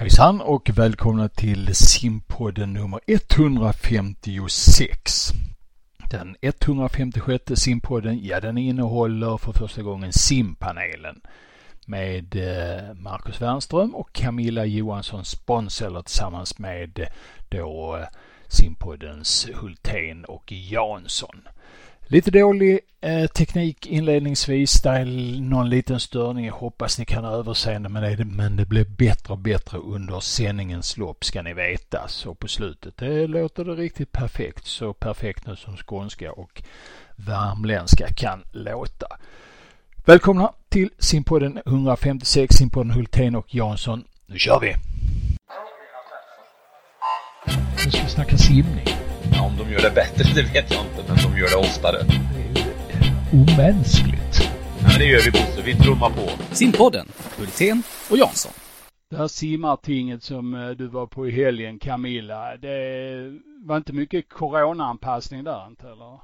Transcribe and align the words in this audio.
Hejsan 0.00 0.40
och 0.40 0.70
välkomna 0.74 1.28
till 1.28 1.74
simpodden 1.74 2.72
nummer 2.72 3.00
156. 3.06 5.30
Den 6.10 6.36
156 6.40 7.44
simpodden, 7.54 8.24
ja 8.24 8.40
den 8.40 8.58
innehåller 8.58 9.36
för 9.36 9.52
första 9.52 9.82
gången 9.82 10.12
simpanelen 10.12 11.20
med 11.86 12.36
eh, 12.36 12.94
Marcus 12.94 13.40
Wernström 13.40 13.94
och 13.94 14.12
Camilla 14.12 14.64
Johansson 14.64 15.24
Sponsor 15.24 16.02
tillsammans 16.02 16.58
med 16.58 16.98
eh, 16.98 17.06
då 17.48 17.96
eh, 17.96 18.06
simpoddens 18.48 19.48
Hultén 19.54 20.24
och 20.24 20.52
Jansson. 20.52 21.48
Lite 22.10 22.30
dålig 22.30 22.80
eh, 23.00 23.26
teknik 23.26 23.86
inledningsvis. 23.86 24.82
Det 24.82 24.88
är 24.88 25.04
någon 25.40 25.70
liten 25.70 26.00
störning. 26.00 26.46
Jag 26.46 26.54
hoppas 26.54 26.98
ni 26.98 27.04
kan 27.04 27.24
överseende 27.24 27.88
med 27.88 28.02
det. 28.02 28.24
Men 28.24 28.56
det 28.56 28.66
blir 28.66 28.84
bättre 28.84 29.32
och 29.32 29.38
bättre 29.38 29.78
under 29.78 30.20
sändningens 30.20 30.96
lopp 30.96 31.24
ska 31.24 31.42
ni 31.42 31.54
veta. 31.54 32.08
Så 32.08 32.34
på 32.34 32.48
slutet 32.48 32.96
det 32.96 33.26
låter 33.26 33.64
det 33.64 33.74
riktigt 33.74 34.12
perfekt. 34.12 34.66
Så 34.66 34.92
perfekt 34.92 35.46
nu 35.46 35.56
som 35.56 35.76
skånska 35.76 36.32
och 36.32 36.62
värmländska 37.16 38.08
kan 38.16 38.44
låta. 38.52 39.06
Välkomna 40.04 40.52
till 40.68 40.90
simpodden 40.98 41.58
156, 41.66 42.54
simpodden 42.54 42.90
Hultén 42.90 43.34
och 43.34 43.54
Jansson. 43.54 44.04
Nu 44.26 44.38
kör 44.38 44.60
vi! 44.60 44.74
Nu 47.84 47.90
ska 47.90 48.02
vi 48.02 48.08
snacka 48.08 48.38
simning. 48.38 49.07
Ja, 49.38 49.44
om 49.46 49.56
de 49.56 49.72
gör 49.72 49.80
det 49.80 49.94
bättre, 49.94 50.24
det 50.34 50.42
vet 50.42 50.70
jag 50.74 50.80
inte, 50.86 51.00
men 51.08 51.16
de 51.24 51.40
gör 51.40 51.48
det 51.48 51.56
oftare. 51.56 51.98
Det 52.34 52.60
är 52.60 53.64
omänskligt. 53.64 54.34
Ja, 54.80 54.88
men 54.90 54.98
det 54.98 55.04
gör 55.04 55.20
vi 55.24 55.30
Bosse, 55.30 55.62
vi 55.64 55.74
trummar 55.74 56.10
på. 56.10 56.54
Simpodden, 56.54 57.06
Hultén 57.38 57.82
och 58.10 58.16
Jansson. 58.16 58.52
Det 59.10 59.16
här 59.16 59.28
simmartinget 59.28 60.22
som 60.22 60.54
eh, 60.54 60.70
du 60.70 60.88
var 60.88 61.06
på 61.06 61.26
i 61.26 61.30
helgen, 61.30 61.78
Camilla, 61.78 62.56
det 62.56 62.78
var 63.64 63.76
inte 63.76 63.92
mycket 63.92 64.28
coronaanpassning 64.28 65.44
där 65.44 65.66
inte 65.66 65.86
eller? 65.86 66.20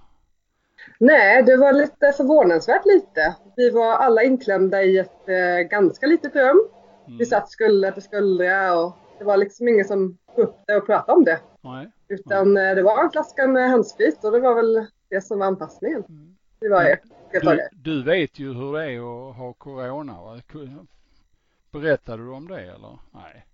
Nej, 0.98 1.42
det 1.42 1.56
var 1.56 1.72
lite 1.72 2.12
förvånansvärt 2.16 2.86
lite. 2.86 3.34
Vi 3.56 3.70
var 3.70 3.92
alla 3.96 4.22
inklämda 4.22 4.82
i 4.82 4.98
ett 4.98 5.28
eh, 5.28 5.68
ganska 5.70 6.06
litet 6.06 6.36
rum. 6.36 6.68
Mm. 7.06 7.18
Vi 7.18 7.26
satt 7.26 7.50
skulder 7.50 7.90
till 7.90 8.02
skuldra 8.02 8.78
och 8.78 8.96
det 9.18 9.24
var 9.24 9.36
liksom 9.36 9.68
ingen 9.68 9.84
som 9.84 10.18
upp 10.38 10.56
det 10.66 10.76
och 10.76 10.86
pratade 10.86 11.12
om 11.12 11.24
det. 11.24 11.40
Nej. 11.60 11.90
Utan 12.08 12.56
eh, 12.56 12.74
det 12.74 12.82
var 12.82 13.04
en 13.04 13.10
flaska 13.10 13.46
med 13.46 13.70
handsprit 13.70 14.24
och 14.24 14.32
det 14.32 14.40
var 14.40 14.54
väl 14.54 14.86
det 15.08 15.20
som 15.20 15.38
var 15.38 15.46
anpassningen. 15.46 16.04
Mm. 16.08 16.36
Det 16.60 16.68
var 16.68 16.82
ju 16.82 16.96
Du, 17.32 17.68
du 17.72 18.02
vet 18.02 18.38
ju 18.38 18.54
hur 18.54 18.72
det 18.72 18.92
är 18.92 19.28
att 19.30 19.36
ha 19.36 19.52
corona 19.52 20.12
va? 20.22 20.40
Berättade 21.72 22.22
du 22.22 22.30
om 22.30 22.48
det 22.48 22.60
eller? 22.60 22.98
Nej. 23.14 23.46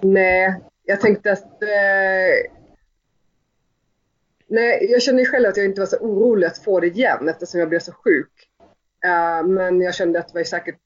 Nej, 0.00 0.60
jag 0.84 1.00
tänkte 1.00 1.32
att... 1.32 1.62
Eh, 1.62 2.52
nej, 4.46 4.86
jag 4.90 5.02
kände 5.02 5.22
ju 5.22 5.28
själv 5.28 5.48
att 5.48 5.56
jag 5.56 5.66
inte 5.66 5.80
var 5.80 5.86
så 5.86 5.96
orolig 5.96 6.46
att 6.46 6.58
få 6.58 6.80
det 6.80 6.86
igen 6.86 7.28
eftersom 7.28 7.60
jag 7.60 7.68
blev 7.68 7.80
så 7.80 7.92
sjuk. 7.92 8.48
Eh, 9.04 9.46
men 9.46 9.80
jag 9.80 9.94
kände 9.94 10.18
att 10.18 10.28
det 10.28 10.38
var 10.38 10.44
säkert, 10.44 10.78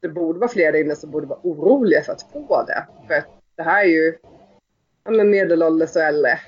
det 0.00 0.08
borde 0.08 0.38
vara 0.38 0.50
fler 0.50 0.72
där 0.72 0.80
inne 0.80 0.96
som 0.96 1.10
borde 1.10 1.26
vara 1.26 1.40
oroliga 1.42 2.02
för 2.02 2.12
att 2.12 2.22
få 2.32 2.64
det. 2.66 2.86
För 3.06 3.14
att 3.14 3.26
det 3.56 3.62
här 3.62 3.84
är 3.84 3.88
ju 3.88 4.18
ja, 5.04 5.10
men 5.10 5.30
medelålders 5.30 5.96
och 5.96 6.02
äldre. 6.02 6.40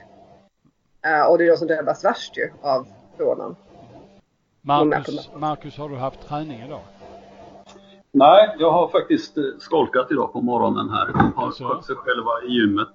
Eh, 1.07 1.27
och 1.31 1.39
det 1.39 1.45
är 1.45 1.51
de 1.51 1.57
som 1.57 1.67
drabbas 1.69 2.05
värst 2.05 2.37
ju 2.37 2.51
av 2.63 2.87
coronan. 3.17 3.57
Marcus, 4.61 5.31
Marcus 5.37 5.77
har 5.77 5.89
du 5.89 5.97
haft 5.97 6.29
träning 6.29 6.63
idag? 6.63 6.81
Nej, 8.15 8.57
jag 8.59 8.71
har 8.71 8.89
faktiskt 8.89 9.39
eh, 9.39 9.45
skolkat 9.59 10.11
idag 10.11 10.33
på 10.33 10.41
morgonen 10.41 10.91
här. 10.91 11.07
Har 11.37 11.47
Alltså? 11.47 11.65
skött 11.69 11.85
sig 11.85 11.97
själva 11.97 12.31
i 12.49 12.53
gymmet. 12.53 12.89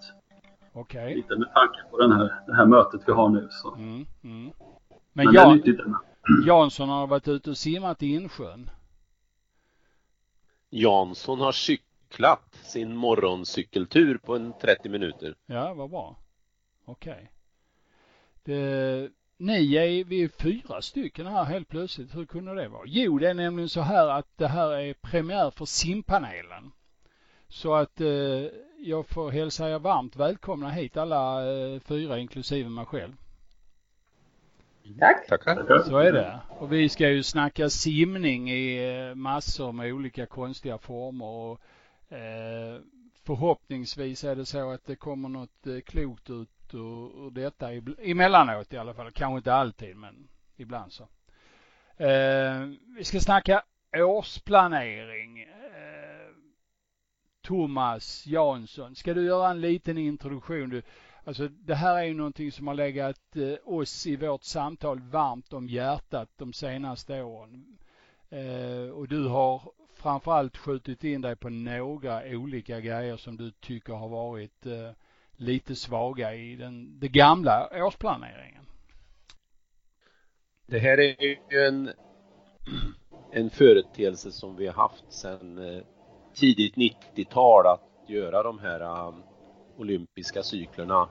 Okej. 0.74 1.16
Lite 1.16 1.36
med 1.36 1.54
tanke 1.54 1.80
på 1.92 1.98
den 1.98 2.12
här, 2.12 2.42
det 2.48 2.56
här 2.56 2.66
mötet 2.66 3.02
vi 3.08 3.12
har 3.12 3.30
nu. 3.30 3.48
Så. 3.52 3.74
Mm, 3.76 4.06
mm. 4.24 4.52
Men, 5.14 5.26
Men 5.26 5.34
Jan. 5.34 5.64
Jansson 6.46 6.90
har 6.90 7.08
varit 7.08 7.28
ute 7.28 7.50
och 7.50 7.58
simmat 7.58 8.04
i 8.04 8.14
insjön. 8.16 8.70
Jansson 10.70 11.40
har 11.40 11.52
cyklat 12.12 12.56
sin 12.64 12.96
morgoncykeltur 12.96 14.18
på 14.18 14.36
en 14.36 14.54
30 14.62 14.90
minuter. 14.90 15.36
Ja, 15.46 15.74
vad 15.74 15.90
bra. 15.90 16.16
Okej. 16.86 17.32
Det- 18.44 19.10
Ni 19.40 19.76
är, 19.76 20.04
vi 20.04 20.24
är 20.24 20.28
fyra 20.28 20.82
stycken 20.82 21.28
här 21.28 21.44
helt 21.44 21.68
plötsligt. 21.70 22.16
Hur 22.16 22.26
kunde 22.26 22.54
det 22.56 22.68
vara? 22.68 22.84
Jo, 22.86 23.20
det 23.20 23.30
är 23.30 23.34
nämligen 23.34 23.70
så 23.70 23.82
här 23.82 24.08
att 24.08 24.28
det 24.38 24.48
här 24.48 24.72
är 24.72 24.94
premiär 24.94 25.52
för 25.52 25.66
simpanelen. 25.66 26.72
Så 27.48 27.74
att 27.76 28.02
eh, 28.02 28.08
jag 28.80 29.08
får 29.08 29.32
hälsa 29.32 29.70
er 29.70 29.80
varmt 29.80 30.16
välkomna 30.16 30.70
hit 30.70 30.98
alla 30.98 31.52
eh, 31.52 31.80
fyra 31.80 32.20
inklusive 32.20 32.70
mig 32.70 32.86
själv. 32.86 33.14
Tack! 35.00 35.28
Tackar. 35.28 35.84
Så 35.84 35.98
är 35.98 36.12
det. 36.14 36.40
Och 36.50 36.72
vi 36.74 36.90
ska 36.90 37.10
ju 37.10 37.24
snacka 37.24 37.70
simning 37.70 38.52
i 38.52 38.96
eh, 39.10 39.16
massor 39.16 39.72
med 39.72 39.94
olika 39.94 40.26
konstiga 40.26 40.78
former 40.78 41.26
och 41.26 41.62
Eh, 42.10 42.82
förhoppningsvis 43.24 44.24
är 44.24 44.36
det 44.36 44.46
så 44.46 44.72
att 44.72 44.86
det 44.86 44.96
kommer 44.96 45.30
något 45.30 45.68
eh, 45.68 45.80
klokt 45.80 46.30
ut 46.30 46.74
ur, 46.74 47.26
ur 47.26 47.32
detta 47.32 47.70
emellanåt 48.02 48.74
i 48.74 48.78
alla 48.78 48.94
fall. 48.94 49.12
Kanske 49.12 49.38
inte 49.38 49.54
alltid 49.54 49.96
men 49.96 50.28
ibland 50.56 50.92
så. 50.92 51.04
Eh, 52.04 52.68
vi 52.98 53.04
ska 53.04 53.20
snacka 53.20 53.64
årsplanering. 53.98 55.46
Thomas 57.42 58.26
Jansson, 58.26 58.96
ska 58.96 59.14
du 59.14 59.26
göra 59.26 59.50
en 59.50 59.62
liten 59.62 59.98
introduktion? 59.98 60.70
Du, 60.70 60.82
Alltså 61.28 61.48
det 61.48 61.76
här 61.76 61.98
är 61.98 62.04
ju 62.04 62.14
någonting 62.14 62.52
som 62.52 62.68
har 62.68 62.74
legat 62.74 63.36
eh, 63.36 63.74
oss 63.74 64.08
i 64.08 64.16
vårt 64.16 64.44
samtal 64.44 65.00
varmt 65.00 65.54
om 65.54 65.70
hjärtat 65.70 66.30
de 66.38 66.54
senaste 66.54 67.22
åren. 67.22 67.78
Eh, 68.30 68.90
och 68.90 69.08
du 69.08 69.28
har 69.28 69.72
framförallt 70.08 70.58
skjutit 70.58 71.04
in 71.04 71.22
dig 71.22 71.36
på 71.36 71.50
några 71.50 72.22
olika 72.26 72.80
grejer 72.80 73.18
som 73.18 73.38
du 73.38 73.52
tycker 73.52 73.94
har 73.94 74.10
varit 74.10 74.66
eh, 74.66 74.92
lite 75.36 75.76
svaga 75.76 76.36
i 76.36 76.56
den, 76.56 77.00
den 77.00 77.12
gamla 77.12 77.70
årsplaneringen. 77.74 78.66
Det 80.66 80.80
här 80.80 81.00
är 81.00 81.24
ju 81.24 81.38
en, 81.68 81.90
en 83.32 83.50
företeelse 83.50 84.32
som 84.32 84.56
vi 84.56 84.68
har 84.68 84.74
haft 84.74 85.06
sedan 85.10 85.58
eh, 85.58 85.84
tidigt 86.34 86.76
90-tal 86.76 87.68
att 87.68 88.10
göra 88.10 88.44
de 88.44 88.60
här 88.60 88.82
eh, 88.82 89.14
olympiska 89.78 90.44
cyklerna 90.44 91.10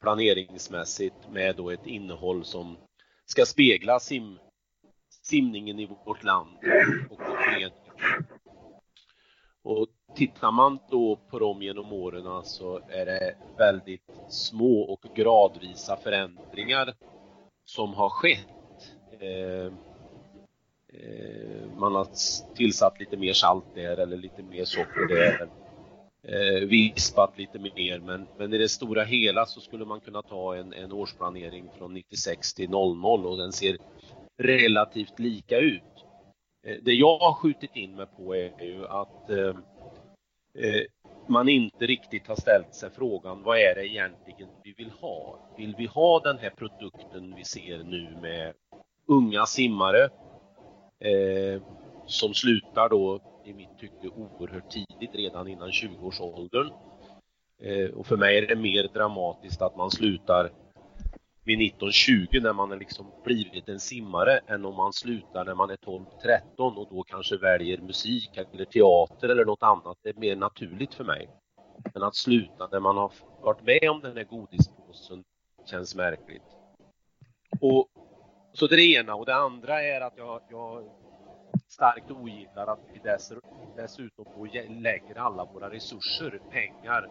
planeringsmässigt 0.00 1.30
med 1.30 1.56
då 1.56 1.70
ett 1.70 1.86
innehåll 1.86 2.44
som 2.44 2.76
ska 3.26 3.44
spegla 3.44 4.00
sim, 4.00 4.38
simningen 5.22 5.78
i 5.78 5.86
vårt 6.04 6.24
land 6.24 6.56
och. 7.10 7.20
Och 9.62 9.88
tittar 10.14 10.52
man 10.52 10.78
då 10.90 11.18
på 11.30 11.38
dem 11.38 11.62
genom 11.62 11.92
åren 11.92 12.44
så 12.44 12.80
är 12.88 13.06
det 13.06 13.34
väldigt 13.58 14.10
små 14.28 14.80
och 14.80 15.00
gradvisa 15.14 15.96
förändringar 15.96 16.94
som 17.64 17.94
har 17.94 18.08
skett. 18.08 18.46
Eh, 19.20 19.66
eh, 20.88 21.66
man 21.76 21.94
har 21.94 22.08
tillsatt 22.54 23.00
lite 23.00 23.16
mer 23.16 23.32
salt 23.32 23.64
där 23.74 23.96
eller 23.96 24.16
lite 24.16 24.42
mer 24.42 24.64
socker 24.64 25.06
där. 25.08 25.48
Eh, 26.26 26.68
vispat 26.68 27.38
lite 27.38 27.58
mer 27.58 28.00
men, 28.00 28.26
men 28.38 28.54
i 28.54 28.58
det 28.58 28.68
stora 28.68 29.04
hela 29.04 29.46
så 29.46 29.60
skulle 29.60 29.84
man 29.84 30.00
kunna 30.00 30.22
ta 30.22 30.56
en, 30.56 30.72
en 30.72 30.92
årsplanering 30.92 31.70
från 31.78 31.94
96 31.94 32.54
till 32.54 32.70
00 32.70 33.26
och 33.26 33.36
den 33.36 33.52
ser 33.52 33.76
relativt 34.38 35.18
lika 35.18 35.58
ut. 35.58 35.82
Eh, 36.64 36.76
det 36.82 36.92
jag 36.92 37.18
har 37.18 37.32
skjutit 37.32 37.76
in 37.76 37.96
mig 37.96 38.06
på 38.16 38.34
är 38.36 38.64
ju 38.64 38.86
att 38.86 39.30
eh, 39.30 39.56
eh, 40.58 40.82
man 41.26 41.48
inte 41.48 41.86
riktigt 41.86 42.26
har 42.26 42.36
ställt 42.36 42.74
sig 42.74 42.90
frågan 42.90 43.42
vad 43.42 43.58
är 43.58 43.74
det 43.74 43.86
egentligen 43.86 44.48
vi 44.64 44.72
vill 44.72 44.90
ha? 44.90 45.38
Vill 45.56 45.74
vi 45.78 45.86
ha 45.86 46.20
den 46.20 46.38
här 46.38 46.50
produkten 46.50 47.34
vi 47.36 47.44
ser 47.44 47.78
nu 47.78 48.16
med 48.22 48.52
unga 49.06 49.46
simmare 49.46 50.04
eh, 50.98 51.62
som 52.06 52.34
slutar 52.34 52.88
då 52.88 53.20
i 53.44 53.52
mitt 53.52 53.78
tycke 53.78 54.08
oerhört 54.08 54.70
tidigt, 54.70 55.14
redan 55.14 55.48
innan 55.48 55.70
20-årsåldern. 55.70 56.70
Eh, 57.62 57.90
och 57.90 58.06
för 58.06 58.16
mig 58.16 58.38
är 58.38 58.46
det 58.46 58.56
mer 58.56 58.88
dramatiskt 58.94 59.62
att 59.62 59.76
man 59.76 59.90
slutar 59.90 60.50
vid 61.44 61.58
19-20 61.58 62.42
när 62.42 62.52
man 62.52 62.70
har 62.70 62.78
liksom 62.78 63.06
blivit 63.24 63.68
en 63.68 63.80
simmare 63.80 64.40
än 64.46 64.64
om 64.64 64.74
man 64.74 64.92
slutar 64.92 65.44
när 65.44 65.54
man 65.54 65.70
är 65.70 65.76
12-13 65.76 66.04
och 66.56 66.88
då 66.90 67.02
kanske 67.02 67.36
väljer 67.36 67.78
musik 67.78 68.36
eller 68.36 68.64
teater 68.64 69.28
eller 69.28 69.44
något 69.44 69.62
annat. 69.62 69.98
Det 70.02 70.08
är 70.08 70.14
mer 70.14 70.36
naturligt 70.36 70.94
för 70.94 71.04
mig. 71.04 71.28
Men 71.94 72.02
att 72.02 72.16
sluta 72.16 72.68
när 72.72 72.80
man 72.80 72.96
har 72.96 73.12
varit 73.42 73.62
med 73.62 73.90
om 73.90 74.00
den 74.00 74.16
här 74.16 74.24
godispåsen 74.24 75.24
känns 75.66 75.94
märkligt. 75.94 76.42
Och, 77.60 77.88
så 78.52 78.66
det 78.66 78.74
är 78.74 78.76
det 78.76 79.00
ena 79.00 79.14
och 79.14 79.26
det 79.26 79.34
andra 79.34 79.82
är 79.82 80.00
att 80.00 80.14
jag, 80.16 80.40
jag 80.50 80.90
starkt 81.68 82.10
ogillar 82.10 82.66
att 82.66 82.80
vi 82.92 82.98
dess, 82.98 83.32
dessutom 83.76 84.26
lägger 84.68 85.18
alla 85.18 85.44
våra 85.44 85.70
resurser, 85.70 86.40
pengar, 86.50 87.10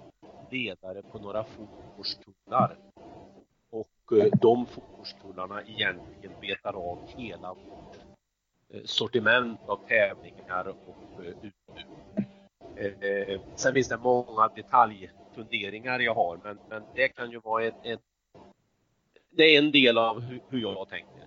ledare 0.51 1.01
på 1.01 1.19
några 1.19 1.44
fotbollstullar 1.44 2.77
de 4.41 4.65
fotbollstullarna 4.65 5.61
egentligen 5.61 6.31
betar 6.41 6.73
av 6.73 7.00
hela 7.17 7.53
vårt 7.53 7.95
eh, 8.73 8.81
sortiment 8.85 9.59
av 9.67 9.79
tävlingar 9.88 10.67
och 10.67 11.25
eh, 11.25 11.29
utbud. 11.29 11.53
Sen 13.55 13.73
finns 13.73 13.88
det 13.88 13.97
många 13.97 14.47
detaljfunderingar 14.55 16.00
jag 16.00 16.15
har, 16.15 16.39
men, 16.44 16.59
men 16.69 16.83
det 16.95 17.07
kan 17.07 17.31
ju 17.31 17.39
vara 17.39 17.65
en, 17.65 17.73
en 17.83 17.97
det 19.38 19.44
är 19.44 19.59
en 19.59 19.71
del 19.71 19.97
av 19.97 20.21
hur, 20.21 20.41
hur 20.50 20.61
jag 20.61 20.89
tänker. 20.89 21.23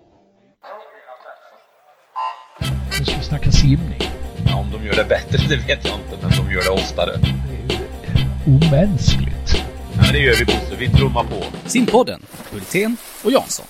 Nu 2.99 3.05
ska 3.05 3.17
vi 3.17 3.25
snacka 3.25 3.51
simning. 3.51 4.01
Ja, 4.47 4.61
om 4.61 4.71
de 4.71 4.87
gör 4.87 4.95
det 4.95 5.09
bättre, 5.09 5.39
det 5.49 5.57
vet 5.57 5.85
jag 5.85 5.99
inte, 6.01 6.19
men 6.23 6.31
de 6.31 6.53
gör 6.53 6.63
det 6.63 6.71
oftare. 6.71 7.11
Det 7.17 7.75
är 7.75 7.81
ju 7.81 8.67
omänskligt. 8.69 9.36
Men 10.07 10.15
det 10.15 10.21
gör 10.21 10.35
vi 10.35 10.45
Bosse, 10.45 10.77
vi 10.79 10.89
trummar 10.89 11.25
på. 11.25 11.69
Simpodden, 11.69 12.21
Hultén 12.53 12.97
och 13.25 13.31
Jansson. 13.31 13.67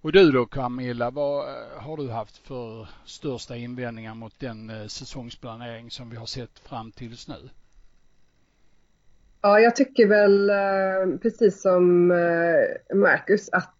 Och 0.00 0.12
du 0.12 0.30
då 0.30 0.46
Camilla, 0.46 1.10
vad 1.10 1.48
eh, 1.48 1.82
har 1.82 1.96
du 1.96 2.08
haft 2.08 2.36
för 2.36 2.88
största 3.04 3.56
invändningar 3.56 4.14
mot 4.14 4.40
den 4.40 4.70
eh, 4.70 4.86
säsongsplanering 4.86 5.90
som 5.90 6.10
vi 6.10 6.16
har 6.16 6.26
sett 6.26 6.58
fram 6.58 6.92
tills 6.92 7.28
nu? 7.28 7.48
Ja, 9.40 9.60
jag 9.60 9.76
tycker 9.76 10.06
väl 10.06 10.50
eh, 10.50 11.18
precis 11.22 11.62
som 11.62 12.06
Marcus 12.94 13.48
att 13.52 13.74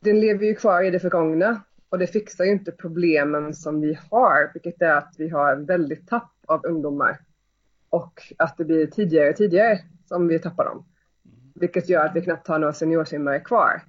den 0.00 0.20
lever 0.20 0.46
ju 0.46 0.54
kvar 0.54 0.82
i 0.82 0.90
det 0.90 1.00
förgångna 1.00 1.60
och 1.88 1.98
det 1.98 2.06
fixar 2.06 2.44
ju 2.44 2.52
inte 2.52 2.72
problemen 2.72 3.54
som 3.54 3.80
vi 3.80 3.98
har, 4.10 4.50
vilket 4.54 4.82
är 4.82 4.96
att 4.96 5.14
vi 5.18 5.28
har 5.28 5.56
väldigt 5.56 6.08
tapp 6.08 6.32
av 6.46 6.66
ungdomar 6.66 7.25
och 7.96 8.22
att 8.38 8.56
det 8.56 8.64
blir 8.64 8.86
tidigare 8.86 9.30
och 9.30 9.36
tidigare 9.36 9.78
som 10.04 10.28
vi 10.28 10.38
tappar 10.38 10.64
dem. 10.64 10.84
Vilket 11.54 11.88
gör 11.88 12.06
att 12.06 12.16
vi 12.16 12.22
knappt 12.22 12.48
har 12.48 12.58
några 12.58 12.72
seniorsimmare 12.72 13.40
kvar. 13.40 13.82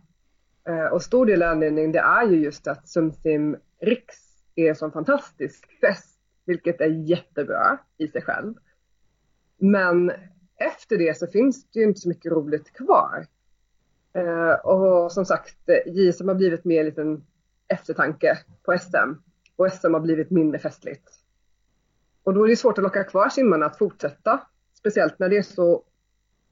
Eh, 0.69 0.85
och 0.85 1.01
stor 1.01 1.25
del 1.25 1.43
av 1.43 1.51
anledningen 1.51 1.91
det 1.91 1.99
är 1.99 2.27
ju 2.27 2.37
just 2.43 2.67
att 2.67 2.87
Sumsim 2.87 3.57
Riks 3.81 4.17
är 4.55 4.69
en 4.69 4.75
sån 4.75 4.91
fantastisk 4.91 5.79
fest, 5.81 6.19
vilket 6.45 6.81
är 6.81 7.09
jättebra 7.09 7.77
i 7.97 8.07
sig 8.07 8.21
själv. 8.21 8.53
Men 9.57 10.11
efter 10.55 10.97
det 10.97 11.17
så 11.17 11.27
finns 11.27 11.71
det 11.71 11.79
ju 11.79 11.85
inte 11.85 11.99
så 11.99 12.09
mycket 12.09 12.31
roligt 12.31 12.73
kvar. 12.73 13.25
Eh, 14.13 14.51
och 14.51 15.11
som 15.11 15.25
sagt, 15.25 15.57
JSM 15.85 16.27
har 16.27 16.35
blivit 16.35 16.65
mer 16.65 16.79
en 16.79 16.85
liten 16.85 17.25
eftertanke 17.67 18.37
på 18.63 18.77
SM 18.77 19.13
och 19.55 19.71
SM 19.71 19.93
har 19.93 19.99
blivit 19.99 20.31
mindre 20.31 20.59
festligt. 20.59 21.16
Och 22.27 22.33
då 22.33 22.43
är 22.43 22.47
det 22.47 22.55
svårt 22.55 22.77
att 22.77 22.83
locka 22.83 23.03
kvar 23.03 23.29
simmarna 23.29 23.65
att 23.65 23.77
fortsätta, 23.77 24.47
speciellt 24.73 25.19
när 25.19 25.29
det 25.29 25.37
är 25.37 25.41
så 25.41 25.83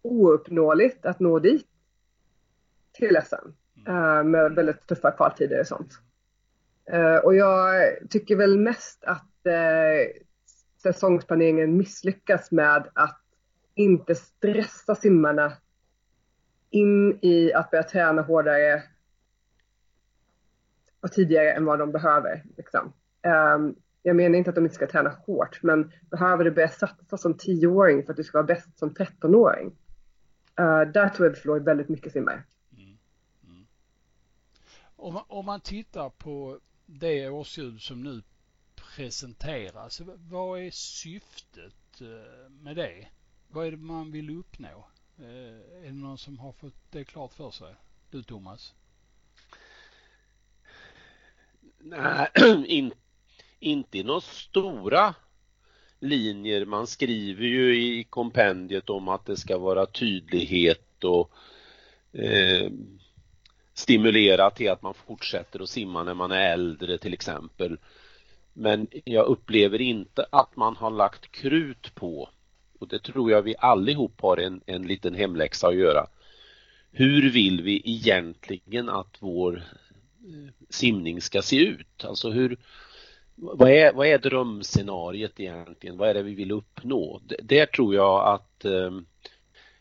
ouppnåeligt 0.01 1.05
att 1.05 1.19
nå 1.19 1.39
dit 1.39 1.67
till 2.93 3.19
SM 3.25 3.49
eh, 3.87 4.23
med 4.23 4.55
väldigt 4.55 4.87
tuffa 4.87 5.11
kvaltider 5.11 5.59
och 5.59 5.67
sånt. 5.67 5.91
Eh, 6.91 7.15
och 7.15 7.35
jag 7.35 7.93
tycker 8.09 8.35
väl 8.35 8.59
mest 8.59 9.03
att 9.03 9.45
eh, 9.45 10.21
säsongsplaneringen 10.83 11.77
misslyckas 11.77 12.51
med 12.51 12.89
att 12.93 13.21
inte 13.73 14.15
stressa 14.15 14.95
simmarna 14.95 15.53
in 16.69 17.19
i 17.21 17.53
att 17.53 17.71
börja 17.71 17.83
träna 17.83 18.21
hårdare 18.21 18.83
och 20.99 21.11
tidigare 21.11 21.51
än 21.51 21.65
vad 21.65 21.79
de 21.79 21.91
behöver. 21.91 22.43
Liksom. 22.57 22.93
Um, 23.55 23.75
jag 24.05 24.15
menar 24.15 24.37
inte 24.37 24.49
att 24.49 24.55
de 24.55 24.63
inte 24.63 24.75
ska 24.75 24.87
träna 24.87 25.09
hårt, 25.09 25.63
men 25.63 25.91
behöver 26.09 26.43
du 26.43 26.51
börja 26.51 26.69
satsa 26.69 27.17
som 27.17 27.37
tioåring 27.37 28.03
för 28.03 28.13
att 28.13 28.17
du 28.17 28.23
ska 28.23 28.37
vara 28.37 28.47
bäst 28.47 28.79
som 28.79 28.93
trettonåring? 28.93 29.67
Uh, 30.59 30.81
där 30.81 31.09
tror 31.09 31.27
jag 31.27 31.33
vi 31.33 31.39
förlorar 31.39 31.59
väldigt 31.59 31.89
mycket 31.89 32.13
simmare. 32.13 32.43
Mm. 32.77 32.97
Mm. 33.43 33.65
Om, 34.95 35.13
man, 35.13 35.23
om 35.27 35.45
man 35.45 35.61
tittar 35.61 36.09
på 36.09 36.59
det 36.85 37.29
årshjul 37.29 37.79
som 37.79 38.03
nu 38.03 38.21
presenteras, 38.75 40.01
vad 40.29 40.59
är 40.59 40.71
syftet 40.71 42.01
eh, 42.01 42.49
med 42.49 42.75
det? 42.75 43.07
Vad 43.47 43.67
är 43.67 43.71
det 43.71 43.77
man 43.77 44.11
vill 44.11 44.39
uppnå? 44.39 44.87
Eh, 45.17 45.25
är 45.83 45.85
det 45.85 45.93
någon 45.93 46.17
som 46.17 46.39
har 46.39 46.51
fått 46.51 46.91
det 46.91 47.03
klart 47.03 47.33
för 47.33 47.51
sig? 47.51 47.75
Du 48.09 48.23
Thomas? 48.23 48.73
Nej, 51.77 52.27
in, 52.67 52.91
inte 53.59 53.97
i 53.97 54.03
några 54.03 54.21
stora 54.21 55.13
linjer. 55.99 56.65
Man 56.65 56.87
skriver 56.87 57.45
ju 57.45 57.75
i 57.75 58.03
kompendiet 58.03 58.89
om 58.89 59.07
att 59.07 59.25
det 59.25 59.37
ska 59.37 59.57
vara 59.57 59.85
tydlighet 59.85 61.03
och 61.03 61.31
eh, 62.13 62.71
stimulera 63.73 64.49
till 64.49 64.71
att 64.71 64.81
man 64.81 64.93
fortsätter 64.93 65.59
att 65.59 65.69
simma 65.69 66.03
när 66.03 66.13
man 66.13 66.31
är 66.31 66.53
äldre 66.53 66.97
till 66.97 67.13
exempel. 67.13 67.77
Men 68.53 68.87
jag 69.03 69.25
upplever 69.25 69.81
inte 69.81 70.25
att 70.31 70.55
man 70.55 70.75
har 70.75 70.91
lagt 70.91 71.31
krut 71.31 71.95
på 71.95 72.29
och 72.79 72.87
det 72.87 72.99
tror 72.99 73.31
jag 73.31 73.41
vi 73.41 73.55
allihop 73.59 74.21
har 74.21 74.37
en, 74.37 74.61
en 74.65 74.87
liten 74.87 75.15
hemläxa 75.15 75.67
att 75.67 75.75
göra. 75.75 76.07
Hur 76.91 77.29
vill 77.29 77.61
vi 77.61 77.81
egentligen 77.85 78.89
att 78.89 79.17
vår 79.19 79.55
eh, 79.55 80.53
simning 80.69 81.21
ska 81.21 81.41
se 81.41 81.57
ut? 81.57 82.05
Alltså 82.05 82.29
hur, 82.31 82.57
vad 83.35 83.69
är, 83.69 83.93
vad 83.93 84.07
är 84.07 84.17
drömscenariet 84.17 85.39
egentligen? 85.39 85.97
Vad 85.97 86.09
är 86.09 86.13
det 86.13 86.23
vi 86.23 86.35
vill 86.35 86.51
uppnå? 86.51 87.21
Där 87.43 87.65
tror 87.65 87.95
jag 87.95 88.33
att 88.33 88.65
eh, 88.65 88.91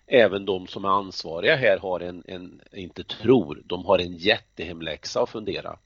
även 0.06 0.44
de 0.44 0.66
som 0.66 0.84
är 0.84 0.88
ansvariga 0.88 1.56
här 1.56 1.78
har 1.78 2.00
en, 2.00 2.22
en, 2.26 2.60
inte 2.72 3.04
tror, 3.04 3.62
de 3.64 3.84
har 3.84 3.98
en 3.98 4.16
jättehemläxa 4.16 5.22
att 5.22 5.30
fundera. 5.30 5.78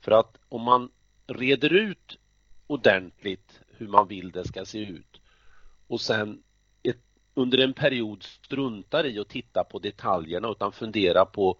För 0.00 0.12
att 0.12 0.38
om 0.48 0.62
man 0.62 0.90
reder 1.26 1.72
ut 1.72 2.18
ordentligt 2.66 3.60
hur 3.76 3.88
man 3.88 4.08
vill 4.08 4.30
det 4.30 4.44
ska 4.44 4.64
se 4.64 4.78
ut 4.78 5.20
och 5.86 6.00
sen 6.00 6.42
under 7.34 7.58
en 7.58 7.72
period 7.72 8.22
struntar 8.22 9.06
i 9.06 9.18
att 9.18 9.28
titta 9.28 9.64
på 9.64 9.78
detaljerna 9.78 10.50
utan 10.50 10.72
fundera 10.72 11.24
på 11.24 11.56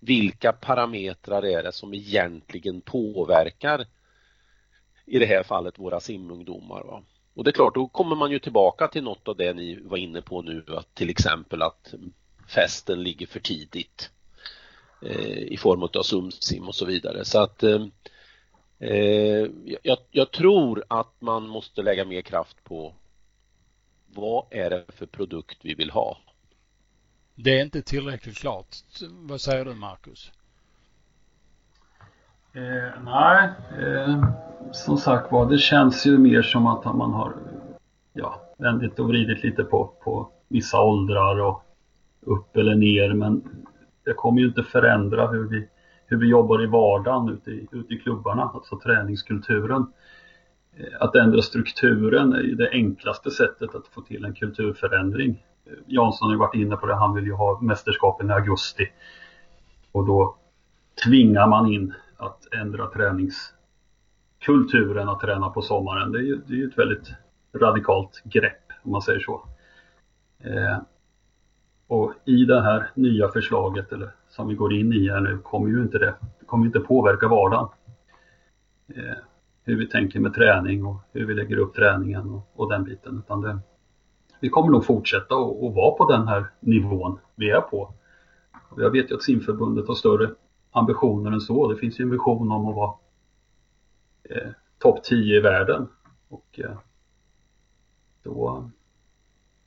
vilka 0.00 0.52
parametrar 0.52 1.44
är 1.44 1.62
det 1.62 1.72
som 1.72 1.94
egentligen 1.94 2.80
påverkar 2.80 3.86
i 5.06 5.18
det 5.18 5.26
här 5.26 5.42
fallet 5.42 5.78
våra 5.78 6.00
simungdomar. 6.00 6.84
Va? 6.84 7.02
Och 7.34 7.44
det 7.44 7.50
är 7.50 7.52
klart, 7.52 7.74
då 7.74 7.88
kommer 7.88 8.16
man 8.16 8.30
ju 8.30 8.38
tillbaka 8.38 8.88
till 8.88 9.02
något 9.02 9.28
av 9.28 9.36
det 9.36 9.54
ni 9.54 9.80
var 9.82 9.96
inne 9.96 10.22
på 10.22 10.42
nu, 10.42 10.64
att 10.68 10.94
till 10.94 11.10
exempel 11.10 11.62
att 11.62 11.94
festen 12.48 13.02
ligger 13.02 13.26
för 13.26 13.40
tidigt 13.40 14.10
eh, 15.02 15.38
i 15.38 15.56
form 15.56 15.82
av 15.82 16.02
sumsim 16.02 16.68
och 16.68 16.74
så 16.74 16.84
vidare. 16.84 17.24
Så 17.24 17.38
att 17.38 17.62
eh, 17.62 17.86
eh 18.78 19.48
jag, 19.82 19.98
jag, 20.10 20.30
tror 20.30 20.84
att 20.88 21.20
man 21.20 21.48
måste 21.48 21.82
lägga 21.82 22.04
mer 22.04 22.22
kraft 22.22 22.64
på 22.64 22.94
vad 24.06 24.46
är 24.50 24.70
det 24.70 24.84
för 24.88 25.06
produkt 25.06 25.58
vi 25.62 25.74
vill 25.74 25.90
ha? 25.90 26.18
Det 27.34 27.58
är 27.58 27.62
inte 27.62 27.82
tillräckligt 27.82 28.36
klart. 28.36 28.76
Vad 29.10 29.40
säger 29.40 29.64
du 29.64 29.74
Marcus? 29.74 30.30
Eh, 32.56 33.02
nej, 33.04 33.50
eh, 33.78 34.24
som 34.72 34.96
sagt 34.96 35.32
var, 35.32 35.50
det 35.50 35.58
känns 35.58 36.06
ju 36.06 36.18
mer 36.18 36.42
som 36.42 36.66
att 36.66 36.84
man 36.84 37.12
har 37.12 37.34
ja, 38.12 38.40
vändit 38.58 38.98
och 38.98 39.08
vridit 39.08 39.42
lite 39.42 39.64
på, 39.64 39.92
på 40.04 40.28
vissa 40.48 40.82
åldrar 40.82 41.40
och 41.40 41.62
upp 42.20 42.56
eller 42.56 42.74
ner 42.74 43.14
men 43.14 43.42
det 44.04 44.12
kommer 44.12 44.40
ju 44.40 44.46
inte 44.46 44.62
förändra 44.62 45.26
hur 45.26 45.48
vi, 45.48 45.68
hur 46.06 46.16
vi 46.16 46.28
jobbar 46.28 46.62
i 46.62 46.66
vardagen 46.66 47.28
ute 47.28 47.50
i, 47.50 47.68
ute 47.72 47.94
i 47.94 47.98
klubbarna, 47.98 48.50
alltså 48.54 48.78
träningskulturen. 48.78 49.86
Eh, 50.76 50.86
att 51.00 51.16
ändra 51.16 51.42
strukturen 51.42 52.32
är 52.32 52.40
ju 52.40 52.54
det 52.54 52.70
enklaste 52.70 53.30
sättet 53.30 53.74
att 53.74 53.86
få 53.86 54.00
till 54.00 54.24
en 54.24 54.34
kulturförändring. 54.34 55.44
Eh, 55.66 55.72
Jansson 55.86 56.26
har 56.26 56.32
ju 56.32 56.38
varit 56.38 56.54
inne 56.54 56.76
på 56.76 56.86
det, 56.86 56.94
han 56.94 57.14
vill 57.14 57.24
ju 57.24 57.32
ha 57.32 57.60
mästerskapen 57.60 58.30
i 58.30 58.32
augusti. 58.32 58.88
Och 59.92 60.06
då 60.06 60.36
tvingar 61.04 61.46
man 61.46 61.72
in 61.72 61.94
att 62.16 62.54
ändra 62.54 62.86
träningskulturen 62.86 65.08
att 65.08 65.20
träna 65.20 65.50
på 65.50 65.62
sommaren. 65.62 66.12
Det 66.12 66.18
är 66.18 66.22
ju, 66.22 66.40
det 66.46 66.52
är 66.52 66.56
ju 66.56 66.68
ett 66.68 66.78
väldigt 66.78 67.14
radikalt 67.54 68.22
grepp 68.24 68.72
om 68.82 68.92
man 68.92 69.02
säger 69.02 69.20
så. 69.20 69.48
Eh, 70.38 70.78
och 71.86 72.12
i 72.24 72.44
det 72.44 72.62
här 72.62 72.90
nya 72.94 73.28
förslaget 73.28 73.92
eller 73.92 74.10
som 74.28 74.48
vi 74.48 74.54
går 74.54 74.74
in 74.74 74.92
i 74.92 75.10
här 75.10 75.20
nu 75.20 75.38
kommer 75.38 75.68
ju 75.68 75.82
inte 75.82 75.98
det, 75.98 76.14
det 76.40 76.46
kommer 76.46 76.66
inte 76.66 76.80
påverka 76.80 77.28
vardagen. 77.28 77.68
Eh, 78.88 79.16
hur 79.64 79.76
vi 79.76 79.86
tänker 79.86 80.20
med 80.20 80.34
träning 80.34 80.86
och 80.86 80.96
hur 81.12 81.26
vi 81.26 81.34
lägger 81.34 81.56
upp 81.56 81.74
träningen 81.74 82.30
och, 82.30 82.50
och 82.54 82.70
den 82.70 82.84
biten. 82.84 83.18
Utan 83.18 83.40
det, 83.40 83.58
vi 84.40 84.48
kommer 84.48 84.70
nog 84.70 84.84
fortsätta 84.84 85.34
att 85.34 85.74
vara 85.74 85.96
på 85.96 86.12
den 86.12 86.28
här 86.28 86.46
nivån 86.60 87.18
vi 87.34 87.50
är 87.50 87.60
på. 87.60 87.94
Och 88.68 88.82
jag 88.82 88.90
vet 88.90 89.10
ju 89.10 89.14
att 89.14 89.22
simförbundet 89.22 89.88
har 89.88 89.94
större 89.94 90.30
ambitioner 90.74 91.32
än 91.32 91.40
så. 91.40 91.72
Det 91.72 91.78
finns 91.78 92.00
ju 92.00 92.02
en 92.02 92.10
vision 92.10 92.52
om 92.52 92.68
att 92.68 92.74
vara 92.74 92.94
eh, 94.30 94.50
topp 94.78 95.04
10 95.04 95.36
i 95.36 95.40
världen. 95.40 95.88
Och 96.28 96.60
eh, 96.60 96.78
då, 98.22 98.70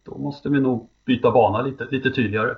då 0.04 0.18
måste 0.18 0.50
vi 0.50 0.62
nog 0.62 0.90
byta 1.06 1.32
bana 1.32 1.62
lite, 1.62 1.86
lite 1.92 2.12
tydligare. 2.12 2.56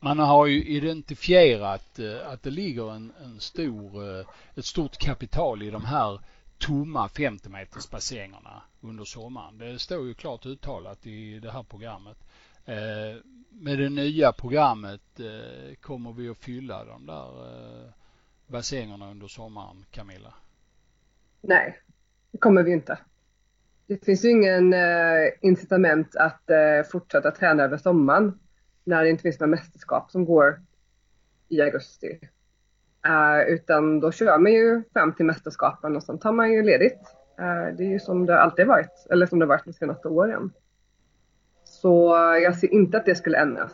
Man 0.00 0.18
har 0.18 0.46
ju 0.46 0.64
identifierat 0.64 1.98
eh, 1.98 2.32
att 2.32 2.42
det 2.42 2.50
ligger 2.50 2.92
en, 2.92 3.12
en 3.24 3.40
stor, 3.40 4.18
eh, 4.18 4.26
ett 4.54 4.64
stort 4.64 4.98
kapital 4.98 5.62
i 5.62 5.70
de 5.70 5.84
här 5.84 6.20
tomma 6.58 7.08
50 7.08 7.48
meters 7.48 7.90
bassängerna 7.90 8.62
under 8.80 9.04
sommaren. 9.04 9.58
Det 9.58 9.78
står 9.78 10.06
ju 10.06 10.14
klart 10.14 10.46
uttalat 10.46 11.06
i 11.06 11.38
det 11.38 11.50
här 11.50 11.62
programmet. 11.62 12.16
Eh, 12.64 13.16
med 13.60 13.78
det 13.78 13.88
nya 13.88 14.32
programmet 14.32 15.20
eh, 15.20 15.74
kommer 15.80 16.12
vi 16.12 16.28
att 16.28 16.38
fylla 16.38 16.84
de 16.84 17.06
där 17.06 17.46
eh, 17.46 17.90
bassängerna 18.46 19.10
under 19.10 19.26
sommaren, 19.26 19.84
Camilla? 19.90 20.34
Nej, 21.40 21.78
det 22.32 22.38
kommer 22.38 22.62
vi 22.62 22.72
inte. 22.72 22.98
Det 23.86 24.04
finns 24.04 24.24
ju 24.24 24.30
ingen 24.30 24.72
eh, 24.72 25.28
incitament 25.40 26.16
att 26.16 26.50
fortsätta 26.90 27.30
träna 27.30 27.62
över 27.62 27.76
sommaren 27.76 28.38
när 28.84 29.02
det 29.02 29.10
inte 29.10 29.22
finns 29.22 29.40
några 29.40 29.50
mästerskap 29.50 30.10
som 30.10 30.24
går 30.24 30.60
i 31.48 31.60
augusti. 31.60 32.18
Utan 33.48 34.00
då 34.00 34.12
kör 34.12 34.38
man 34.38 34.52
ju 34.52 34.82
fram 34.92 35.14
till 35.14 35.26
mästerskapen 35.26 35.96
och 35.96 36.02
sen 36.02 36.18
tar 36.18 36.32
man 36.32 36.52
ju 36.52 36.62
ledigt. 36.62 37.00
Det 37.76 37.84
är 37.84 37.90
ju 37.90 38.00
som 38.00 38.26
det 38.26 38.40
alltid 38.40 38.66
varit, 38.66 39.06
eller 39.10 39.26
som 39.26 39.38
det 39.38 39.46
varit 39.46 39.64
de 39.64 39.72
senaste 39.72 40.08
åren. 40.08 40.52
Så 41.84 42.16
jag 42.42 42.58
ser 42.58 42.72
inte 42.74 42.96
att 42.96 43.04
det 43.04 43.14
skulle 43.14 43.38
ändras. 43.38 43.72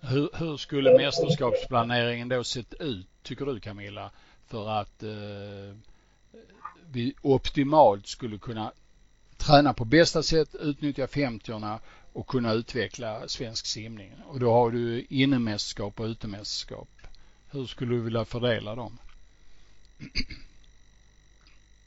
Hur, 0.00 0.28
hur 0.34 0.56
skulle 0.56 0.98
mästerskapsplaneringen 0.98 2.28
då 2.28 2.44
sett 2.44 2.74
ut, 2.80 3.06
tycker 3.22 3.46
du 3.46 3.60
Camilla, 3.60 4.10
för 4.46 4.68
att 4.68 5.02
vi 6.92 7.14
optimalt 7.22 8.06
skulle 8.06 8.38
kunna 8.38 8.72
träna 9.36 9.74
på 9.74 9.84
bästa 9.84 10.22
sätt, 10.22 10.54
utnyttja 10.60 11.06
50 11.06 11.52
och 12.12 12.26
kunna 12.26 12.52
utveckla 12.52 13.28
svensk 13.28 13.66
simning. 13.66 14.12
Och 14.26 14.40
då 14.40 14.52
har 14.52 14.70
du 14.70 15.06
innemästerskap 15.08 16.00
och 16.00 16.06
utemästerskap. 16.06 16.88
Hur 17.50 17.64
skulle 17.64 17.94
du 17.94 18.00
vilja 18.00 18.24
fördela 18.24 18.74
dem? 18.74 18.98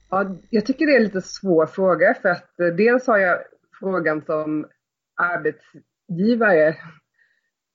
Ja, 0.10 0.36
jag 0.50 0.66
tycker 0.66 0.86
det 0.86 0.92
är 0.92 0.98
en 0.98 1.04
lite 1.04 1.22
svår 1.22 1.66
fråga 1.66 2.16
för 2.22 2.30
att 2.30 2.60
eh, 2.60 2.68
dels 2.68 3.08
har 3.08 3.18
jag 3.18 3.40
frågan 3.80 4.22
som 4.22 4.68
arbetsgivare 5.16 6.78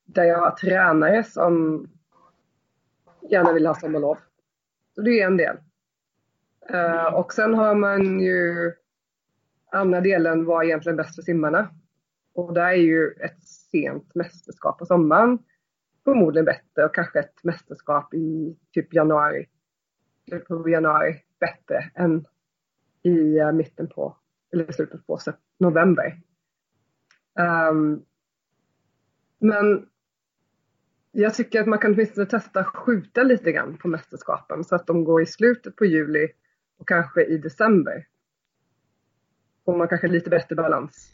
där 0.04 0.24
jag 0.24 0.38
har 0.38 0.50
tränare 0.50 1.24
som 1.24 1.86
gärna 3.30 3.52
vill 3.52 3.66
ha 3.66 3.74
sommarlov. 3.74 4.18
Så 4.94 5.02
det 5.02 5.20
är 5.20 5.26
en 5.26 5.36
del. 5.36 5.56
Uh, 6.72 7.14
och 7.14 7.32
sen 7.32 7.54
har 7.54 7.74
man 7.74 8.20
ju 8.20 8.72
andra 9.72 10.00
delen, 10.00 10.44
vad 10.44 10.62
är 10.62 10.66
egentligen 10.66 10.96
bäst 10.96 11.14
för 11.14 11.22
simmarna? 11.22 11.70
Och 12.34 12.54
där 12.54 12.68
är 12.68 12.72
ju 12.72 13.10
ett 13.10 13.44
sent 13.44 14.14
mästerskap 14.14 14.78
på 14.78 14.86
sommaren 14.86 15.38
förmodligen 16.04 16.44
bättre 16.44 16.84
och 16.84 16.94
kanske 16.94 17.18
ett 17.18 17.44
mästerskap 17.44 18.14
i 18.14 18.56
typ 18.72 18.94
januari, 18.94 19.46
på 20.48 20.68
januari 20.68 21.22
bättre 21.40 21.90
än 21.94 22.24
i 23.02 23.38
eh, 23.38 23.52
mitten 23.52 23.88
på, 23.88 24.16
eller 24.52 24.72
slutet 24.72 25.06
på 25.06 25.18
november. 25.58 26.20
Um, 27.70 28.04
men 29.38 29.86
jag 31.12 31.34
tycker 31.34 31.60
att 31.60 31.66
man 31.66 31.78
kan 31.78 31.94
åtminstone 31.94 32.26
testa 32.26 32.64
skjuta 32.64 33.22
lite 33.22 33.52
grann 33.52 33.76
på 33.76 33.88
mästerskapen 33.88 34.64
så 34.64 34.74
att 34.74 34.86
de 34.86 35.04
går 35.04 35.22
i 35.22 35.26
slutet 35.26 35.76
på 35.76 35.84
juli 35.84 36.28
och 36.78 36.88
kanske 36.88 37.24
i 37.24 37.38
december. 37.38 38.06
Får 39.64 39.76
man 39.76 39.88
kanske 39.88 40.08
lite 40.08 40.30
bättre 40.30 40.54
balans. 40.54 41.10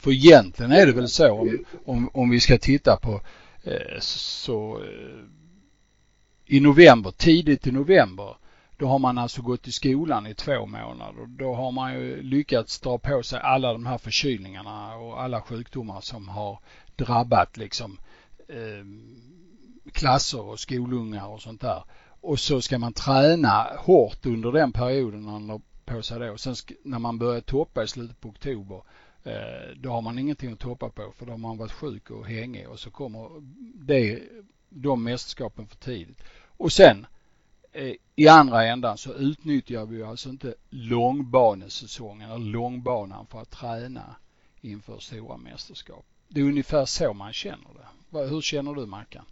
För 0.00 0.10
egentligen 0.10 0.72
är 0.72 0.86
det 0.86 0.92
väl 0.92 1.08
så 1.08 1.32
om, 1.32 1.64
om, 1.84 2.10
om 2.12 2.30
vi 2.30 2.40
ska 2.40 2.58
titta 2.58 2.96
på 2.96 3.20
eh, 3.64 3.98
så 4.00 4.82
eh, 4.82 5.24
i 6.46 6.60
november, 6.60 7.10
tidigt 7.10 7.66
i 7.66 7.72
november, 7.72 8.36
då 8.80 8.86
har 8.86 8.98
man 8.98 9.18
alltså 9.18 9.42
gått 9.42 9.68
i 9.68 9.72
skolan 9.72 10.26
i 10.26 10.34
två 10.34 10.66
månader. 10.66 11.26
Då 11.26 11.54
har 11.54 11.72
man 11.72 11.94
ju 11.94 12.22
lyckats 12.22 12.80
dra 12.80 12.98
på 12.98 13.22
sig 13.22 13.40
alla 13.40 13.72
de 13.72 13.86
här 13.86 13.98
förkylningarna 13.98 14.96
och 14.96 15.22
alla 15.22 15.42
sjukdomar 15.42 16.00
som 16.00 16.28
har 16.28 16.58
drabbat 16.96 17.56
liksom 17.56 17.98
eh, 18.48 18.84
klasser 19.92 20.40
och 20.40 20.60
skolungar 20.60 21.26
och 21.26 21.42
sånt 21.42 21.60
där. 21.60 21.84
Och 22.20 22.40
så 22.40 22.60
ska 22.60 22.78
man 22.78 22.92
träna 22.92 23.66
hårt 23.78 24.26
under 24.26 24.52
den 24.52 24.72
perioden 24.72 25.22
man 25.22 25.50
har 25.50 25.60
på 25.84 26.02
sig 26.02 26.18
då. 26.18 26.36
Sen 26.36 26.54
när 26.84 26.98
man 26.98 27.18
börjar 27.18 27.40
toppa 27.40 27.82
i 27.82 27.88
slutet 27.88 28.20
på 28.20 28.28
oktober 28.28 28.82
Eh, 29.24 29.76
då 29.76 29.90
har 29.90 30.00
man 30.00 30.18
ingenting 30.18 30.52
att 30.52 30.58
toppa 30.58 30.88
på 30.88 31.12
för 31.16 31.26
då 31.26 31.32
har 31.32 31.38
man 31.38 31.56
varit 31.56 31.72
sjuk 31.72 32.10
och 32.10 32.26
hängig 32.26 32.68
och 32.68 32.78
så 32.78 32.90
kommer 32.90 33.28
det, 33.74 34.22
de 34.68 35.04
mästerskapen 35.04 35.66
för 35.66 35.76
tidigt. 35.76 36.22
Och 36.56 36.72
sen 36.72 37.06
Eh, 37.72 37.94
i 38.16 38.28
andra 38.28 38.64
ändan 38.64 38.98
så 38.98 39.14
utnyttjar 39.14 39.86
vi 39.86 40.02
alltså 40.02 40.28
inte 40.28 40.54
långbanesäsongen 40.70 42.30
eller 42.30 42.44
långbanan 42.44 43.26
för 43.26 43.38
att 43.38 43.50
träna 43.50 44.16
inför 44.60 44.98
stora 44.98 45.36
mästerskap. 45.36 46.04
Det 46.28 46.40
är 46.40 46.44
ungefär 46.44 46.84
så 46.84 47.12
man 47.12 47.32
känner 47.32 47.70
det. 47.74 48.18
Hur 48.28 48.40
känner 48.40 48.74
du 48.74 48.86
Mackan? 48.86 49.24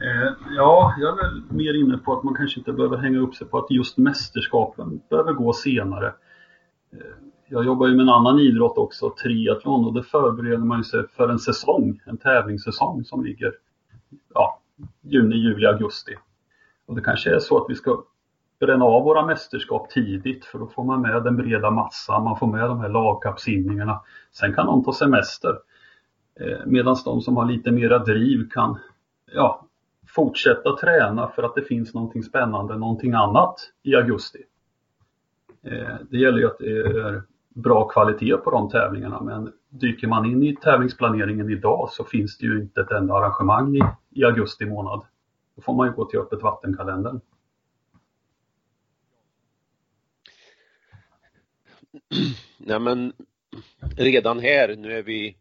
Eh, 0.00 0.32
ja, 0.56 0.94
jag 0.98 1.18
är 1.18 1.22
väl 1.22 1.42
mer 1.50 1.84
inne 1.84 1.98
på 1.98 2.12
att 2.12 2.24
man 2.24 2.34
kanske 2.34 2.60
inte 2.60 2.72
behöver 2.72 2.96
hänga 2.96 3.18
upp 3.18 3.34
sig 3.34 3.46
på 3.46 3.58
att 3.58 3.70
just 3.70 3.96
mästerskapen 3.96 5.00
behöver 5.10 5.32
gå 5.32 5.52
senare 5.52 6.06
eh, 6.92 7.26
jag 7.48 7.64
jobbar 7.64 7.86
ju 7.86 7.94
med 7.94 8.02
en 8.02 8.08
annan 8.08 8.38
idrott 8.38 8.78
också, 8.78 9.14
triathlon, 9.22 9.84
och 9.84 9.94
det 9.94 10.02
förbereder 10.02 10.64
man 10.64 10.84
sig 10.84 11.08
för 11.08 11.28
en 11.28 11.38
säsong, 11.38 12.00
en 12.06 12.16
tävlingssäsong 12.16 13.04
som 13.04 13.24
ligger 13.24 13.52
ja, 14.34 14.60
juni, 15.02 15.36
juli, 15.36 15.66
augusti. 15.66 16.16
Och 16.86 16.94
det 16.94 17.00
kanske 17.00 17.34
är 17.34 17.38
så 17.38 17.58
att 17.58 17.70
vi 17.70 17.74
ska 17.74 18.02
bränna 18.60 18.84
av 18.84 19.04
våra 19.04 19.26
mästerskap 19.26 19.90
tidigt 19.90 20.44
för 20.44 20.58
då 20.58 20.66
får 20.66 20.84
man 20.84 21.00
med 21.00 21.22
den 21.22 21.36
breda 21.36 21.70
massan, 21.70 22.24
man 22.24 22.38
får 22.38 22.46
med 22.46 22.68
de 22.68 22.80
här 22.80 22.88
lagkappsimningarna. 22.88 24.00
Sen 24.32 24.54
kan 24.54 24.66
någon 24.66 24.84
ta 24.84 24.92
semester. 24.92 25.58
Eh, 26.40 26.58
Medan 26.66 26.96
de 27.04 27.20
som 27.20 27.36
har 27.36 27.44
lite 27.44 27.70
mera 27.70 27.98
driv 27.98 28.48
kan 28.50 28.78
ja, 29.32 29.66
fortsätta 30.08 30.76
träna 30.76 31.28
för 31.28 31.42
att 31.42 31.54
det 31.54 31.62
finns 31.62 31.94
någonting 31.94 32.22
spännande, 32.22 32.78
någonting 32.78 33.12
annat 33.12 33.54
i 33.82 33.94
augusti. 33.94 34.42
Eh, 35.62 35.96
det 36.10 36.16
gäller 36.18 36.38
ju 36.38 36.46
att 36.46 36.58
det 36.58 36.70
är 36.70 37.22
bra 37.54 37.88
kvalitet 37.88 38.36
på 38.36 38.50
de 38.50 38.70
tävlingarna 38.70 39.20
men 39.20 39.52
dyker 39.68 40.08
man 40.08 40.26
in 40.26 40.42
i 40.42 40.56
tävlingsplaneringen 40.56 41.50
idag 41.50 41.88
så 41.90 42.04
finns 42.04 42.38
det 42.38 42.46
ju 42.46 42.60
inte 42.60 42.80
ett 42.80 42.90
enda 42.90 43.14
arrangemang 43.14 43.76
i, 43.76 43.82
i 44.10 44.24
augusti 44.24 44.66
månad. 44.66 45.04
Då 45.56 45.62
får 45.62 45.74
man 45.74 45.86
ju 45.86 45.92
gå 45.92 46.04
till 46.04 46.18
öppet 46.18 46.42
vattenkalendern. 46.42 47.20
Nej 52.58 52.80
men 52.80 53.12
redan 53.96 54.40
här, 54.40 54.76
nu 54.76 54.92
är 54.92 55.02
vi 55.02 55.36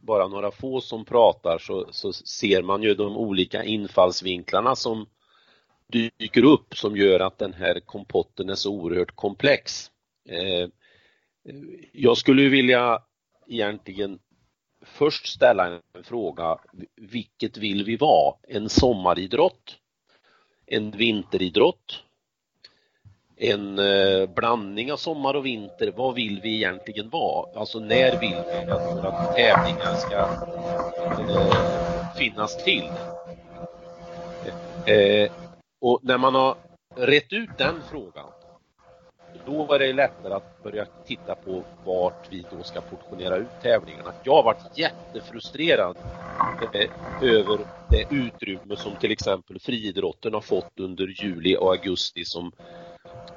bara 0.00 0.28
några 0.28 0.50
få 0.50 0.80
som 0.80 1.04
pratar 1.04 1.58
så, 1.58 1.86
så 1.90 2.12
ser 2.12 2.62
man 2.62 2.82
ju 2.82 2.94
de 2.94 3.16
olika 3.16 3.64
infallsvinklarna 3.64 4.76
som 4.76 5.06
dyker 5.86 6.44
upp 6.44 6.76
som 6.76 6.96
gör 6.96 7.20
att 7.20 7.38
den 7.38 7.52
här 7.52 7.80
kompotten 7.80 8.50
är 8.50 8.54
så 8.54 8.72
oerhört 8.72 9.16
komplex. 9.16 9.90
Eh, 10.28 10.68
jag 11.92 12.16
skulle 12.16 12.48
vilja 12.48 13.02
egentligen 13.46 14.18
först 14.84 15.26
ställa 15.26 15.66
en 15.66 16.04
fråga. 16.04 16.58
Vilket 16.96 17.56
vill 17.56 17.84
vi 17.84 17.96
vara? 17.96 18.34
En 18.48 18.68
sommaridrott? 18.68 19.76
En 20.66 20.90
vinteridrott? 20.90 22.02
En 23.36 23.78
eh, 23.78 24.26
blandning 24.26 24.92
av 24.92 24.96
sommar 24.96 25.34
och 25.34 25.46
vinter. 25.46 25.92
Vad 25.96 26.14
vill 26.14 26.40
vi 26.42 26.56
egentligen 26.56 27.08
vara? 27.10 27.58
Alltså 27.58 27.78
när 27.78 28.20
vill 28.20 28.42
vi 28.46 28.70
att 28.70 28.96
våra 28.96 29.24
tävlingar 29.32 29.94
ska 29.94 30.16
eh, 31.32 32.14
finnas 32.16 32.64
till? 32.64 32.90
Eh, 34.86 35.32
och 35.80 36.00
när 36.02 36.18
man 36.18 36.34
har 36.34 36.56
rätt 36.96 37.32
ut 37.32 37.58
den 37.58 37.82
frågan 37.90 38.26
då 39.46 39.64
var 39.64 39.78
det 39.78 39.92
lättare 39.92 40.34
att 40.34 40.62
börja 40.62 40.86
titta 41.06 41.34
på 41.34 41.62
vart 41.84 42.26
vi 42.30 42.44
då 42.50 42.62
ska 42.62 42.80
portionera 42.80 43.36
ut 43.36 43.62
tävlingarna. 43.62 44.12
Jag 44.22 44.32
har 44.32 44.42
varit 44.42 44.78
jättefrustrerad 44.78 45.96
eh, 46.72 46.90
över 47.22 47.58
det 47.90 48.04
utrymme 48.10 48.76
som 48.76 48.96
till 48.96 49.12
exempel 49.12 49.60
friidrotten 49.60 50.34
har 50.34 50.40
fått 50.40 50.80
under 50.80 51.06
juli 51.06 51.56
och 51.56 51.70
augusti 51.70 52.24
som 52.24 52.52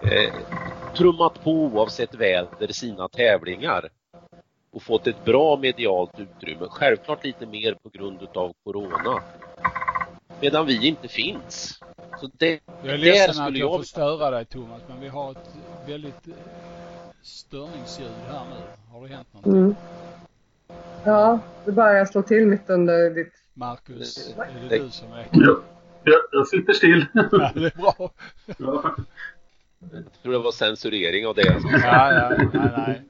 eh, 0.01 0.33
trummat 0.95 1.43
på 1.43 1.51
oavsett 1.51 2.15
väder 2.15 2.67
sina 2.67 3.07
tävlingar 3.07 3.89
och 4.71 4.83
fått 4.83 5.07
ett 5.07 5.25
bra 5.25 5.57
medialt 5.57 6.19
utrymme. 6.19 6.67
Självklart 6.69 7.23
lite 7.23 7.45
mer 7.45 7.73
på 7.83 7.89
grund 7.89 8.21
utav 8.21 8.53
Corona. 8.63 9.23
Medan 10.41 10.65
vi 10.65 10.87
inte 10.87 11.07
finns. 11.07 11.79
Så 12.19 12.29
det, 12.33 12.59
Jag 12.83 12.93
är 12.93 12.97
ledsen 12.97 13.43
att 13.43 13.57
jag 13.57 13.75
får 13.75 13.83
störa 13.83 14.29
dig 14.29 14.45
Thomas, 14.45 14.81
men 14.87 14.99
vi 14.99 15.07
har 15.07 15.31
ett 15.31 15.49
väldigt 15.87 16.27
eh, 16.27 16.33
störningsljud 17.21 18.09
här 18.27 18.45
nu. 18.49 18.91
Har 18.91 19.07
det 19.07 19.15
hänt 19.15 19.27
någonting? 19.33 19.61
Mm. 19.61 19.75
Ja, 21.05 21.39
det 21.65 21.71
börjar 21.71 22.05
slå 22.05 22.21
till 22.21 22.47
mitt 22.47 22.69
under 22.69 23.09
ditt... 23.09 23.33
Marcus, 23.53 24.35
är 24.37 24.69
det 24.69 24.77
du 24.77 24.89
som 24.89 25.13
är... 25.13 25.27
Jag, 25.31 25.61
jag, 26.03 26.21
jag 26.31 26.47
sitter 26.47 26.73
still. 26.73 27.05
Ja, 27.13 27.51
det 27.55 27.65
är 27.65 27.77
bra. 27.77 28.11
Ja. 28.45 28.95
Jag 29.91 30.21
tror 30.21 30.33
det 30.33 30.39
var 30.39 30.51
censurering 30.51 31.27
av 31.27 31.35
det. 31.35 31.61
Ja, 31.71 32.13
ja, 32.13 32.29
nej, 32.29 32.71
nej. 32.77 33.03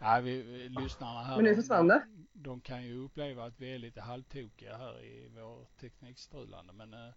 Nej, 0.00 0.22
vi, 0.22 0.42
vi, 0.42 0.68
lyssnarna 0.68 1.22
här. 1.22 1.36
Men 1.36 1.44
nu 1.44 1.54
försvann 1.54 1.88
det. 1.88 2.02
De 2.32 2.60
kan 2.60 2.84
ju 2.84 3.04
uppleva 3.04 3.44
att 3.44 3.60
vi 3.60 3.74
är 3.74 3.78
lite 3.78 4.00
halvtokiga 4.00 4.76
här 4.76 5.04
i 5.04 5.28
vår 5.36 5.66
teknikstrulande, 5.80 6.72
men 6.72 6.94
eh, 6.94 7.14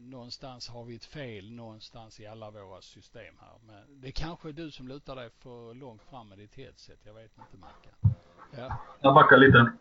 någonstans 0.00 0.68
har 0.68 0.84
vi 0.84 0.94
ett 0.94 1.04
fel 1.04 1.50
någonstans 1.52 2.20
i 2.20 2.26
alla 2.26 2.50
våra 2.50 2.80
system 2.80 3.34
här. 3.40 3.52
Men 3.66 4.00
det 4.00 4.08
är 4.08 4.12
kanske 4.12 4.48
är 4.48 4.52
du 4.52 4.70
som 4.70 4.88
lutar 4.88 5.16
dig 5.16 5.30
för 5.30 5.74
långt 5.74 6.02
fram 6.02 6.28
med 6.28 6.38
ditt 6.38 6.54
headset. 6.54 6.98
Jag 7.04 7.14
vet 7.14 7.30
inte, 7.38 7.56
Mackan. 7.56 8.14
Ja. 8.56 8.78
Jag 9.00 9.14
backar 9.14 9.36
lite. 9.36 9.72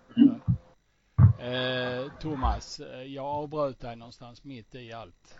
Eh, 1.39 2.11
Thomas, 2.19 2.79
eh, 2.79 3.03
jag 3.03 3.25
avbröt 3.25 3.79
dig 3.79 3.95
någonstans 3.95 4.43
mitt 4.43 4.75
i 4.75 4.93
allt. 4.93 5.39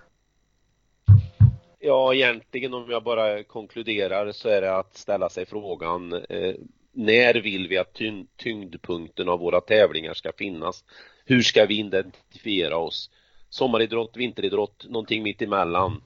Ja, 1.80 2.14
egentligen 2.14 2.74
om 2.74 2.92
jag 2.92 3.04
bara 3.04 3.44
konkluderar 3.44 4.32
så 4.32 4.50
är 4.50 4.62
det 4.62 4.78
att 4.78 4.98
ställa 4.98 5.30
sig 5.30 5.46
frågan 5.46 6.14
eh, 6.14 6.56
när 6.92 7.34
vill 7.42 7.68
vi 7.68 7.78
att 7.78 7.94
tyng- 7.94 8.28
tyngdpunkten 8.36 9.30
av 9.30 9.40
våra 9.40 9.62
tävlingar 9.62 10.14
ska 10.14 10.32
finnas? 10.38 10.84
Hur 11.26 11.42
ska 11.42 11.66
vi 11.66 11.80
identifiera 11.80 12.78
oss? 12.78 13.10
Sommaridrott, 13.50 14.18
vinteridrott, 14.18 14.86
någonting 14.89 15.24
mitt 15.24 15.42
emellan. 15.42 16.04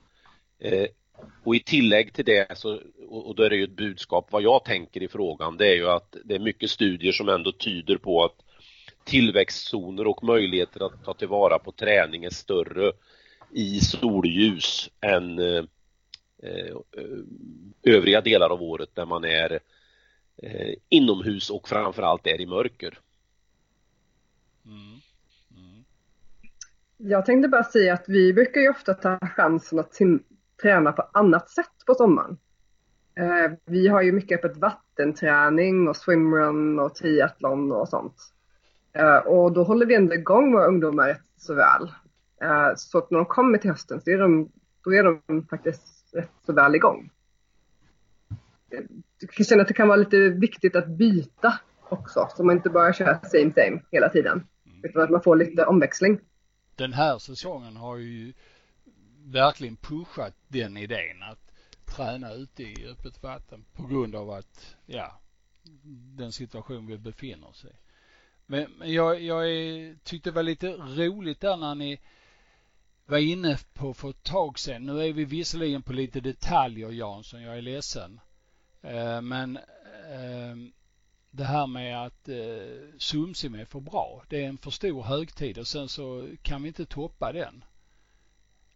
Eh, 0.60 0.88
och 1.43 1.55
i 1.55 1.60
tillägg 1.60 2.13
till 2.13 2.25
det 2.25 2.57
så, 2.57 2.79
och 3.10 3.36
då 3.36 3.43
är 3.43 3.50
det 3.50 3.55
ju 3.55 3.63
ett 3.63 3.75
budskap, 3.75 4.31
vad 4.31 4.41
jag 4.41 4.65
tänker 4.65 5.03
i 5.03 5.07
frågan, 5.07 5.57
det 5.57 5.67
är 5.67 5.75
ju 5.75 5.89
att 5.89 6.15
det 6.25 6.36
är 6.36 6.39
mycket 6.39 6.69
studier 6.69 7.12
som 7.12 7.29
ändå 7.29 7.51
tyder 7.51 7.98
på 7.98 8.24
att 8.24 8.36
tillväxtzoner 9.03 10.07
och 10.07 10.24
möjligheter 10.24 10.86
att 10.86 11.03
ta 11.03 11.13
tillvara 11.13 11.60
på 11.60 11.71
träning 11.71 12.24
är 12.24 12.29
större 12.29 12.91
i 13.51 13.79
solljus 13.79 14.89
än 15.01 15.39
eh, 15.39 15.63
eh, 16.43 16.75
övriga 17.83 18.21
delar 18.21 18.50
av 18.50 18.63
året 18.63 18.89
där 18.93 19.05
man 19.05 19.24
är 19.24 19.60
eh, 20.38 20.74
inomhus 20.89 21.50
och 21.50 21.69
framförallt 21.69 22.27
är 22.27 22.41
i 22.41 22.45
mörker. 22.45 23.00
Mm. 24.65 25.01
Jag 27.03 27.25
tänkte 27.25 27.50
bara 27.50 27.63
säga 27.63 27.93
att 27.93 28.05
vi 28.08 28.34
brukar 28.34 28.62
ju 28.62 28.70
ofta 28.70 28.93
ta 28.93 29.20
chansen 29.20 29.79
att 29.79 29.98
träna 30.62 30.91
på 30.91 31.10
annat 31.13 31.50
sätt 31.50 31.86
på 31.86 31.93
sommaren. 31.93 32.38
Eh, 33.15 33.51
vi 33.65 33.88
har 33.88 34.01
ju 34.01 34.12
mycket 34.12 34.46
öppet 34.46 34.58
vattenträning 34.58 35.88
och 35.88 35.96
swimrun 35.96 36.79
och 36.79 36.96
triathlon 36.96 37.72
och 37.72 37.89
sånt. 37.89 38.15
Eh, 38.93 39.17
och 39.17 39.51
då 39.51 39.63
håller 39.63 39.86
vi 39.86 39.96
ändå 39.96 40.13
igång 40.13 40.53
våra 40.53 40.65
ungdomar 40.65 41.08
rätt 41.08 41.22
så 41.38 41.53
väl. 41.53 41.91
Eh, 42.41 42.72
så 42.75 42.98
att 42.98 43.12
när 43.12 43.17
de 43.17 43.25
kommer 43.25 43.58
till 43.58 43.70
hösten 43.70 44.01
så 44.01 44.10
är 44.10 44.17
de, 44.17 44.51
då 44.84 44.93
är 44.93 45.03
de 45.03 45.48
faktiskt 45.50 46.10
rätt 46.13 46.31
så 46.46 46.53
väl 46.53 46.75
igång. 46.75 47.10
Jag 49.20 49.46
känna 49.46 49.62
att 49.62 49.67
det 49.67 49.74
kan 49.74 49.88
vara 49.88 49.98
lite 49.98 50.29
viktigt 50.29 50.75
att 50.75 50.88
byta 50.88 51.53
också, 51.89 52.27
så 52.36 52.43
man 52.43 52.55
inte 52.55 52.70
bara 52.70 52.93
kör 52.93 53.20
same 53.24 53.51
same 53.51 53.81
hela 53.91 54.10
tiden. 54.10 54.43
Utan 54.84 55.01
att 55.01 55.10
man 55.10 55.22
får 55.22 55.36
lite 55.36 55.65
omväxling. 55.65 56.20
Den 56.81 56.93
här 56.93 57.19
säsongen 57.19 57.75
har 57.75 57.97
ju 57.97 58.33
verkligen 59.25 59.75
pushat 59.75 60.33
den 60.47 60.77
idén 60.77 61.23
att 61.23 61.53
träna 61.85 62.33
ute 62.33 62.63
i 62.63 62.88
öppet 62.88 63.23
vatten 63.23 63.65
på 63.73 63.88
grund 63.88 64.15
av 64.15 64.29
att, 64.29 64.75
ja, 64.85 65.19
den 66.17 66.31
situation 66.31 66.88
vi 66.88 66.97
befinner 66.97 67.47
oss 67.47 67.65
i. 67.65 67.75
Men 68.45 68.67
jag, 68.84 69.21
jag 69.21 69.51
är, 69.51 69.95
tyckte 70.03 70.29
det 70.29 70.36
var 70.36 70.43
lite 70.43 70.67
roligt 70.71 71.39
där 71.39 71.58
när 71.58 71.75
ni 71.75 71.99
var 73.06 73.17
inne 73.17 73.58
på 73.73 73.93
för 73.93 74.10
ett 74.10 74.23
tag 74.23 74.60
sedan. 74.60 74.86
Nu 74.86 75.08
är 75.08 75.13
vi 75.13 75.25
visserligen 75.25 75.82
på 75.82 75.93
lite 75.93 76.19
detaljer 76.19 76.91
Jansson, 76.91 77.41
jag 77.41 77.58
är 77.58 77.62
ledsen. 77.62 78.19
Eh, 78.82 79.21
men 79.21 79.58
eh, 79.58 80.56
det 81.32 81.44
här 81.44 81.67
med 81.67 82.06
att 82.06 82.30
eh, 82.30 82.98
Sumsim 82.98 83.56
är 83.56 83.65
för 83.65 83.80
bra. 83.80 84.24
Det 84.30 84.44
är 84.44 84.48
en 84.48 84.58
för 84.58 84.72
stor 84.72 85.04
högtid 85.04 85.58
och 85.58 85.67
sen 85.67 85.89
så 85.89 86.28
kan 86.41 86.62
vi 86.62 86.67
inte 86.67 86.86
toppa 86.86 87.32
den. 87.32 87.63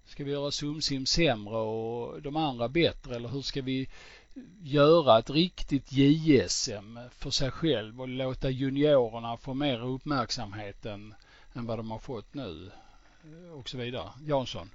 Ska 0.05 0.23
vi 0.23 0.31
göra 0.31 0.51
Sumsim 0.51 1.05
sämre 1.05 1.57
och 1.57 2.21
de 2.21 2.35
andra 2.35 2.69
bättre 2.69 3.15
eller 3.15 3.29
hur 3.29 3.41
ska 3.41 3.61
vi 3.61 3.89
göra 4.61 5.19
ett 5.19 5.29
riktigt 5.29 5.91
JSM 5.91 6.99
för 7.11 7.29
sig 7.29 7.51
själv 7.51 8.01
och 8.01 8.07
låta 8.07 8.49
juniorerna 8.49 9.37
få 9.37 9.53
mer 9.53 9.85
uppmärksamhet 9.85 10.85
än, 10.85 11.15
än 11.53 11.65
vad 11.65 11.79
de 11.79 11.91
har 11.91 11.99
fått 11.99 12.33
nu 12.33 12.71
eh, 13.23 13.51
och 13.51 13.69
så 13.69 13.77
vidare. 13.77 14.09
Jansson? 14.25 14.69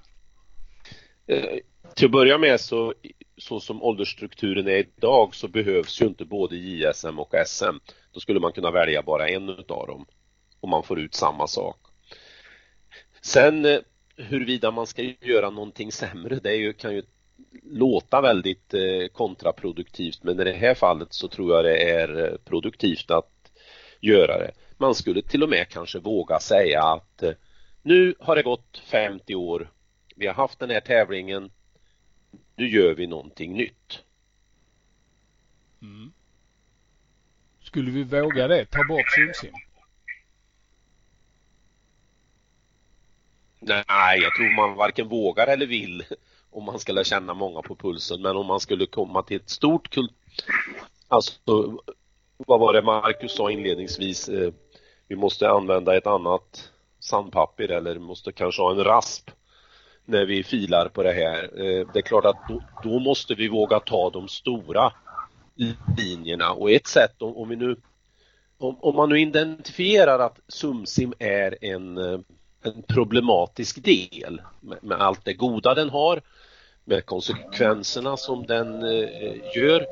Eh, 1.27 1.59
till 1.95 2.07
att 2.07 2.13
börja 2.13 2.39
med 2.39 2.61
så, 2.61 2.95
så 3.41 3.61
som 3.61 3.83
åldersstrukturen 3.83 4.69
är 4.69 4.87
idag 4.97 5.35
så 5.35 5.49
behövs 5.49 6.03
ju 6.03 6.07
inte 6.07 6.25
både 6.25 6.57
JSM 6.57 7.19
och 7.19 7.35
SM. 7.47 7.77
Då 8.13 8.21
skulle 8.21 8.41
man 8.41 8.53
kunna 8.53 8.71
välja 8.71 9.03
bara 9.03 9.29
en 9.29 9.49
utav 9.49 9.87
dem 9.87 10.07
och 10.61 10.69
man 10.69 10.83
får 10.83 11.01
ut 11.01 11.15
samma 11.15 11.47
sak. 11.47 11.77
Sen 13.23 13.65
eh, 13.65 13.79
huruvida 14.17 14.71
man 14.71 14.87
ska 14.87 15.03
göra 15.21 15.51
någonting 15.51 15.93
sämre, 15.93 16.41
det 16.43 16.51
är 16.51 16.57
ju, 16.57 16.73
kan 16.73 16.95
ju 16.95 17.03
låta 17.63 18.21
väldigt 18.21 18.75
eh, 18.75 19.07
kontraproduktivt 19.13 20.23
men 20.23 20.41
i 20.41 20.45
det 20.45 20.53
här 20.53 20.75
fallet 20.75 21.15
så 21.15 21.29
tror 21.29 21.55
jag 21.55 21.65
det 21.65 21.91
är 21.91 22.25
eh, 22.25 22.39
produktivt 22.45 23.11
att 23.11 23.53
göra 24.01 24.39
det. 24.39 24.51
Man 24.79 24.95
skulle 24.95 25.23
till 25.23 25.43
och 25.43 25.49
med 25.49 25.69
kanske 25.69 25.99
våga 25.99 26.39
säga 26.41 26.83
att 26.83 27.23
nu 27.83 28.15
har 28.19 28.37
det 28.37 28.43
gått 28.43 28.83
50 28.91 29.35
år 29.35 29.71
vi 30.21 30.27
har 30.27 30.35
haft 30.35 30.59
den 30.59 30.71
här 30.71 30.81
tävlingen. 30.81 31.51
Nu 32.61 32.69
gör 32.69 32.95
vi 32.95 33.07
någonting 33.07 33.53
nytt. 33.53 34.05
Mm. 35.83 36.13
Skulle 37.61 37.91
vi 37.91 38.03
våga 38.05 38.49
det? 38.49 38.65
Ta 38.65 38.85
bort 38.89 39.11
Sumsim? 39.15 39.55
Nej, 43.61 44.21
jag 44.21 44.35
tror 44.35 44.57
man 44.57 44.77
varken 44.77 45.09
vågar 45.09 45.47
eller 45.47 45.67
vill 45.67 46.05
om 46.51 46.65
man 46.65 46.79
skulle 46.79 47.05
känna 47.05 47.35
många 47.35 47.63
på 47.63 47.77
pulsen. 47.77 48.23
Men 48.23 48.37
om 48.37 48.47
man 48.47 48.61
skulle 48.61 48.87
komma 48.87 49.23
till 49.23 49.37
ett 49.37 49.51
stort 49.51 49.91
kult... 49.91 50.13
Alltså, 51.09 51.33
vad 52.37 52.61
var 52.61 52.73
det 52.73 52.83
Marcus 52.83 53.37
sa 53.37 53.51
inledningsvis? 53.51 54.29
Eh, 54.29 54.53
Vi 55.07 55.17
måste 55.17 55.51
använda 55.51 55.97
ett 55.97 56.07
annat 56.07 56.73
sandpapper 56.99 57.69
eller 57.69 57.99
måste 57.99 58.33
kanske 58.33 58.63
ha 58.63 58.71
en 58.71 58.85
rasp 58.85 59.31
när 60.11 60.27
vi 60.27 60.45
filar 60.45 60.89
på 60.89 61.03
det 61.03 61.13
här. 61.13 61.43
Eh, 61.43 61.87
det 61.93 61.99
är 61.99 62.03
klart 62.03 62.25
att 62.25 62.49
då, 62.49 62.63
då 62.83 62.99
måste 62.99 63.35
vi 63.35 63.49
våga 63.49 63.81
ta 63.81 64.11
de 64.11 64.29
stora 64.29 64.93
linjerna 65.99 66.53
och 66.53 66.71
ett 66.71 66.87
sätt 66.87 67.23
om, 67.23 67.37
om 67.37 67.49
vi 67.49 67.57
nu 67.57 67.77
om, 68.59 68.77
om 68.81 68.97
man 68.97 69.09
nu 69.09 69.21
identifierar 69.21 70.19
att 70.19 70.41
Sumsim 70.49 71.13
är 71.19 71.65
en, 71.65 71.99
eh, 71.99 72.21
en 72.63 72.83
problematisk 72.83 73.85
del 73.85 74.43
med, 74.61 74.79
med 74.83 75.01
allt 75.01 75.25
det 75.25 75.35
goda 75.35 75.75
den 75.75 75.91
har, 75.91 76.23
med 76.85 77.07
konsekvenserna 77.07 78.17
som 78.17 78.47
den 78.47 78.83
eh, 78.83 79.57
gör, 79.57 79.87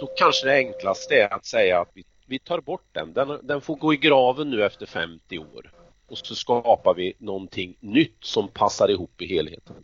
då 0.00 0.06
kanske 0.14 0.46
det 0.46 0.56
enklaste 0.56 1.14
är 1.14 1.34
att 1.34 1.46
säga 1.46 1.80
att 1.80 1.90
vi, 1.94 2.04
vi 2.26 2.38
tar 2.38 2.60
bort 2.60 2.86
den. 2.92 3.12
den. 3.12 3.38
Den 3.42 3.60
får 3.60 3.76
gå 3.76 3.94
i 3.94 3.96
graven 3.96 4.50
nu 4.50 4.64
efter 4.64 4.86
50 4.86 5.38
år 5.38 5.81
och 6.12 6.18
så 6.18 6.34
skapar 6.34 6.94
vi 6.94 7.12
någonting 7.18 7.76
nytt 7.80 8.16
som 8.20 8.48
passar 8.48 8.88
ihop 8.88 9.22
i 9.22 9.26
helheten. 9.26 9.76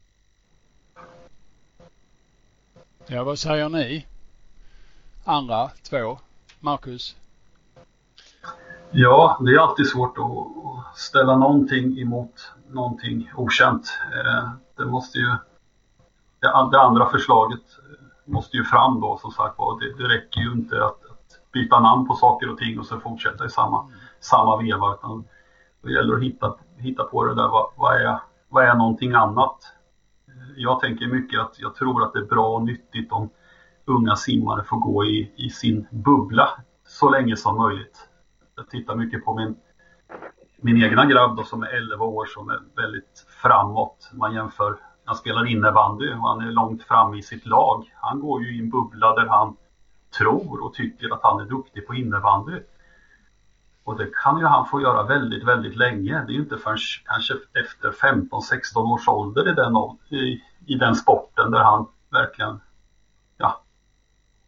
Ja, 3.07 3.25
vad 3.25 3.39
säger 3.39 3.69
ni? 3.69 4.07
Andra 5.25 5.71
två? 5.83 6.19
Marcus? 6.61 7.17
Ja, 8.91 9.39
det 9.41 9.51
är 9.53 9.59
alltid 9.59 9.89
svårt 9.89 10.19
att 10.19 10.99
ställa 10.99 11.37
någonting 11.37 11.99
emot 11.99 12.53
någonting 12.69 13.31
okänt. 13.37 13.99
Eh, 14.13 14.51
Det 14.77 14.87
måste 14.87 15.19
ju, 15.19 15.35
det 16.41 16.81
andra 16.81 17.11
förslaget 17.11 17.63
måste 18.25 18.57
ju 18.57 18.65
fram 18.65 19.01
då 19.01 19.19
som 19.19 19.31
sagt 19.31 19.59
var. 19.59 19.81
Det, 19.81 20.03
det 20.03 20.09
räcker 20.15 20.41
ju 20.41 20.53
inte 20.53 20.85
att, 20.85 21.05
att 21.05 21.53
byta 21.53 21.81
namn 21.81 22.09
på 22.09 22.15
saker 22.15 22.51
och 22.51 22.59
ting 22.59 22.79
och 22.79 22.87
så 22.87 23.01
fortsätta 23.01 23.47
i 23.47 23.51
samma, 23.51 23.91
samma 24.21 24.57
veva 24.57 24.95
utan 24.95 25.25
det 25.83 25.93
gäller 25.93 26.15
att 26.15 26.23
hitta, 26.23 26.55
hitta 26.77 27.05
på 27.05 27.25
det 27.25 27.35
där, 27.35 27.49
vad, 27.49 27.71
vad, 27.77 28.01
är, 28.01 28.21
vad 28.49 28.65
är 28.65 28.75
någonting 28.75 29.13
annat? 29.13 29.57
Jag 30.57 30.81
tänker 30.81 31.07
mycket 31.07 31.41
att 31.41 31.59
jag 31.59 31.75
tror 31.75 32.05
att 32.05 32.13
det 32.13 32.19
är 32.19 32.25
bra 32.25 32.55
och 32.55 32.65
nyttigt 32.65 33.13
om 33.13 33.31
unga 33.85 34.17
simmare 34.17 34.65
får 34.65 34.77
gå 34.77 35.05
i, 35.05 35.33
i 35.37 35.51
sin 35.51 35.87
bubbla 35.91 36.49
så 36.87 37.11
länge 37.11 37.37
som 37.37 37.57
möjligt. 37.57 38.09
Jag 38.57 38.71
tittar 38.71 38.97
mycket 38.97 39.25
på 39.25 39.35
min, 39.35 39.57
min 40.57 40.83
egna 40.83 41.07
grabb 41.07 41.37
då, 41.37 41.45
som 41.45 41.63
är 41.63 41.67
11 41.67 42.05
år 42.05 42.27
som 42.27 42.51
är 42.51 42.61
väldigt 42.77 43.27
framåt. 43.43 44.11
Man 44.13 44.35
jämför 44.35 44.79
han 45.09 45.17
spelar 45.17 45.47
innebandy 45.47 46.13
och 46.13 46.29
han 46.29 46.41
är 46.41 46.51
långt 46.51 46.83
fram 46.83 47.15
i 47.15 47.23
sitt 47.23 47.47
lag. 47.47 47.93
Han 47.95 48.21
går 48.21 48.43
ju 48.43 48.57
i 48.57 48.59
en 48.59 48.71
bubbla 48.71 49.15
där 49.15 49.27
han 49.27 49.57
tror 50.19 50.65
och 50.65 50.75
tycker 50.75 51.15
att 51.15 51.23
han 51.23 51.41
är 51.41 51.45
duktig 51.45 51.87
på 51.87 51.95
innebandy. 51.95 52.61
Och 53.89 53.99
det 53.99 54.11
kan 54.23 54.39
ju 54.39 54.45
han 54.45 54.67
få 54.67 54.81
göra 54.81 55.03
väldigt, 55.03 55.45
väldigt 55.45 55.77
länge. 55.77 56.25
Det 56.27 56.33
är 56.33 56.35
ju 56.35 56.41
inte 56.41 56.59
förrän 56.59 56.79
kanske 57.05 57.35
efter 57.35 57.91
15-16 57.91 58.93
års 58.93 59.09
ålder 59.09 59.49
i 59.49 59.55
den, 59.55 59.75
i, 60.21 60.43
i 60.67 60.75
den 60.75 60.95
sporten 60.95 61.51
där 61.51 61.59
han 61.59 61.87
verkligen, 62.11 62.61
ja, 63.37 63.61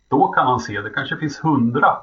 då 0.08 0.28
kan 0.28 0.46
han 0.46 0.60
se, 0.60 0.80
det 0.80 0.90
kanske 0.90 1.16
finns 1.16 1.44
hundra 1.44 1.96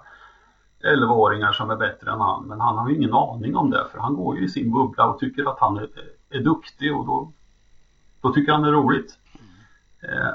11-åringar 0.84 1.52
som 1.52 1.70
är 1.70 1.76
bättre 1.76 2.12
än 2.12 2.20
han, 2.20 2.44
men 2.44 2.62
han 2.62 2.78
har 2.78 2.90
ju 2.90 2.96
ingen 2.96 3.14
aning 3.14 3.56
om 3.56 3.70
det 3.70 3.86
för 3.92 4.00
han 4.00 4.16
går 4.16 4.38
ju 4.38 4.46
i 4.46 4.50
sin 4.50 4.72
bubbla 4.72 5.06
och 5.08 5.20
tycker 5.20 5.50
att 5.52 5.60
han 5.60 5.78
är, 5.78 5.90
är 6.30 6.40
duktig 6.40 6.96
och 6.98 7.06
då, 7.06 7.32
då 8.22 8.34
tycker 8.34 8.52
han 8.52 8.62
det 8.62 8.70
är 8.70 8.74
roligt. 8.74 9.18
Eh, 10.02 10.34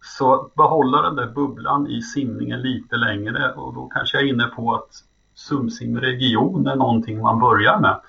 så 0.00 0.50
behålla 0.56 1.02
den 1.02 1.16
där 1.16 1.26
bubblan 1.26 1.86
i 1.86 2.02
simningen 2.02 2.62
lite 2.62 2.96
längre 2.96 3.52
och 3.52 3.74
då 3.74 3.88
kanske 3.88 4.16
jag 4.16 4.24
är 4.24 4.32
inne 4.32 4.46
på 4.46 4.74
att 4.74 5.09
Sumsim-region 5.48 6.66
är 6.66 6.76
någonting 6.76 7.22
man 7.22 7.40
börjar 7.40 7.78
med. 7.78 8.00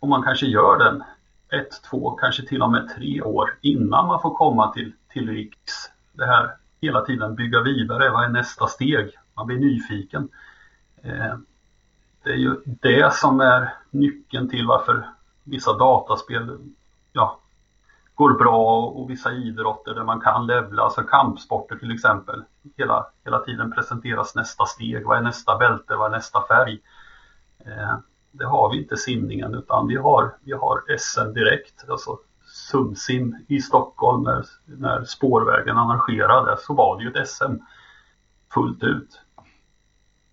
Och 0.00 0.08
man 0.08 0.22
kanske 0.22 0.46
gör 0.46 0.78
den 0.78 1.02
ett, 1.60 1.82
två, 1.90 2.10
kanske 2.10 2.46
till 2.46 2.62
och 2.62 2.70
med 2.70 2.94
tre 2.96 3.22
år 3.22 3.58
innan 3.60 4.06
man 4.06 4.22
får 4.22 4.34
komma 4.34 4.72
till, 4.72 4.92
till 5.08 5.28
Riks. 5.28 5.90
Det 6.12 6.26
här 6.26 6.50
hela 6.80 7.00
tiden 7.00 7.34
bygga 7.34 7.60
vidare, 7.60 8.10
vad 8.10 8.24
är 8.24 8.28
nästa 8.28 8.66
steg? 8.66 9.10
Man 9.34 9.46
blir 9.46 9.58
nyfiken. 9.58 10.28
Eh, 11.02 11.34
det 12.22 12.30
är 12.30 12.36
ju 12.36 12.56
det 12.64 13.14
som 13.14 13.40
är 13.40 13.74
nyckeln 13.90 14.48
till 14.48 14.66
varför 14.66 15.06
vissa 15.44 15.72
dataspel 15.72 16.58
ja, 17.12 17.38
går 18.16 18.30
bra 18.30 18.86
och 18.86 19.10
vissa 19.10 19.32
idrotter 19.32 19.94
där 19.94 20.04
man 20.04 20.20
kan 20.20 20.46
levla, 20.46 20.82
alltså 20.82 21.02
kampsporter 21.02 21.76
till 21.76 21.94
exempel. 21.94 22.44
Hela, 22.76 23.06
hela 23.24 23.38
tiden 23.38 23.72
presenteras 23.72 24.34
nästa 24.34 24.66
steg, 24.66 25.06
vad 25.06 25.18
är 25.18 25.22
nästa 25.22 25.56
bälte, 25.56 25.96
vad 25.96 26.06
är 26.06 26.16
nästa 26.16 26.46
färg? 26.48 26.78
Eh, 27.58 27.98
det 28.30 28.44
har 28.44 28.70
vi 28.70 28.82
inte 28.82 28.96
simningen 28.96 29.54
utan 29.54 29.86
vi 29.86 29.96
har, 29.96 30.34
vi 30.44 30.52
har 30.52 30.96
SM 30.98 31.32
direkt, 31.32 31.84
alltså 31.88 32.18
Sumsim 32.46 33.36
i 33.48 33.60
Stockholm 33.60 34.22
när, 34.22 34.44
när 34.64 35.04
spårvägen 35.04 35.78
arrangerade 35.78 36.56
så 36.60 36.74
var 36.74 36.98
det 36.98 37.04
ju 37.04 37.10
ett 37.10 37.28
SM 37.28 37.54
fullt 38.54 38.82
ut. 38.82 39.20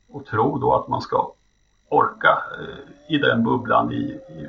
Och 0.09 0.25
tro 0.25 0.57
då 0.57 0.75
att 0.75 0.87
man 0.87 1.01
ska 1.01 1.33
orka 1.89 2.43
eh, 2.59 3.15
i 3.15 3.17
den 3.17 3.43
bubblan 3.43 3.91
i, 3.91 4.19
i 4.29 4.47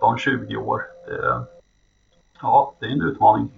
15-20 0.00 0.56
år. 0.56 0.82
Eh, 1.10 1.42
ja, 2.42 2.76
det 2.80 2.86
är 2.86 2.90
en 2.90 3.02
utmaning. 3.02 3.50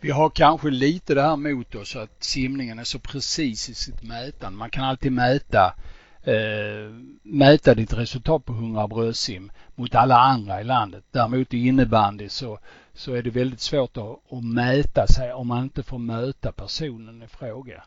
Vi 0.00 0.10
har 0.10 0.30
kanske 0.30 0.70
lite 0.70 1.14
det 1.14 1.22
här 1.22 1.36
mot 1.36 1.74
oss 1.74 1.96
att 1.96 2.24
simningen 2.24 2.78
är 2.78 2.84
så 2.84 2.98
precis 2.98 3.68
i 3.68 3.74
sitt 3.74 4.02
mätande. 4.02 4.58
Man 4.58 4.70
kan 4.70 4.84
alltid 4.84 5.12
mäta 5.12 5.74
eh, 6.22 6.94
mäta 7.22 7.74
ditt 7.74 7.92
resultat 7.92 8.44
på 8.44 8.52
100 8.52 8.88
bröstsim 8.88 9.52
mot 9.74 9.94
alla 9.94 10.18
andra 10.18 10.60
i 10.60 10.64
landet. 10.64 11.04
Däremot 11.10 11.54
i 11.54 11.66
innebandy 11.66 12.28
så, 12.28 12.58
så 12.92 13.14
är 13.14 13.22
det 13.22 13.30
väldigt 13.30 13.60
svårt 13.60 13.96
att, 13.96 14.32
att 14.32 14.44
mäta 14.44 15.06
sig 15.06 15.32
om 15.32 15.46
man 15.46 15.62
inte 15.62 15.82
får 15.82 15.98
möta 15.98 16.52
personen 16.52 17.22
i 17.22 17.28
fråga. 17.28 17.84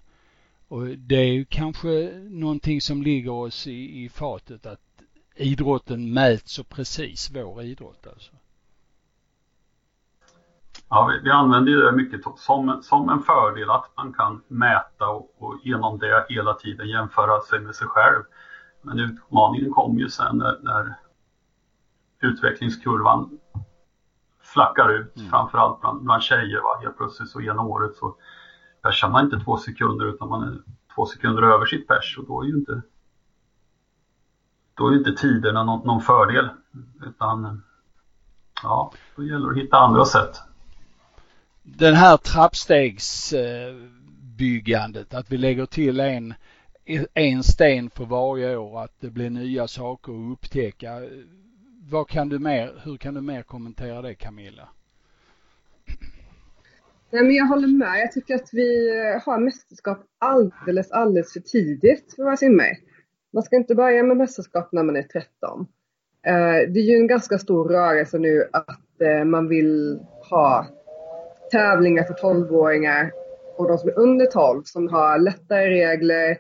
Och 0.68 0.88
det 0.88 1.16
är 1.16 1.34
ju 1.34 1.46
kanske 1.46 2.12
någonting 2.30 2.82
som 2.82 3.04
ligger 3.04 3.32
oss 3.32 3.68
i, 3.68 4.04
i 4.04 4.10
fatet 4.10 4.66
att 4.66 4.80
idrotten 5.36 6.14
mäts 6.14 6.52
så 6.52 6.64
precis, 6.64 7.32
vår 7.34 7.64
idrott 7.64 8.08
alltså. 8.08 8.32
Ja, 10.96 11.06
vi, 11.06 11.20
vi 11.24 11.30
använder 11.32 11.72
det 11.72 11.92
mycket 11.92 12.22
som, 12.36 12.80
som 12.84 13.10
en 13.10 13.20
fördel 13.20 13.70
att 13.70 13.92
man 13.98 14.14
kan 14.14 14.42
mäta 14.48 15.08
och, 15.08 15.34
och 15.38 15.60
genom 15.64 16.00
det 16.00 16.26
hela 16.30 16.54
tiden 16.54 16.88
jämföra 16.88 17.42
sig 17.42 17.60
med 17.60 17.76
sig 17.76 17.88
själv. 17.88 18.24
Men 18.82 19.00
utmaningen 19.00 19.72
kom 19.72 20.00
ju 20.00 20.10
sen 20.10 20.38
när, 20.38 20.60
när 20.62 20.96
utvecklingskurvan 22.20 23.40
flackar 24.42 24.90
ut, 24.90 25.18
mm. 25.18 25.30
framförallt 25.30 25.82
bland, 25.82 26.04
bland 26.04 26.24
tjejer. 26.24 26.62
Va? 26.62 26.80
Helt 26.82 26.98
plötsligt 26.98 27.30
så 27.30 27.42
ena 27.42 27.62
året 27.62 27.96
så 27.96 28.16
persar 28.82 29.10
man 29.10 29.26
inte 29.26 29.40
två 29.40 29.58
sekunder 29.58 30.06
utan 30.06 30.30
man 30.30 30.44
är 30.44 30.58
två 30.96 31.06
sekunder 31.06 31.44
över 31.44 31.66
sitt 31.66 31.88
pers 31.88 32.18
och 32.18 32.26
då 32.28 32.42
är 32.42 32.46
ju 32.46 32.56
inte 32.56 32.82
då 34.74 34.88
är 34.88 34.94
inte 34.94 35.14
tiderna 35.14 35.64
någon, 35.64 35.88
någon 35.88 36.02
fördel. 36.02 36.50
Utan 37.06 37.62
ja, 38.64 38.92
då 39.16 39.24
gäller 39.24 39.46
det 39.46 39.52
att 39.52 39.58
hitta 39.58 39.78
andra 39.78 40.06
sätt 40.06 40.53
den 41.64 41.94
här 41.94 42.18
trappstegsbyggandet, 42.18 45.14
att 45.14 45.32
vi 45.32 45.38
lägger 45.38 45.66
till 45.66 46.00
en, 46.00 46.34
en 47.14 47.44
sten 47.44 47.90
för 47.90 48.06
varje 48.06 48.58
år, 48.58 48.84
att 48.84 48.96
det 49.00 49.10
blir 49.10 49.30
nya 49.30 49.68
saker 49.68 50.12
att 50.12 50.34
upptäcka. 50.34 51.02
Vad 51.90 52.08
kan 52.08 52.30
du 52.30 52.40
mer, 52.40 52.82
hur 52.84 52.98
kan 52.98 53.14
du 53.14 53.22
mer 53.22 53.42
kommentera 53.42 54.02
det 54.02 54.16
Camilla? 54.16 54.70
Nej, 57.10 57.24
men 57.24 57.36
jag 57.36 57.46
håller 57.46 57.68
med. 57.68 58.00
Jag 58.00 58.12
tycker 58.12 58.36
att 58.36 58.50
vi 58.52 58.90
har 59.26 59.40
mästerskap 59.40 60.06
alldeles, 60.20 60.92
alldeles 60.92 61.34
för 61.34 61.40
tidigt 61.40 62.14
för 62.16 62.24
våra 62.24 62.38
simmare. 62.38 62.78
Man 63.34 63.44
ska 63.44 63.56
inte 63.56 63.76
börja 63.76 64.04
med 64.04 64.18
mästerskap 64.18 64.72
när 64.72 64.84
man 64.84 64.96
är 64.96 65.04
13. 65.04 65.68
Eh, 66.26 66.72
det 66.74 66.80
är 66.80 66.90
ju 66.90 66.96
en 66.96 67.08
ganska 67.08 67.38
stor 67.38 67.70
rörelse 67.70 68.18
nu 68.18 68.50
att 68.54 69.02
eh, 69.02 69.24
man 69.26 69.48
vill 69.48 70.00
ha 70.30 70.68
tävlingar 71.54 72.04
för 72.04 72.14
12-åringar 72.14 73.12
och 73.58 73.68
de 73.68 73.78
som 73.78 73.90
är 73.90 74.00
under 74.00 74.26
12 74.26 74.64
som 74.64 74.88
har 74.88 75.20
lättare 75.20 75.70
regler, 75.70 76.38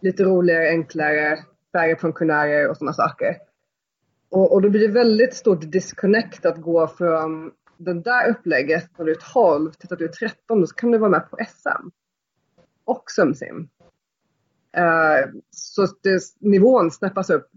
lite 0.00 0.24
roligare, 0.24 0.68
enklare, 0.68 1.38
färre 1.72 1.96
funktionärer 1.96 2.70
och 2.70 2.76
sådana 2.76 2.92
saker. 2.92 3.36
Och, 4.30 4.52
och 4.52 4.62
då 4.62 4.70
blir 4.70 4.88
det 4.88 4.94
väldigt 4.94 5.34
stort 5.34 5.72
disconnect 5.72 6.46
att 6.46 6.60
gå 6.60 6.88
från 6.88 7.52
det 7.76 7.94
där 7.94 8.30
upplägget 8.30 8.98
när 8.98 9.04
du 9.04 9.12
är 9.12 9.32
12 9.32 9.72
till 9.72 9.92
att 9.92 9.98
du 9.98 10.04
är 10.04 10.08
13, 10.08 10.60
då 10.60 10.66
så 10.66 10.74
kan 10.74 10.90
du 10.90 10.98
vara 10.98 11.10
med 11.10 11.30
på 11.30 11.36
SM. 11.48 11.88
Och 12.84 13.04
Sumsim. 13.10 13.68
Uh, 14.78 14.84
eh, 14.84 15.28
så 15.50 15.86
det, 16.02 16.20
nivån 16.40 16.90
snäppas 16.90 17.30
upp 17.30 17.48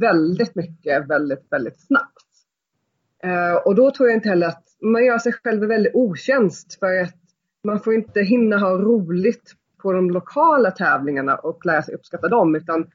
väldigt 0.00 0.54
mycket, 0.54 1.10
väldigt, 1.10 1.46
väldigt 1.50 1.80
snabbt. 1.80 2.27
Eh, 3.22 3.54
och 3.54 3.74
då 3.74 3.90
tror 3.90 4.08
jag 4.08 4.16
inte 4.16 4.28
heller 4.28 4.46
att 4.46 4.64
man 4.80 5.04
gör 5.04 5.18
sig 5.18 5.32
själv 5.32 5.62
en 5.62 5.68
väldig 5.68 5.96
otjänst 5.96 6.78
för 6.78 7.02
att 7.02 7.16
man 7.64 7.80
får 7.80 7.94
inte 7.94 8.20
hinna 8.20 8.58
ha 8.58 8.70
roligt 8.70 9.52
på 9.82 9.92
de 9.92 10.10
lokala 10.10 10.70
tävlingarna 10.70 11.36
och 11.36 11.66
lära 11.66 11.82
sig 11.82 11.94
uppskatta 11.94 12.28
dem 12.28 12.54
utan 12.54 12.90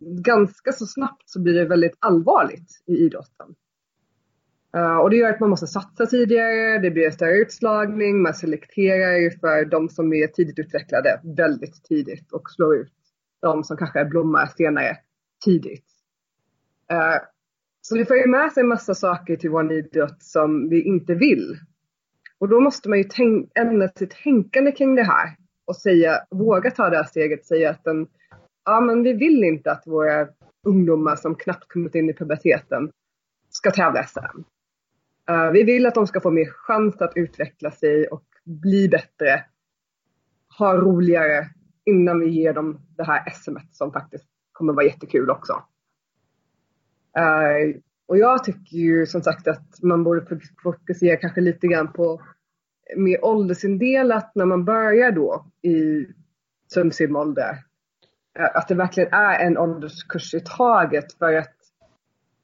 ganska 0.00 0.72
så 0.72 0.86
snabbt 0.86 1.30
så 1.30 1.40
blir 1.40 1.54
det 1.54 1.64
väldigt 1.64 1.96
allvarligt 1.98 2.82
i 2.86 2.92
idrotten. 2.92 3.54
Uh, 4.76 4.96
och 4.96 5.10
det 5.10 5.16
gör 5.16 5.30
att 5.30 5.40
man 5.40 5.50
måste 5.50 5.66
satsa 5.66 6.06
tidigare, 6.06 6.78
det 6.78 6.90
blir 6.90 7.10
större 7.10 7.38
utslagning, 7.38 8.22
man 8.22 8.34
selekterar 8.34 9.16
ju 9.16 9.30
för 9.30 9.64
de 9.64 9.88
som 9.88 10.12
är 10.12 10.26
tidigt 10.26 10.58
utvecklade 10.58 11.20
väldigt 11.22 11.84
tidigt 11.84 12.32
och 12.32 12.50
slår 12.50 12.76
ut 12.76 12.92
de 13.40 13.64
som 13.64 13.76
kanske 13.76 14.04
blommar 14.04 14.46
senare 14.46 14.96
tidigt. 15.44 15.86
Eh, 16.90 17.16
så 17.84 17.98
vi 17.98 18.04
får 18.04 18.16
ju 18.16 18.26
med 18.26 18.52
sig 18.52 18.60
en 18.60 18.68
massa 18.68 18.94
saker 18.94 19.36
till 19.36 19.50
vår 19.50 19.72
idrott 19.72 20.22
som 20.22 20.68
vi 20.68 20.82
inte 20.82 21.14
vill. 21.14 21.56
Och 22.38 22.48
då 22.48 22.60
måste 22.60 22.88
man 22.88 22.98
ju 22.98 23.04
ändra 23.54 23.88
sitt 23.88 24.10
tänkande 24.24 24.72
kring 24.72 24.94
det 24.94 25.02
här 25.02 25.36
och 25.64 25.76
säga, 25.76 26.20
våga 26.30 26.70
ta 26.70 26.90
det 26.90 26.96
här 26.96 27.04
steget, 27.04 27.46
säga 27.46 27.70
att 27.70 27.84
den, 27.84 28.06
ja 28.64 28.80
men 28.80 29.02
vi 29.02 29.12
vill 29.12 29.44
inte 29.44 29.72
att 29.72 29.86
våra 29.86 30.28
ungdomar 30.66 31.16
som 31.16 31.34
knappt 31.34 31.72
kommit 31.72 31.94
in 31.94 32.10
i 32.10 32.14
puberteten 32.14 32.90
ska 33.50 33.70
tävla 33.70 34.04
SM. 34.04 34.18
Uh, 35.30 35.36
eh, 35.36 35.50
vi 35.50 35.62
vill 35.62 35.86
att 35.86 35.94
de 35.94 36.06
ska 36.06 36.20
få 36.20 36.30
mer 36.30 36.50
chans 36.50 37.00
att 37.00 37.12
utveckla 37.16 37.70
sig 37.70 38.06
och 38.06 38.24
bli 38.44 38.88
bättre, 38.88 39.44
ha 40.58 40.76
roligare 40.76 41.48
innan 41.84 42.20
vi 42.20 42.28
ger 42.28 42.52
dem 42.52 42.80
det 42.96 43.04
här 43.04 43.30
SM 43.30 43.56
som 43.70 43.92
faktiskt 43.92 44.26
kommer 44.52 44.72
vara 44.72 44.84
jättekul 44.84 45.30
också. 45.30 45.62
Uh, 47.18 47.80
och 48.06 48.18
jag 48.18 48.44
tycker 48.44 48.76
ju 48.76 49.06
som 49.06 49.22
sagt 49.22 49.48
att 49.48 49.82
man 49.82 50.04
borde 50.04 50.40
fokusera 50.62 51.16
kanske 51.16 51.40
lite 51.40 51.66
grann 51.66 51.92
på 51.92 52.22
mer 52.96 53.24
åldersindelat 53.24 54.34
när 54.34 54.44
man 54.44 54.64
börjar 54.64 55.12
då 55.12 55.46
i 55.62 56.06
sömsimålder. 56.72 57.52
Uh, 58.38 58.44
eh, 58.44 58.56
att 58.56 58.68
det 58.68 58.74
verkligen 58.74 59.12
är 59.12 59.46
en 59.46 59.58
ålderskurs 59.58 60.34
i 60.34 60.40
taget 60.40 61.12
för 61.18 61.32
att 61.32 61.56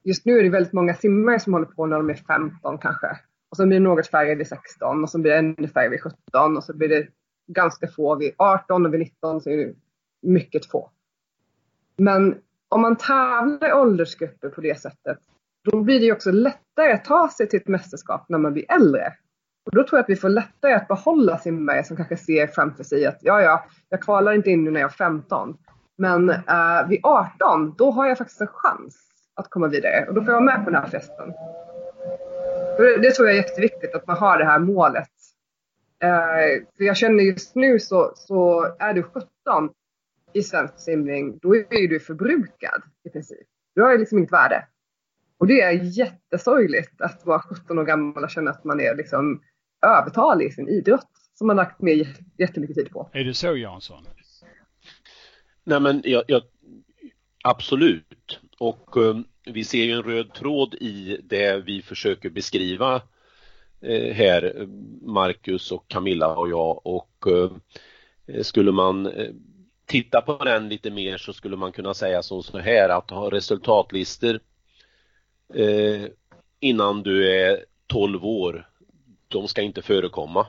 just 0.05 0.25
nu 0.25 0.39
är 0.39 0.43
det 0.43 0.51
väldigt 0.51 0.73
många 0.73 0.95
simmare 0.95 1.41
som 1.41 1.53
håller 1.53 1.67
på 1.67 1.87
när 1.87 1.97
de 1.97 2.11
är 2.11 2.15
15 2.15 2.79
kanske. 2.79 3.07
Och 3.51 3.57
så 3.57 3.67
blir 3.67 3.81
det 3.81 3.85
något 3.85 4.07
färre 4.07 4.35
vid 4.35 4.49
16 4.49 5.03
och 5.03 5.11
så 5.11 5.19
blir 5.19 5.33
det 5.33 5.39
ännu 5.39 5.69
färre 5.69 5.89
vid 5.89 6.03
17 6.03 6.57
och 6.57 6.65
så 6.65 6.77
blir 6.77 6.89
det 6.89 7.09
ganska 7.47 7.89
få 7.89 8.17
vid 8.17 8.35
18 8.39 8.87
och 8.87 8.95
vid 8.95 9.01
19 9.01 9.41
så 9.41 9.51
är 9.51 9.57
det 9.57 9.75
mycket 10.23 10.67
få. 10.67 10.91
Men 11.97 12.39
om 12.69 12.81
man 12.81 12.97
tävlar 12.97 13.69
i 13.69 13.73
åldersgrupper 13.73 14.49
på 14.49 14.61
det 14.61 14.81
sättet, 14.81 15.19
då 15.71 15.81
blir 15.81 16.01
det 16.01 16.13
också 16.13 16.31
lättare 16.31 16.93
att 16.93 17.05
ta 17.05 17.29
sig 17.29 17.49
till 17.49 17.61
ett 17.61 17.69
mästerskap 17.69 18.29
när 18.29 18.39
man 18.39 18.53
blir 18.53 18.73
äldre. 18.73 19.13
Och 19.67 19.77
då 19.77 19.85
tror 19.85 19.99
jag 19.99 20.03
att 20.03 20.11
vi 20.11 20.17
får 20.17 20.29
lättare 20.29 20.73
att 20.73 20.89
behålla 20.89 21.39
simmare 21.39 21.85
som 21.85 21.97
kanske 21.97 22.17
ser 22.17 22.47
framför 22.47 22.85
sig 22.85 23.07
att 23.07 23.19
ja, 23.21 23.43
ja, 23.43 23.65
jag 23.89 24.03
kvalar 24.03 24.33
inte 24.33 24.51
in 24.51 24.65
nu 24.65 24.71
när 24.71 24.81
jag 24.81 24.91
är 24.91 24.95
15. 24.95 25.57
Men 25.99 26.31
eh, 26.31 26.89
vid 26.89 27.01
18, 27.03 27.75
då 27.79 27.91
har 27.91 28.07
jag 28.07 28.19
faktiskt 28.19 28.41
en 28.41 28.47
chans 28.47 28.97
att 29.35 29.51
komma 29.51 29.69
vidare 29.69 30.07
och 30.09 30.15
då 30.15 30.21
får 30.21 30.35
jag 30.35 30.43
vara 30.43 30.57
med 30.57 30.65
på 30.65 30.71
den 30.71 30.83
här 30.83 30.89
festen. 30.89 31.33
Det, 32.77 32.97
det 32.97 33.11
tror 33.11 33.29
jag 33.29 33.39
är 33.39 33.43
jätteviktigt 33.43 33.95
att 33.95 34.07
man 34.07 34.17
har 34.17 34.39
det 34.39 34.45
här 34.45 34.59
målet. 34.59 35.09
Eh, 36.03 36.63
för 36.77 36.85
jag 36.85 36.97
känner 36.97 37.25
just 37.25 37.55
nu 37.55 37.81
så, 37.81 38.13
så 38.15 38.67
är 38.79 38.95
du 38.95 39.03
17 39.03 39.71
i 40.33 40.43
svensk 40.43 40.81
simning, 40.81 41.39
då 41.43 41.57
är 41.57 41.81
ju 41.81 41.87
du 41.87 42.01
förbrukad 42.01 42.83
i 43.05 43.11
princip. 43.11 43.47
Du 43.75 43.83
har 43.83 43.93
ju 43.93 43.99
liksom 43.99 44.19
inget 44.19 44.33
värde. 44.33 44.67
Och 45.39 45.47
det 45.47 45.61
är 45.61 45.73
jättesorgligt 45.73 47.01
att 47.01 47.27
vara 47.27 47.43
17 47.43 47.79
år 47.79 47.85
gammal 47.85 48.25
och 48.25 48.31
känna 48.31 48.51
att 48.51 48.65
man 48.65 48.81
är 48.81 48.97
liksom 48.97 49.43
övertalig 49.87 50.47
i 50.47 50.51
sin 50.51 50.69
idrott 50.69 51.09
som 51.35 51.47
man 51.47 51.57
lagt 51.57 51.83
ner 51.83 52.17
jättemycket 52.39 52.77
tid 52.77 52.91
på. 52.91 53.11
Är 53.13 53.25
det 53.25 53.35
så 53.35 53.57
Jansson? 53.57 54.05
Nej 55.65 55.81
men 55.81 56.03
jag, 56.05 56.25
jag, 56.27 56.43
absolut. 57.45 58.41
Och 58.59 58.97
um, 58.97 59.25
vi 59.47 59.65
ser 59.65 59.85
ju 59.85 59.93
en 59.93 60.03
röd 60.03 60.35
tråd 60.35 60.75
i 60.75 61.21
det 61.25 61.65
vi 61.67 61.83
försöker 61.83 62.31
beskriva 62.31 63.03
eh, 63.81 64.15
här, 64.15 64.67
Marcus 65.03 65.73
och 65.73 65.89
Camilla 65.89 66.37
och 66.37 66.51
jag 66.51 66.87
och 66.87 67.27
eh, 67.27 68.43
skulle 68.43 68.73
man 68.73 69.07
eh, 69.07 69.31
titta 69.89 70.21
på 70.21 70.45
den 70.45 70.69
lite 70.69 70.91
mer 70.91 71.19
så 71.19 71.33
skulle 71.33 71.57
man 71.57 71.73
kunna 71.73 71.95
säga 71.95 72.23
så, 72.23 72.43
så 72.43 72.59
här 72.59 72.89
att 72.89 73.11
ha 73.11 73.31
resultatlistor 73.31 74.41
eh, 75.55 76.05
innan 76.61 77.03
du 77.03 77.33
är 77.33 77.65
12 77.87 78.25
år, 78.25 78.69
de 79.29 79.49
ska 79.49 79.63
inte 79.63 79.83
förekomma. 79.83 80.47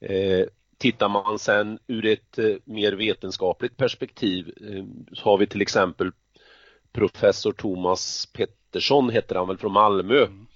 Eh, 0.00 0.46
tittar 0.78 1.08
man 1.08 1.38
sen 1.38 1.78
ur 1.86 2.06
ett 2.06 2.38
eh, 2.38 2.54
mer 2.64 2.92
vetenskapligt 2.92 3.76
perspektiv 3.76 4.52
eh, 4.70 4.84
så 5.12 5.24
har 5.24 5.38
vi 5.38 5.46
till 5.46 5.62
exempel 5.62 6.12
professor 6.92 7.52
Thomas 7.52 8.26
Pettersson 8.26 9.10
heter 9.10 9.34
han 9.34 9.48
väl 9.48 9.58
från 9.58 9.72
Malmö 9.72 10.24
mm. 10.24 10.46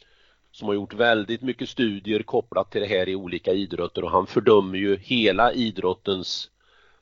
som 0.50 0.68
har 0.68 0.74
gjort 0.74 0.94
väldigt 0.94 1.42
mycket 1.42 1.68
studier 1.68 2.22
kopplat 2.22 2.70
till 2.70 2.80
det 2.80 2.86
här 2.86 3.08
i 3.08 3.14
olika 3.14 3.52
idrotter 3.52 4.04
och 4.04 4.10
han 4.10 4.26
fördömer 4.26 4.78
ju 4.78 4.96
hela 4.96 5.52
idrottens 5.52 6.50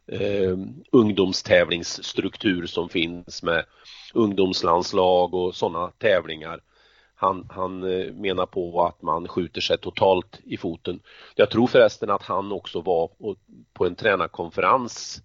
eh, 0.07 0.57
ungdomstävlingsstruktur 0.93 2.67
som 2.67 2.89
finns 2.89 3.43
med 3.43 3.65
ungdomslandslag 4.15 5.35
och 5.35 5.55
sådana 5.55 5.91
tävlingar. 5.99 6.61
Han, 7.15 7.47
han 7.51 7.83
eh, 7.83 8.13
menar 8.13 8.47
på 8.47 8.87
att 8.87 9.03
man 9.03 9.29
skjuter 9.29 9.61
sig 9.61 9.79
totalt 9.79 10.41
i 10.45 10.57
foten. 10.57 11.01
Jag 11.35 11.51
tror 11.51 11.67
förresten 11.67 12.11
att 12.11 12.23
han 12.23 12.53
också 12.53 12.81
var 12.81 13.11
på 13.73 13.87
en 13.87 13.95
tränarkonferens 13.95 15.23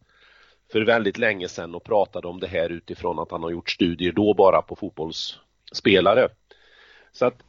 för 0.71 0.81
väldigt 0.81 1.17
länge 1.17 1.47
sedan 1.47 1.75
och 1.75 1.83
pratade 1.83 2.27
om 2.27 2.39
det 2.39 2.47
här 2.47 2.69
utifrån 2.69 3.19
att 3.19 3.31
han 3.31 3.43
har 3.43 3.49
gjort 3.49 3.69
studier 3.69 4.11
då 4.11 4.33
bara 4.33 4.61
på 4.61 4.75
fotbollsspelare. 4.75 6.29
Så 7.11 7.25
att 7.25 7.43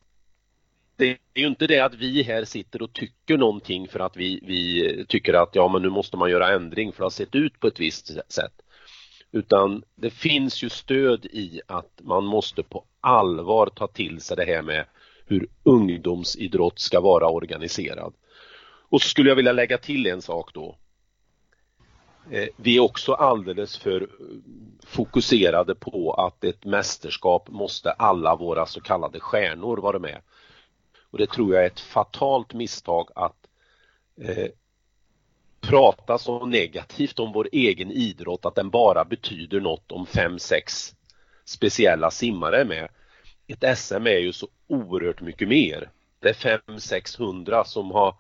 det 0.99 1.11
är 1.35 1.41
ju 1.41 1.47
inte 1.47 1.67
det 1.67 1.81
att 1.81 1.95
vi 1.95 2.23
här 2.23 2.45
sitter 2.45 2.83
och 2.83 2.93
tycker 2.93 3.37
någonting 3.37 3.89
för 3.89 4.01
att 4.01 4.17
vi, 4.17 4.41
vi 4.43 5.05
tycker 5.09 5.35
att 5.35 5.55
ja 5.55 5.69
men 5.69 5.83
nu 5.83 5.91
måste 5.91 6.17
man 6.17 6.31
göra 6.31 6.55
ändring 6.55 6.93
för 6.93 6.99
det 6.99 7.05
har 7.05 7.11
sett 7.11 7.35
ut 7.35 7.61
på 7.61 7.67
ett 7.67 7.81
visst 7.81 8.33
sätt. 8.33 8.63
Utan 9.33 9.83
det 9.95 10.11
finns 10.11 10.63
ju 10.63 10.69
stöd 10.69 11.25
i 11.25 11.61
att 11.67 12.01
man 12.03 12.25
måste 12.25 12.63
på 12.63 12.85
allvar 13.01 13.67
ta 13.67 13.87
till 13.87 14.21
sig 14.21 14.37
det 14.37 14.45
här 14.45 14.63
med 14.63 14.85
hur 15.27 15.49
ungdomsidrott 15.63 16.79
ska 16.79 17.01
vara 17.01 17.29
organiserad. 17.29 18.15
Och 18.89 19.03
så 19.03 19.09
skulle 19.09 19.29
jag 19.29 19.37
vilja 19.37 19.53
lägga 19.53 19.79
till 19.79 20.07
en 20.07 20.23
sak 20.23 20.55
då. 20.55 20.77
Eh, 22.31 22.49
vi 22.57 22.77
är 22.77 22.81
också 22.81 23.13
alldeles 23.13 23.77
för 23.79 24.09
fokuserade 24.87 25.75
på 25.75 26.13
att 26.13 26.45
ett 26.45 26.65
mästerskap 26.65 27.49
måste 27.49 27.91
alla 27.91 28.37
våra 28.37 28.67
så 28.67 28.81
kallade 28.81 29.21
stjärnor 29.21 29.77
vara 29.77 29.99
med. 29.99 30.21
Och 31.11 31.19
det 31.19 31.31
tror 31.31 31.55
jag 31.55 31.63
är 31.63 31.67
ett 31.67 31.81
fatalt 31.81 32.55
misstag 32.55 33.09
att 33.15 33.37
eh, 34.21 34.47
prata 35.61 36.19
så 36.19 36.47
negativt 36.47 37.19
om 37.19 37.33
vår 37.33 37.49
egen 37.53 37.91
idrott 37.91 38.47
att 38.47 38.55
den 38.55 38.71
bara 38.71 39.05
betyder 39.05 39.61
något 39.61 39.93
om 39.93 40.07
fem, 40.07 40.39
sex 40.39 40.95
speciella 41.45 42.11
simmare 42.11 42.61
är 42.61 42.65
med. 42.65 42.89
Ett 43.47 43.79
SM 43.79 44.07
är 44.07 44.19
ju 44.19 44.33
så 44.33 44.49
oerhört 44.67 45.21
mycket 45.21 45.49
mer. 45.49 45.91
Det 46.21 46.29
är 46.29 46.61
5 46.67 46.81
600 46.81 47.65
som 47.65 47.91
har 47.91 48.15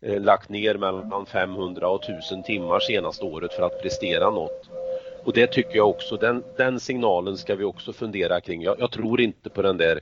eh, 0.00 0.20
lagt 0.20 0.48
ner 0.48 0.74
mellan 0.74 1.26
500 1.26 1.88
och 1.88 2.04
1000 2.04 2.42
timmar 2.42 2.80
senaste 2.80 3.24
året 3.24 3.52
för 3.52 3.62
att 3.62 3.82
prestera 3.82 4.30
något. 4.30 4.70
Och 5.24 5.32
det 5.32 5.46
tycker 5.46 5.76
jag 5.76 5.88
också, 5.88 6.16
den, 6.16 6.44
den 6.56 6.80
signalen 6.80 7.38
ska 7.38 7.56
vi 7.56 7.64
också 7.64 7.92
fundera 7.92 8.40
kring. 8.40 8.62
Jag, 8.62 8.80
jag 8.80 8.90
tror 8.90 9.20
inte 9.20 9.50
på 9.50 9.62
den 9.62 9.76
där 9.76 10.00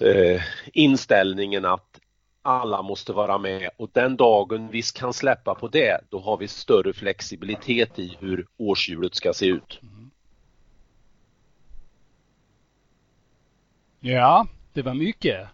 eh, 0.00 0.42
inställningen 0.72 1.64
att 1.64 2.00
alla 2.42 2.82
måste 2.82 3.12
vara 3.12 3.38
med 3.38 3.70
och 3.76 3.90
den 3.92 4.16
dagen 4.16 4.68
vi 4.70 4.82
kan 4.82 5.12
släppa 5.12 5.54
på 5.54 5.68
det, 5.68 6.00
då 6.10 6.20
har 6.20 6.36
vi 6.36 6.48
större 6.48 6.92
flexibilitet 6.92 7.98
i 7.98 8.16
hur 8.20 8.46
årshjulet 8.56 9.14
ska 9.14 9.32
se 9.32 9.46
ut. 9.46 9.80
Ja, 14.00 14.46
det 14.72 14.82
var 14.82 14.94
mycket. 14.94 15.48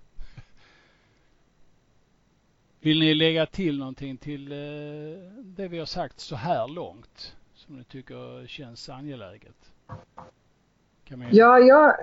Vill 2.80 3.00
ni 3.00 3.14
lägga 3.14 3.46
till 3.46 3.78
någonting 3.78 4.16
till 4.16 4.52
eh, 4.52 4.58
det 5.42 5.68
vi 5.68 5.78
har 5.78 5.86
sagt 5.86 6.20
så 6.20 6.36
här 6.36 6.68
långt 6.68 7.36
som 7.54 7.76
ni 7.76 7.84
tycker 7.84 8.46
känns 8.46 8.88
angeläget? 8.88 9.72
Ja, 11.30 11.58
jag, 11.58 11.94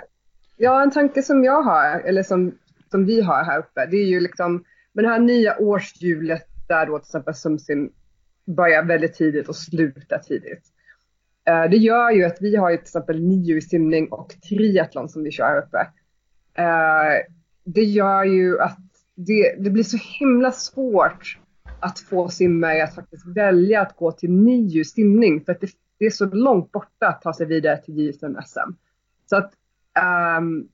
ja, 0.57 0.83
en 0.83 0.91
tanke 0.91 1.23
som 1.23 1.43
jag 1.43 1.61
har, 1.61 1.99
eller 1.99 2.23
som, 2.23 2.57
som 2.91 3.05
vi 3.05 3.21
har 3.21 3.43
här 3.43 3.59
uppe, 3.59 3.85
det 3.85 3.97
är 3.97 4.05
ju 4.05 4.19
liksom 4.19 4.63
med 4.93 5.03
det 5.03 5.09
här 5.09 5.19
nya 5.19 5.57
årshjulet 5.57 6.47
där 6.67 6.85
då 6.85 6.99
till 6.99 7.07
exempel 7.07 7.33
SumSim 7.33 7.91
börjar 8.45 8.83
väldigt 8.83 9.13
tidigt 9.13 9.49
och 9.49 9.55
slutar 9.55 10.17
tidigt. 10.17 10.63
Eh, 11.47 11.69
det 11.69 11.77
gör 11.77 12.11
ju 12.11 12.25
att 12.25 12.37
vi 12.41 12.55
har 12.55 12.69
till 12.69 12.79
exempel 12.79 13.21
nio 13.21 13.57
i 13.57 13.61
simning 13.61 14.07
och 14.11 14.35
triathlon 14.49 15.09
som 15.09 15.23
vi 15.23 15.31
kör 15.31 15.45
här 15.45 15.61
uppe. 15.61 15.87
Eh, 16.53 17.33
det 17.63 17.83
gör 17.83 18.23
ju 18.23 18.59
att 18.59 18.79
det, 19.15 19.55
det 19.59 19.69
blir 19.69 19.83
så 19.83 19.97
himla 20.19 20.51
svårt 20.51 21.39
att 21.79 21.99
få 21.99 22.29
simmare 22.29 22.83
att 22.83 22.95
faktiskt 22.95 23.27
välja 23.27 23.81
att 23.81 23.95
gå 23.95 24.11
till 24.11 24.31
nio 24.31 24.85
simning 24.85 25.45
för 25.45 25.51
att 25.51 25.61
det, 25.61 25.69
det, 25.97 26.05
är 26.05 26.09
så 26.09 26.25
långt 26.25 26.71
borta 26.71 27.07
att 27.07 27.21
ta 27.21 27.33
sig 27.33 27.45
vidare 27.45 27.77
till 27.77 27.97
JSM 27.97 28.35
SM. 28.45 28.71
Så 29.29 29.35
att 29.35 29.53
um, 30.01 30.69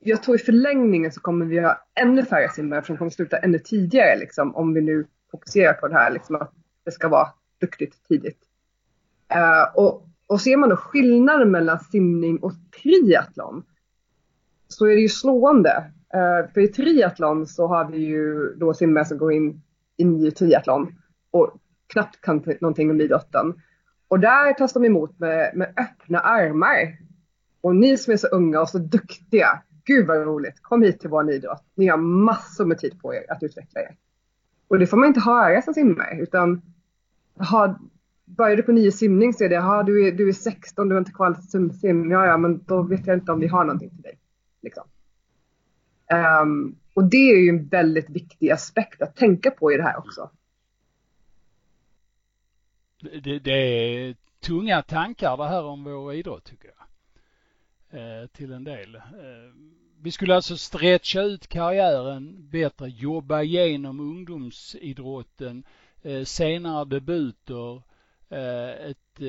jag 0.00 0.22
tror 0.22 0.36
i 0.36 0.38
förlängningen 0.38 1.12
så 1.12 1.20
kommer 1.20 1.46
vi 1.46 1.58
ha 1.58 1.86
ännu 1.94 2.24
färre 2.24 2.48
simmare 2.48 2.84
som 2.84 2.96
kommer 2.96 3.10
sluta 3.10 3.38
ännu 3.38 3.58
tidigare 3.58 4.18
liksom, 4.18 4.56
om 4.56 4.74
vi 4.74 4.80
nu 4.80 5.06
fokuserar 5.30 5.72
på 5.72 5.88
det 5.88 5.94
här 5.94 6.10
liksom, 6.10 6.36
att 6.36 6.52
det 6.84 6.90
ska 6.90 7.08
vara 7.08 7.28
duktigt 7.60 8.08
tidigt. 8.08 8.38
Uh, 9.34 9.76
och, 9.76 10.08
och 10.26 10.40
ser 10.40 10.56
man 10.56 10.68
då 10.68 10.76
skillnaden 10.76 11.50
mellan 11.50 11.80
simning 11.80 12.38
och 12.38 12.52
triathlon 12.82 13.64
så 14.68 14.86
är 14.86 14.94
det 14.94 15.00
ju 15.00 15.08
slående. 15.08 15.92
Uh, 16.14 16.52
för 16.52 16.60
i 16.60 16.68
triathlon 16.68 17.46
så 17.46 17.66
har 17.66 17.90
vi 17.90 17.98
ju 17.98 18.54
då 18.54 18.74
simmare 18.74 19.04
som 19.04 19.18
går 19.18 19.32
in, 19.32 19.62
in 19.96 20.26
i 20.26 20.30
triathlon 20.30 20.94
och 21.30 21.58
knappt 21.86 22.20
kan 22.20 22.44
någonting 22.60 22.90
om 22.90 23.00
idrotten. 23.00 23.62
Och 24.08 24.20
där 24.20 24.52
tas 24.52 24.72
de 24.72 24.84
emot 24.84 25.18
med, 25.18 25.56
med 25.56 25.74
öppna 25.76 26.20
armar. 26.20 26.98
Och 27.60 27.76
ni 27.76 27.98
som 27.98 28.12
är 28.12 28.16
så 28.16 28.26
unga 28.26 28.60
och 28.60 28.68
så 28.68 28.78
duktiga, 28.78 29.62
gud 29.84 30.06
vad 30.06 30.26
roligt, 30.26 30.62
kom 30.62 30.82
hit 30.82 31.00
till 31.00 31.10
vår 31.10 31.30
idrott. 31.30 31.64
Ni 31.74 31.86
har 31.86 31.98
massor 31.98 32.64
med 32.64 32.78
tid 32.78 33.00
på 33.00 33.14
er 33.14 33.32
att 33.32 33.42
utveckla 33.42 33.80
er. 33.80 33.96
Och 34.68 34.78
det 34.78 34.86
får 34.86 34.96
man 34.96 35.08
inte 35.08 35.20
höra 35.20 35.62
som 35.62 35.74
simmare 35.74 36.20
utan 36.20 36.62
ha, 37.38 37.78
börjar 38.24 38.56
du 38.56 38.62
på 38.62 38.72
nio 38.72 38.92
simning 38.92 39.32
så 39.32 39.44
är 39.44 39.48
det, 39.48 39.54
ja 39.54 39.82
du 39.82 40.08
är, 40.08 40.12
du 40.12 40.28
är 40.28 40.32
16, 40.32 40.88
du 40.88 40.94
har 40.94 40.98
inte 40.98 41.12
kvalat 41.12 41.40
till 41.40 41.50
simsim, 41.50 42.10
ja 42.10 42.26
ja 42.26 42.36
men 42.36 42.64
då 42.64 42.82
vet 42.82 43.06
jag 43.06 43.16
inte 43.16 43.32
om 43.32 43.40
vi 43.40 43.46
har 43.46 43.64
någonting 43.64 43.90
till 43.90 44.02
dig. 44.02 44.18
Liksom. 44.62 44.84
Um, 46.42 46.76
och 46.94 47.04
det 47.04 47.30
är 47.30 47.36
ju 47.36 47.48
en 47.48 47.68
väldigt 47.68 48.10
viktig 48.10 48.50
aspekt 48.50 49.02
att 49.02 49.16
tänka 49.16 49.50
på 49.50 49.72
i 49.72 49.76
det 49.76 49.82
här 49.82 49.98
också. 49.98 50.30
Det, 53.22 53.38
det 53.38 53.50
är 53.50 54.16
tunga 54.40 54.82
tankar 54.82 55.36
det 55.36 55.48
här 55.48 55.64
om 55.64 55.84
vår 55.84 56.14
idrott 56.14 56.44
tycker 56.44 56.68
jag. 56.68 56.87
Eh, 57.90 58.26
till 58.26 58.52
en 58.52 58.64
del. 58.64 58.94
Eh, 58.94 59.02
vi 60.00 60.10
skulle 60.10 60.34
alltså 60.34 60.56
stretcha 60.56 61.22
ut 61.22 61.46
karriären 61.46 62.48
bättre, 62.50 62.88
jobba 62.88 63.42
igenom 63.42 64.00
ungdomsidrotten, 64.00 65.64
eh, 66.02 66.24
senare 66.24 66.84
debuter, 66.84 67.82
ett 68.30 69.20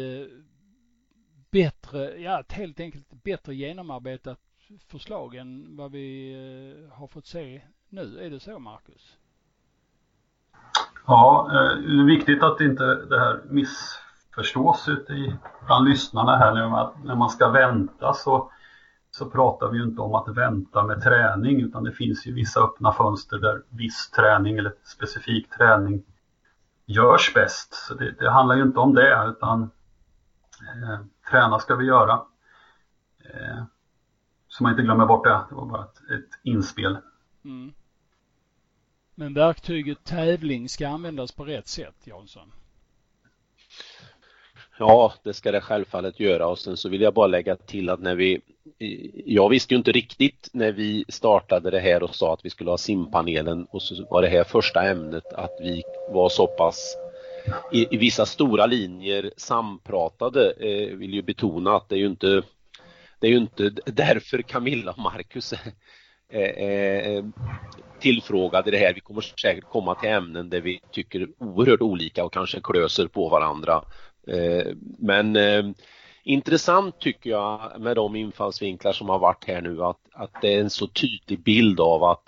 bättre, 1.52 2.22
ja 2.22 2.40
ett 2.40 2.52
helt 2.52 2.80
enkelt 2.80 3.24
bättre 3.24 3.56
genomarbetat 3.56 4.40
förslag 4.88 5.36
än 5.36 5.78
vad 5.78 5.92
vi 5.92 6.34
har 6.92 7.08
fått 7.08 7.26
se 7.26 7.62
nu. 7.90 8.20
Är 8.20 8.30
det 8.30 8.40
så 8.40 8.60
Marcus? 8.60 9.18
Ja, 11.08 11.48
det 11.52 12.00
är 12.02 12.06
viktigt 12.06 12.44
att 12.44 12.62
inte 12.62 12.84
det 12.84 13.20
här 13.20 13.42
miss 13.50 14.00
missförstås 14.30 14.88
ute 14.88 15.14
i, 15.14 15.36
bland 15.66 15.90
lyssnarna 15.90 16.38
här 16.38 16.54
nu. 16.54 16.62
Att 16.62 17.04
när 17.04 17.16
man 17.16 17.30
ska 17.30 17.50
vänta 17.50 18.14
så, 18.14 18.52
så 19.12 19.30
pratar 19.30 19.70
vi 19.70 19.78
ju 19.78 19.84
inte 19.84 20.02
om 20.02 20.16
att 20.16 20.38
vänta 20.38 20.84
med 20.84 21.04
träning 21.04 21.62
utan 21.62 21.84
det 21.84 21.92
finns 21.92 22.26
ju 22.26 22.34
vissa 22.34 22.60
öppna 22.60 22.92
fönster 22.92 23.38
där 23.38 23.64
viss 23.70 24.12
träning 24.12 24.58
eller 24.58 24.74
specifik 24.84 25.50
träning 25.50 26.04
görs 26.86 27.34
bäst. 27.34 27.74
Så 27.74 27.94
det, 27.94 28.12
det 28.20 28.32
handlar 28.32 28.56
ju 28.56 28.64
inte 28.64 28.80
om 28.80 28.94
det 28.96 29.26
utan 29.30 29.62
eh, 30.62 31.00
träna 31.32 31.60
ska 31.60 31.76
vi 31.76 31.86
göra. 31.86 32.14
Eh, 33.26 33.64
så 34.48 34.64
man 34.64 34.72
inte 34.72 34.84
glömmer 34.84 35.06
bort 35.06 35.24
det. 35.24 35.46
Det 35.50 35.56
var 35.56 35.66
bara 35.66 35.84
ett, 35.84 35.98
ett 35.98 36.40
inspel. 36.44 36.98
Mm. 37.46 37.74
Men 39.16 39.34
verktyget 39.34 40.04
tävling 40.04 40.70
ska 40.70 40.88
användas 40.88 41.32
på 41.32 41.46
rätt 41.46 41.68
sätt, 41.68 41.96
Jansson? 42.04 42.52
Ja, 44.80 45.14
det 45.24 45.34
ska 45.34 45.52
det 45.52 45.62
självfallet 45.62 46.20
göra 46.20 46.48
och 46.48 46.60
sen 46.60 46.78
så 46.78 46.90
vill 46.90 47.02
jag 47.02 47.14
bara 47.14 47.28
lägga 47.28 47.56
till 47.56 47.90
att 47.90 48.00
när 48.00 48.16
vi 48.16 48.42
jag 49.26 49.50
visste 49.50 49.74
ju 49.74 49.78
inte 49.78 49.92
riktigt 49.92 50.50
när 50.54 50.72
vi 50.72 51.06
startade 51.08 51.72
det 51.72 51.80
här 51.80 52.04
och 52.04 52.16
sa 52.16 52.34
att 52.34 52.46
vi 52.46 52.50
skulle 52.50 52.70
ha 52.70 52.78
simpanelen 52.78 53.66
och 53.72 53.82
så 53.82 54.06
var 54.10 54.22
det 54.22 54.28
här 54.28 54.44
första 54.44 54.84
ämnet 54.84 55.34
att 55.34 55.54
vi 55.58 55.84
var 56.06 56.30
så 56.30 56.48
pass 56.48 56.98
i, 57.74 57.96
i 57.96 57.98
vissa 57.98 58.26
stora 58.26 58.66
linjer 58.66 59.32
sampratade. 59.38 60.52
Eh, 60.52 60.96
vill 60.96 61.14
ju 61.14 61.22
betona 61.22 61.76
att 61.76 61.90
det 61.90 61.96
är 61.96 62.00
ju 62.00 62.08
inte 62.08 62.44
det 63.20 63.28
är 63.28 63.32
ju 63.32 63.38
inte 63.38 63.70
därför 63.86 64.42
Camilla 64.42 64.92
och 64.92 65.00
Marcus 65.00 65.54
eh, 66.34 66.42
eh, 66.42 67.24
tillfrågade 68.00 68.72
det 68.72 68.78
här. 68.78 68.94
Vi 68.94 69.00
kommer 69.00 69.22
säkert 69.22 69.70
komma 69.70 69.96
till 69.96 70.10
ämnen 70.10 70.50
där 70.50 70.62
vi 70.62 70.80
tycker 70.92 71.28
oerhört 71.40 71.82
olika 71.82 72.26
och 72.26 72.34
kanske 72.34 72.62
klöser 72.62 73.08
på 73.08 73.30
varandra. 73.30 73.84
Eh, 74.30 74.74
men 75.00 75.36
eh, 75.36 75.66
intressant 76.24 77.00
tycker 77.00 77.30
jag 77.30 77.82
med 77.82 77.96
de 77.96 78.16
infallsvinklar 78.16 78.92
som 78.92 79.10
har 79.10 79.20
varit 79.20 79.46
här 79.48 79.62
nu 79.62 79.84
att, 79.84 80.00
att 80.12 80.42
det 80.42 80.54
är 80.54 80.62
en 80.62 80.70
så 80.70 80.88
tydlig 80.88 81.44
bild 81.44 81.80
av 81.80 82.04
att 82.04 82.24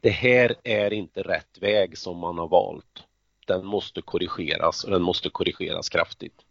det 0.00 0.10
här 0.10 0.54
är 0.64 0.92
inte 0.92 1.22
rätt 1.22 1.58
väg 1.60 1.98
som 1.98 2.18
man 2.18 2.38
har 2.38 2.48
valt. 2.48 3.04
Den 3.46 3.66
måste 3.66 4.02
korrigeras 4.02 4.84
och 4.84 4.90
den 4.90 5.02
måste 5.02 5.30
korrigeras 5.30 5.88
kraftigt. 5.88 6.44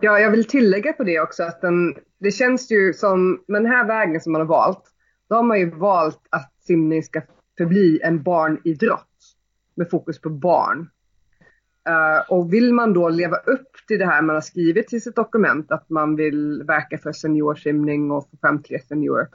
Ja, 0.00 0.18
jag 0.18 0.30
vill 0.30 0.44
tillägga 0.44 0.92
på 0.92 1.04
det 1.04 1.20
också 1.20 1.42
att 1.42 1.60
den, 1.60 1.96
det 2.18 2.30
känns 2.30 2.70
ju 2.70 2.92
som, 2.92 3.44
med 3.48 3.62
den 3.62 3.70
här 3.70 3.86
vägen 3.86 4.20
som 4.20 4.32
man 4.32 4.40
har 4.40 4.48
valt, 4.48 4.84
då 5.28 5.34
har 5.34 5.42
man 5.42 5.58
ju 5.58 5.70
valt 5.70 6.20
att 6.30 6.52
simning 6.60 7.02
ska 7.02 7.22
förbli 7.58 8.00
en 8.02 8.22
barnidrott 8.22 9.08
med 9.74 9.90
fokus 9.90 10.20
på 10.20 10.30
barn. 10.30 10.90
Eh, 11.88 12.30
och 12.30 12.52
vill 12.52 12.72
man 12.72 12.92
då 12.92 13.08
leva 13.08 13.36
upp 13.36 13.76
till 13.88 13.98
det 13.98 14.06
här 14.06 14.22
man 14.22 14.36
har 14.36 14.40
skrivit 14.40 14.92
i 14.92 15.00
sitt 15.00 15.16
dokument, 15.16 15.70
att 15.70 15.90
man 15.90 16.16
vill 16.16 16.62
verka 16.62 16.98
för 16.98 17.12
seniorsimning 17.12 18.10
och 18.10 18.28
för 18.30 18.36
framtida 18.36 18.78
seniorer, 18.88 19.28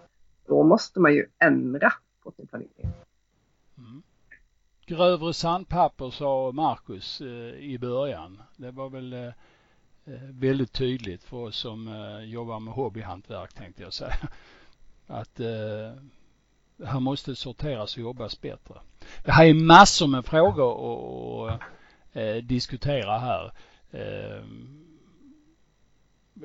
då 0.48 0.64
måste 0.64 1.00
man 1.00 1.14
ju 1.14 1.26
ändra 1.40 1.94
på 2.24 2.32
sin 2.32 2.48
planering. 2.48 2.94
Mm. 3.78 4.04
Grövre 4.86 5.34
sandpapper 5.34 6.10
sa 6.10 6.52
Marcus 6.52 7.22
eh, 7.22 7.60
i 7.60 7.78
början. 7.82 8.42
Det 8.58 8.72
var 8.72 8.90
väl 8.90 9.14
eh, 9.14 9.32
väldigt 10.32 10.74
tydligt 10.74 11.24
för 11.24 11.38
oss 11.38 11.58
som 11.58 11.90
jobbar 12.24 12.60
med 12.60 12.74
hobbyhantverk 12.74 13.54
tänkte 13.54 13.84
jag 13.84 13.94
säga. 13.94 14.16
Att 15.08 15.40
här 16.86 17.00
måste 17.00 17.36
sorteras 17.36 17.96
och 17.96 18.02
jobbas 18.02 18.42
bättre. 18.42 18.76
Det 19.26 19.32
här 19.32 19.46
är 19.46 19.54
massor 19.54 20.08
med 20.08 20.26
frågor 20.26 20.74
och 20.74 21.52
eh, 22.20 22.36
diskutera 22.44 23.18
här. 23.20 23.52
Eh, 23.92 24.44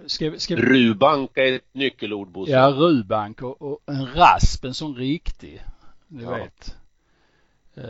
ska, 0.06 0.38
ska... 0.38 0.56
Rubank 0.56 1.38
är 1.38 1.52
ett 1.52 1.74
nyckelord 1.74 2.28
Bosse. 2.28 2.52
Ja, 2.52 2.68
rubank 2.68 3.42
och, 3.42 3.62
och, 3.62 3.78
en 3.86 4.06
rasp, 4.06 4.64
en 4.64 4.74
sån 4.74 4.94
riktig. 4.94 5.62
Du 6.08 6.22
ja. 6.22 6.34
vet. 6.34 6.76
Eh, 7.74 7.84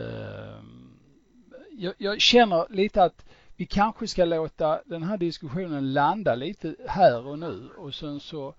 jag, 1.71 1.93
jag 1.97 2.21
känner 2.21 2.65
lite 2.69 3.03
att 3.03 3.25
vi 3.55 3.65
kanske 3.65 4.07
ska 4.07 4.25
låta 4.25 4.81
den 4.85 5.03
här 5.03 5.17
diskussionen 5.17 5.93
landa 5.93 6.35
lite 6.35 6.75
här 6.87 7.27
och 7.27 7.39
nu 7.39 7.69
och 7.77 7.93
sen 7.93 8.19
så 8.19 8.53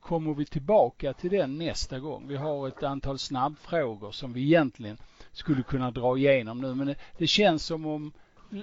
kommer 0.00 0.34
vi 0.34 0.44
tillbaka 0.44 1.12
till 1.12 1.30
den 1.30 1.58
nästa 1.58 1.98
gång. 1.98 2.28
Vi 2.28 2.36
har 2.36 2.68
ett 2.68 2.82
antal 2.82 3.18
snabbfrågor 3.18 4.10
som 4.10 4.32
vi 4.32 4.42
egentligen 4.42 4.98
skulle 5.32 5.62
kunna 5.62 5.90
dra 5.90 6.18
igenom 6.18 6.60
nu 6.60 6.74
men 6.74 6.86
det, 6.86 6.96
det 7.18 7.26
känns 7.26 7.66
som 7.66 7.86
om 7.86 8.12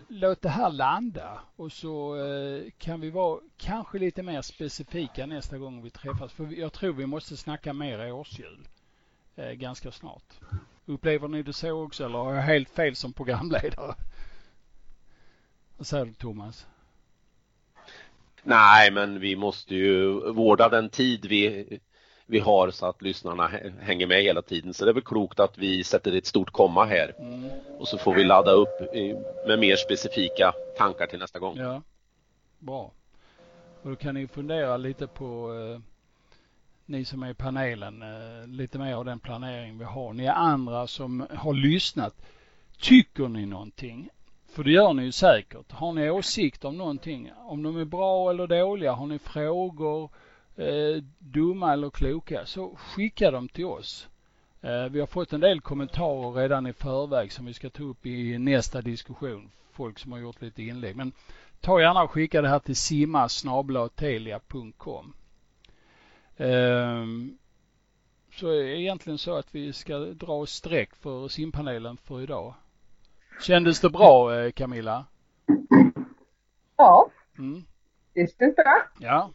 låt 0.07 0.41
det 0.41 0.49
här 0.49 0.71
landa 0.71 1.39
och 1.55 1.71
så 1.71 2.15
eh, 2.15 2.71
kan 2.77 3.01
vi 3.01 3.09
vara 3.09 3.39
kanske 3.57 3.99
lite 3.99 4.23
mer 4.23 4.41
specifika 4.41 5.25
nästa 5.25 5.57
gång 5.57 5.83
vi 5.83 5.89
träffas. 5.89 6.33
För 6.33 6.59
jag 6.59 6.73
tror 6.73 6.93
vi 6.93 7.05
måste 7.05 7.37
snacka 7.37 7.73
mer 7.73 8.13
årshjul 8.13 8.67
eh, 9.35 9.51
ganska 9.51 9.91
snart. 9.91 10.33
Upplever 10.85 11.27
ni 11.27 11.43
det 11.43 11.53
så 11.53 11.71
också 11.71 12.05
eller 12.05 12.17
har 12.17 12.33
jag 12.33 12.41
helt 12.41 12.69
fel 12.69 12.95
som 12.95 13.13
programledare? 13.13 13.95
Vad 15.77 15.87
säger 15.87 16.05
du 16.05 16.13
Thomas? 16.13 16.67
Nej, 18.43 18.91
men 18.91 19.19
vi 19.19 19.35
måste 19.35 19.75
ju 19.75 20.31
vårda 20.31 20.69
den 20.69 20.89
tid 20.89 21.25
vi, 21.25 21.79
vi 22.29 22.39
har 22.39 22.71
så 22.71 22.85
att 22.85 23.01
lyssnarna 23.01 23.51
hänger 23.81 24.07
med 24.07 24.23
hela 24.23 24.41
tiden. 24.41 24.73
Så 24.73 24.85
det 24.85 24.91
är 24.91 24.93
väl 24.93 25.03
klokt 25.03 25.39
att 25.39 25.57
vi 25.57 25.83
sätter 25.83 26.15
ett 26.15 26.25
stort 26.25 26.51
komma 26.51 26.85
här. 26.85 27.13
Mm. 27.19 27.49
Och 27.79 27.87
så 27.87 27.97
får 27.97 28.13
vi 28.13 28.23
ladda 28.23 28.51
upp 28.51 28.93
med 29.47 29.59
mer 29.59 29.75
specifika 29.75 30.53
tankar 30.77 31.07
till 31.07 31.19
nästa 31.19 31.39
gång. 31.39 31.57
Ja, 31.57 31.81
bra. 32.59 32.91
Och 33.81 33.89
då 33.89 33.95
kan 33.95 34.15
ni 34.15 34.27
fundera 34.27 34.77
lite 34.77 35.07
på 35.07 35.53
eh, 35.53 35.81
ni 36.85 37.05
som 37.05 37.23
är 37.23 37.29
i 37.29 37.33
panelen, 37.33 38.01
eh, 38.01 38.47
lite 38.47 38.79
mer 38.79 38.93
av 38.93 39.05
den 39.05 39.19
planering 39.19 39.77
vi 39.77 39.85
har. 39.85 40.13
Ni 40.13 40.27
andra 40.27 40.87
som 40.87 41.27
har 41.35 41.53
lyssnat, 41.53 42.21
tycker 42.79 43.27
ni 43.27 43.45
någonting? 43.45 44.09
För 44.47 44.63
det 44.63 44.71
gör 44.71 44.93
ni 44.93 45.03
ju 45.03 45.11
säkert. 45.11 45.71
Har 45.71 45.93
ni 45.93 46.09
åsikter 46.09 46.67
om 46.67 46.77
någonting, 46.77 47.31
om 47.37 47.63
de 47.63 47.77
är 47.77 47.85
bra 47.85 48.29
eller 48.29 48.47
dåliga, 48.47 48.93
har 48.93 49.07
ni 49.07 49.19
frågor, 49.19 50.09
eh, 50.59 51.03
dumma 51.19 51.73
eller 51.73 51.89
kloka, 51.89 52.45
så 52.45 52.75
skicka 52.75 53.31
dem 53.31 53.49
till 53.49 53.65
oss. 53.65 54.07
Eh, 54.61 54.85
vi 54.85 54.99
har 54.99 55.07
fått 55.07 55.33
en 55.33 55.39
del 55.39 55.61
kommentarer 55.61 56.31
redan 56.31 56.67
i 56.67 56.73
förväg 56.73 57.31
som 57.31 57.45
vi 57.45 57.53
ska 57.53 57.69
ta 57.69 57.83
upp 57.83 58.05
i 58.05 58.37
nästa 58.37 58.81
diskussion. 58.81 59.51
Folk 59.71 59.99
som 59.99 60.11
har 60.11 60.19
gjort 60.19 60.41
lite 60.41 60.63
inlägg. 60.63 60.95
Men 60.95 61.11
ta 61.61 61.81
gärna 61.81 62.03
och 62.03 62.11
skicka 62.11 62.41
det 62.41 62.49
här 62.49 62.59
till 62.59 62.75
simma.telia.com. 62.75 65.13
Eh, 66.37 67.05
så 68.35 68.47
är 68.47 68.63
egentligen 68.63 69.17
så 69.17 69.37
att 69.37 69.55
vi 69.55 69.73
ska 69.73 69.97
dra 69.97 70.45
streck 70.45 70.95
för 70.95 71.27
simpanelen 71.27 71.97
för 71.97 72.21
idag. 72.21 72.53
Kändes 73.41 73.79
det 73.79 73.89
bra 73.89 74.35
eh, 74.35 74.51
Camilla? 74.51 75.05
Ja, 76.77 77.09
mm. 77.37 77.63
det 78.13 78.39
känns 78.39 78.55
bra. 78.55 78.83
Ja. 78.99 79.31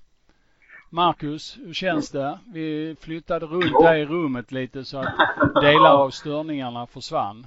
Marcus, 0.94 1.58
hur 1.58 1.72
känns 1.72 2.10
det? 2.10 2.38
Vi 2.46 2.96
flyttade 3.00 3.46
runt 3.46 3.80
där 3.80 3.94
i 3.94 4.06
rummet 4.06 4.52
lite 4.52 4.84
så 4.84 4.98
att 4.98 5.14
delar 5.60 5.90
av 5.90 6.10
störningarna 6.10 6.86
försvann. 6.86 7.46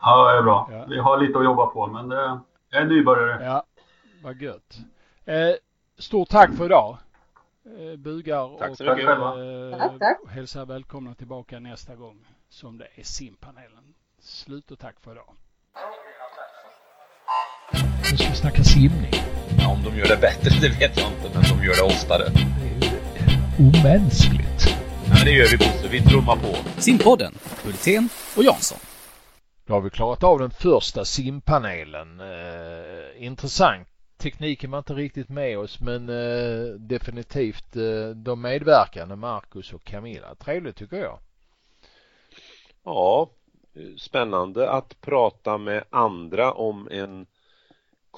Ja, 0.00 0.32
det 0.32 0.38
är 0.38 0.42
bra. 0.42 0.68
Ja. 0.72 0.84
Vi 0.88 0.98
har 0.98 1.18
lite 1.18 1.38
att 1.38 1.44
jobba 1.44 1.66
på 1.66 1.86
men 1.86 2.08
det 2.08 2.40
är 2.70 2.84
nybörjare. 2.84 3.44
Ja, 3.44 3.64
vad 4.22 4.42
gött. 4.42 4.78
Eh, 5.24 5.54
stort 5.98 6.28
tack 6.28 6.54
för 6.56 6.64
idag. 6.64 6.96
Eh, 7.64 7.96
bugar 7.96 8.58
tack 8.58 8.80
och 8.80 9.40
eh, 9.40 10.30
hälsar 10.30 10.66
välkomna 10.66 11.14
tillbaka 11.14 11.60
nästa 11.60 11.94
gång 11.94 12.26
som 12.48 12.78
det 12.78 12.88
är 12.94 13.02
simpanelen. 13.02 13.94
Slut 14.18 14.70
och 14.70 14.78
tack 14.78 15.00
för 15.00 15.12
idag. 15.12 15.34
Nu 18.10 18.16
ska 18.16 18.28
vi 18.28 18.36
snacka 18.36 18.62
simning. 18.62 19.43
Ja, 19.64 19.70
om 19.70 19.82
de 19.82 19.98
gör 19.98 20.08
det 20.08 20.16
bättre, 20.16 20.50
det 20.60 20.68
vet 20.68 20.98
jag 20.98 21.12
inte, 21.12 21.30
men 21.34 21.42
de 21.42 21.64
gör 21.66 21.74
det 21.74 21.82
oftare. 21.82 22.24
Det 22.24 22.86
är 23.20 23.90
omänskligt. 23.90 24.66
Ja, 25.08 25.24
det 25.24 25.30
gör 25.30 25.46
vi 25.50 25.56
Bosse, 25.56 25.88
vi 25.88 26.00
trummar 26.00 26.36
på. 26.36 26.80
Simpodden, 26.80 27.34
Hultén 27.64 28.08
och 28.36 28.44
Jansson. 28.44 28.78
Då 29.66 29.74
har 29.74 29.80
vi 29.80 29.90
klarat 29.90 30.22
av 30.22 30.38
den 30.38 30.50
första 30.50 31.04
simpanelen. 31.04 32.20
Eh, 32.20 33.24
intressant. 33.24 33.88
Tekniken 34.16 34.70
var 34.70 34.78
inte 34.78 34.94
riktigt 34.94 35.28
med 35.28 35.58
oss 35.58 35.80
men 35.80 36.08
eh, 36.08 36.74
definitivt 36.74 37.76
eh, 37.76 38.08
de 38.16 38.40
medverkande 38.40 39.16
Marcus 39.16 39.72
och 39.72 39.84
Camilla. 39.84 40.34
Trevligt 40.34 40.76
tycker 40.76 40.96
jag. 40.96 41.18
Ja, 42.84 43.30
spännande 43.98 44.70
att 44.70 45.00
prata 45.00 45.58
med 45.58 45.84
andra 45.90 46.52
om 46.52 46.88
en 46.90 47.26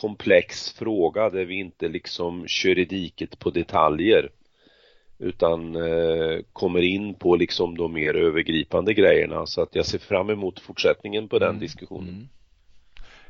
komplex 0.00 0.72
fråga 0.72 1.30
där 1.30 1.44
vi 1.44 1.54
inte 1.54 1.88
liksom 1.88 2.46
kör 2.48 2.78
i 2.78 2.84
diket 2.84 3.38
på 3.38 3.50
detaljer. 3.50 4.30
utan 5.18 5.76
eh, 5.76 6.40
kommer 6.52 6.80
in 6.82 7.14
på 7.14 7.36
liksom 7.36 7.76
de 7.76 7.92
mer 7.92 8.14
övergripande 8.14 8.94
grejerna 8.94 9.46
så 9.46 9.62
att 9.62 9.74
jag 9.74 9.86
ser 9.86 9.98
fram 9.98 10.30
emot 10.30 10.60
fortsättningen 10.60 11.28
på 11.28 11.38
den 11.38 11.48
Mm, 11.48 11.60
diskussionen. 11.60 12.08
mm. 12.08 12.28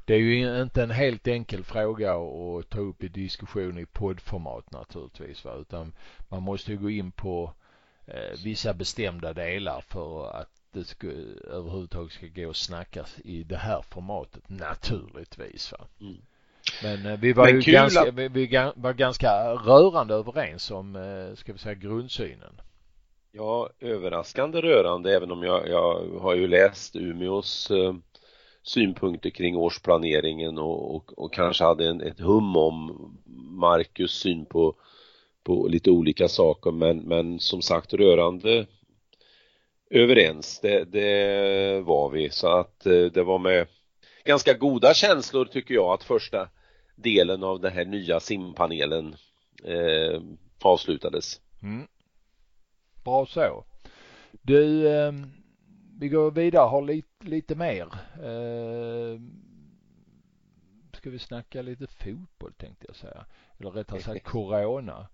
Det 0.04 0.14
är 0.14 0.18
ju 0.18 0.62
inte 0.62 0.82
en 0.82 0.90
helt 0.90 1.28
enkel 1.28 1.64
fråga 1.64 2.12
att 2.14 2.68
ta 2.70 2.80
upp 2.80 3.02
i 3.04 3.08
diskussion 3.08 3.78
i 3.78 3.86
poddformat 3.86 4.70
naturligtvis 4.72 5.44
va? 5.44 5.54
utan 5.60 5.92
man 6.28 6.42
måste 6.42 6.72
ju 6.72 6.78
gå 6.78 6.90
in 6.90 7.12
på 7.12 7.52
eh, 8.06 8.38
vissa 8.44 8.74
bestämda 8.74 9.32
delar 9.32 9.80
för 9.80 10.30
att 10.40 10.50
det 10.72 10.84
ska, 10.84 11.06
överhuvudtaget 11.50 12.12
ska 12.12 12.26
gå 12.26 12.50
att 12.50 12.56
snacka 12.56 13.06
i 13.24 13.42
det 13.42 13.56
här 13.56 13.82
formatet 13.82 14.48
naturligtvis 14.48 15.72
va. 15.72 15.78
Mm. 16.00 16.16
Men 16.82 17.06
eh, 17.06 17.18
vi 17.20 17.32
var 17.32 17.44
Men 17.44 17.54
ju 17.54 17.62
kul 17.62 17.74
ganska, 17.74 18.08
att- 18.08 18.14
vi, 18.14 18.70
var 18.76 18.92
ganska 18.92 19.54
rörande 19.54 20.14
överens 20.14 20.70
om, 20.70 20.96
eh, 20.96 21.36
ska 21.36 21.52
vi 21.52 21.58
säga 21.58 21.74
grundsynen. 21.74 22.60
Ja, 23.32 23.70
överraskande 23.80 24.60
rörande 24.60 25.16
även 25.16 25.30
om 25.30 25.42
jag, 25.42 25.68
jag 25.68 26.04
har 26.20 26.34
ju 26.34 26.48
läst 26.48 26.96
Umeås 26.96 27.70
eh, 27.70 27.94
synpunkter 28.62 29.30
kring 29.30 29.56
årsplaneringen 29.56 30.58
och, 30.58 30.96
och, 30.96 31.18
och 31.18 31.32
kanske 31.32 31.64
hade 31.64 31.88
en, 31.88 32.00
ett 32.00 32.20
hum 32.20 32.56
om 32.56 33.10
Marcus 33.50 34.12
syn 34.12 34.46
på, 34.46 34.74
på 35.44 35.66
lite 35.68 35.90
olika 35.90 36.28
saker 36.28 36.70
men, 36.70 36.98
men 36.98 37.40
som 37.40 37.62
sagt 37.62 37.94
rörande 37.94 38.66
överens, 39.90 40.60
det, 40.60 40.84
det 40.84 41.80
var 41.80 42.10
vi 42.10 42.30
så 42.30 42.48
att 42.48 42.80
det 43.12 43.22
var 43.22 43.38
med 43.38 43.66
ganska 44.24 44.54
goda 44.54 44.94
känslor 44.94 45.44
tycker 45.44 45.74
jag 45.74 45.92
att 45.92 46.04
första 46.04 46.48
delen 46.96 47.42
av 47.42 47.60
den 47.60 47.72
här 47.72 47.84
nya 47.84 48.20
simpanelen 48.20 49.16
eh, 49.64 50.20
avslutades. 50.62 51.40
Mm. 51.62 51.86
Bra 53.04 53.26
så. 53.26 53.64
Du, 54.42 54.88
eh, 54.88 55.12
vi 56.00 56.08
går 56.08 56.30
vidare 56.30 56.68
har 56.68 56.82
lite, 56.82 57.08
lite 57.26 57.54
mer. 57.54 57.88
Eh, 58.22 59.20
ska 60.92 61.10
vi 61.10 61.18
snacka 61.18 61.62
lite 61.62 61.86
fotboll 61.86 62.52
tänkte 62.52 62.84
jag 62.88 62.96
säga. 62.96 63.24
Eller 63.58 63.70
rättare 63.70 64.00
sagt 64.00 64.24
corona. 64.24 65.06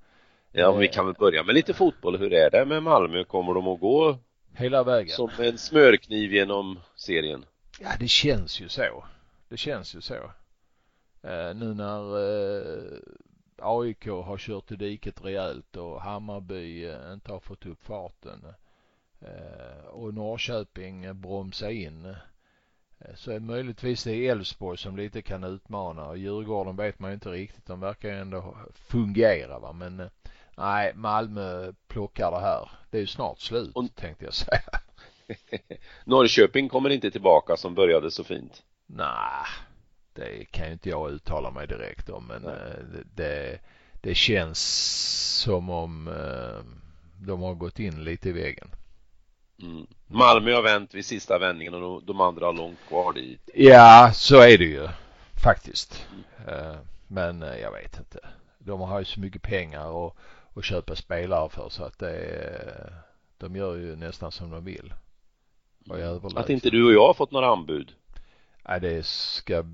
Ja, 0.52 0.70
men 0.70 0.80
vi 0.80 0.86
Eh. 0.88 0.92
kan 0.92 1.06
väl 1.06 1.14
börja 1.18 1.42
med 1.42 1.54
lite 1.54 1.74
fotboll. 1.74 2.18
Hur 2.18 2.32
är 2.32 2.50
det 2.50 2.64
med 2.64 2.82
Malmö? 2.82 3.24
Kommer 3.24 3.54
de 3.54 3.68
att 3.68 3.80
gå 3.80 4.18
Hela 4.54 4.84
vägen. 4.84 5.08
som 5.16 5.30
en 5.38 5.58
smörkniv 5.58 6.32
genom 6.34 6.78
serien? 6.96 7.44
Ja, 7.80 7.88
det 8.00 8.08
känns 8.08 8.60
ju 8.60 8.68
så. 8.68 9.04
Det 9.48 9.56
känns 9.56 9.94
ju 9.94 10.00
så. 10.00 10.30
Eh, 11.22 11.54
nu 11.54 11.74
när 11.74 12.18
eh, 12.18 12.98
AIK 13.58 14.06
har 14.06 14.38
kört 14.38 14.72
i 14.72 14.76
diket 14.76 15.24
rejält 15.24 15.76
och 15.76 16.02
Hammarby 16.02 16.84
eh, 16.86 17.12
inte 17.12 17.32
har 17.32 17.40
fått 17.40 17.66
upp 17.66 17.84
farten 17.84 18.44
eh, 19.20 19.86
och 19.86 20.14
Norrköping 20.14 21.20
bromsar 21.20 21.68
in 21.70 22.04
eh, 22.98 23.14
så 23.14 23.30
är 23.30 23.40
möjligtvis 23.40 24.04
det 24.04 24.28
Elfsborg 24.28 24.78
som 24.78 24.96
lite 24.96 25.22
kan 25.22 25.44
utmana 25.44 26.06
och 26.06 26.18
Djurgården 26.18 26.76
vet 26.76 26.98
man 26.98 27.10
ju 27.10 27.14
inte 27.14 27.30
riktigt. 27.30 27.66
De 27.66 27.80
verkar 27.80 28.08
ju 28.08 28.18
ändå 28.18 28.56
fungera 28.74 29.58
va 29.58 29.72
men 29.72 30.00
eh, 30.00 30.08
nej 30.56 30.92
Malmö 30.94 31.72
plockar 31.88 32.30
det 32.30 32.40
här. 32.40 32.70
Det 32.90 32.96
är 32.96 33.00
ju 33.00 33.06
snart 33.06 33.40
slut 33.40 33.70
Och- 33.76 33.94
tänkte 33.94 34.24
jag 34.24 34.34
säga. 34.34 34.60
Norrköping 36.04 36.68
kommer 36.68 36.90
inte 36.90 37.10
tillbaka 37.10 37.56
som 37.56 37.74
började 37.74 38.10
så 38.10 38.24
fint. 38.24 38.62
Nej, 38.86 39.44
det 40.14 40.44
kan 40.50 40.66
ju 40.66 40.72
inte 40.72 40.88
jag 40.88 41.10
uttala 41.10 41.50
mig 41.50 41.66
direkt 41.66 42.08
om 42.08 42.26
men 42.26 42.44
eh, 42.44 42.78
det, 42.92 43.04
det, 43.14 43.58
det 44.00 44.14
känns 44.14 44.60
som 45.40 45.70
om 45.70 46.08
eh, 46.08 46.64
de 47.26 47.42
har 47.42 47.54
gått 47.54 47.78
in 47.78 48.04
lite 48.04 48.28
i 48.28 48.32
väggen. 48.32 48.68
Mm. 49.62 49.86
Malmö 50.06 50.54
har 50.54 50.62
vänt 50.62 50.94
vid 50.94 51.06
sista 51.06 51.38
vändningen 51.38 51.74
och 51.74 52.02
de, 52.02 52.20
andra 52.20 52.46
har 52.46 52.52
långt 52.52 52.78
kvar 52.88 53.12
dit. 53.12 53.50
Ja, 53.54 54.10
så 54.14 54.40
är 54.40 54.58
det 54.58 54.64
ju 54.64 54.88
faktiskt. 55.44 56.06
Eh, 56.48 56.76
Men 57.06 57.40
jag 57.40 57.72
vet 57.72 57.98
inte. 57.98 58.18
De 58.58 58.80
har 58.80 58.98
ju 58.98 59.04
så 59.04 59.20
mycket 59.20 59.42
pengar 59.42 59.86
och, 59.86 60.16
och 60.54 60.64
köpa 60.64 60.96
spelare 60.96 61.48
för 61.48 61.68
så 61.68 61.84
att 61.84 61.98
det 61.98 62.10
är, 62.10 62.92
de 63.38 63.56
gör 63.56 63.76
ju 63.76 63.96
nästan 63.96 64.32
som 64.32 64.50
de 64.50 64.64
vill. 64.64 64.94
Överlägsna. 65.90 66.40
Att 66.40 66.50
inte 66.50 66.70
du 66.70 66.84
och 66.84 66.92
jag 66.92 67.06
har 67.06 67.14
fått 67.14 67.30
några 67.30 67.46
anbud. 67.46 67.94
Nej, 68.68 68.80
det 68.80 69.06
ska 69.06 69.64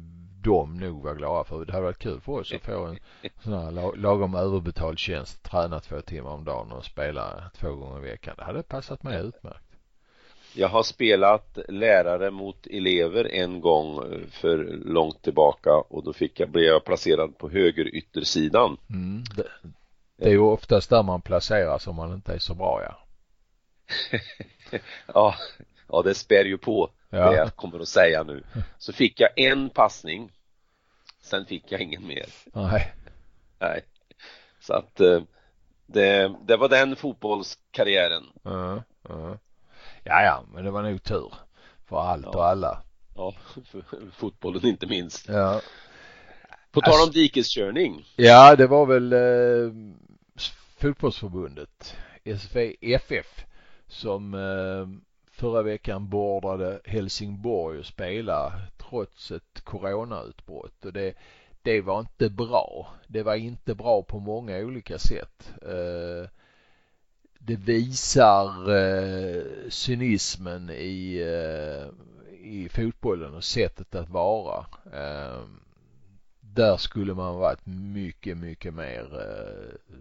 de 0.42 0.78
nog 0.80 1.02
vara 1.02 1.14
glada 1.14 1.44
för. 1.44 1.64
Det 1.64 1.72
hade 1.72 1.84
varit 1.84 1.98
kul 1.98 2.20
för 2.20 2.32
oss 2.32 2.52
att 2.52 2.62
få 2.62 2.84
en 2.84 2.98
sån 3.44 3.52
här 3.52 3.70
la- 3.70 3.94
lagom 3.96 4.34
överbetald 4.34 4.98
tjänst. 4.98 5.42
Träna 5.42 5.80
två 5.80 6.00
timmar 6.00 6.30
om 6.30 6.44
dagen 6.44 6.72
och 6.72 6.84
spela 6.84 7.50
två 7.56 7.74
gånger 7.74 8.06
i 8.06 8.10
veckan. 8.10 8.34
Det 8.38 8.44
hade 8.44 8.62
passat 8.62 9.02
mig 9.02 9.20
utmärkt. 9.20 9.64
Jag 10.54 10.68
har 10.68 10.82
spelat 10.82 11.58
lärare 11.68 12.30
mot 12.30 12.66
elever 12.66 13.24
en 13.24 13.60
gång 13.60 13.98
eh, 13.98 14.26
för 14.30 14.56
långt 14.84 15.22
tillbaka 15.22 15.70
och 15.74 16.04
då 16.04 16.12
fick 16.12 16.40
jag, 16.40 16.50
blev 16.50 16.64
jag 16.64 16.84
placerad 16.84 17.38
på 17.38 17.50
höger 17.50 17.94
yttersidan. 17.94 18.76
Mm. 18.90 19.24
Det, 19.36 19.48
det 20.16 20.24
är 20.24 20.30
ju 20.30 20.38
oftast 20.38 20.90
där 20.90 21.02
man 21.02 21.20
placeras 21.22 21.86
om 21.86 21.96
man 21.96 22.14
inte 22.14 22.32
är 22.32 22.38
så 22.38 22.54
bra 22.54 22.82
ja. 22.82 22.98
Ja, 25.14 25.34
ja 25.88 26.02
det 26.02 26.14
spär 26.14 26.44
ju 26.44 26.58
på 26.58 26.90
Ja. 27.10 27.30
det 27.30 27.36
jag 27.36 27.56
kommer 27.56 27.80
att 27.80 27.88
säga 27.88 28.22
nu. 28.22 28.44
Så 28.78 28.92
fick 28.92 29.20
jag 29.20 29.30
en 29.38 29.70
passning. 29.70 30.32
Sen 31.22 31.46
fick 31.46 31.72
jag 31.72 31.80
ingen 31.80 32.06
mer. 32.06 32.26
Nej. 32.52 32.94
Nej. 33.58 33.84
Så 34.60 34.72
att 34.72 35.00
eh, 35.00 35.22
det, 35.86 36.34
det 36.46 36.56
var 36.56 36.68
den 36.68 36.96
fotbollskarriären. 36.96 38.24
Ja, 38.42 38.82
ja. 39.08 39.38
ja, 40.04 40.22
ja, 40.22 40.44
men 40.52 40.64
det 40.64 40.70
var 40.70 40.82
nog 40.82 41.02
tur. 41.02 41.32
För 41.88 42.00
allt 42.00 42.24
Ja. 42.24 42.30
och 42.38 42.46
alla. 42.46 42.82
Ja, 43.16 43.34
för 43.64 43.82
fotbollen 44.16 44.66
inte 44.66 44.86
minst. 44.86 45.28
Ja. 45.28 45.60
På 46.70 46.80
tal 46.80 46.94
om 46.94 47.00
Alltså- 47.00 47.12
dikeskörning. 47.12 48.04
Ja, 48.16 48.56
det 48.56 48.66
var 48.66 48.86
väl 48.86 49.12
eh, 49.12 49.72
fotbollsförbundet, 50.80 51.96
SVFF, 52.38 53.44
som 53.86 54.34
eh, 54.34 54.86
förra 55.38 55.62
veckan 55.62 56.08
beordrade 56.08 56.80
Helsingborg 56.84 57.80
att 57.80 57.86
spela 57.86 58.52
trots 58.76 59.30
ett 59.30 59.60
coronautbrott 59.64 60.84
och 60.84 60.92
det, 60.92 61.14
det 61.62 61.80
var 61.80 62.00
inte 62.00 62.30
bra. 62.30 62.94
Det 63.06 63.22
var 63.22 63.34
inte 63.34 63.74
bra 63.74 64.02
på 64.02 64.18
många 64.18 64.58
olika 64.58 64.98
sätt. 64.98 65.52
Eh, 65.62 66.30
det 67.38 67.56
visar 67.56 68.76
eh, 68.76 69.42
cynismen 69.68 70.70
i, 70.70 71.16
eh, 71.16 71.88
i 72.40 72.68
fotbollen 72.68 73.34
och 73.34 73.44
sättet 73.44 73.94
att 73.94 74.10
vara. 74.10 74.66
Där 76.40 76.76
skulle 76.76 77.14
man 77.14 77.36
varit 77.36 77.66
mycket, 77.66 78.36
mycket 78.36 78.74
mer 78.74 79.08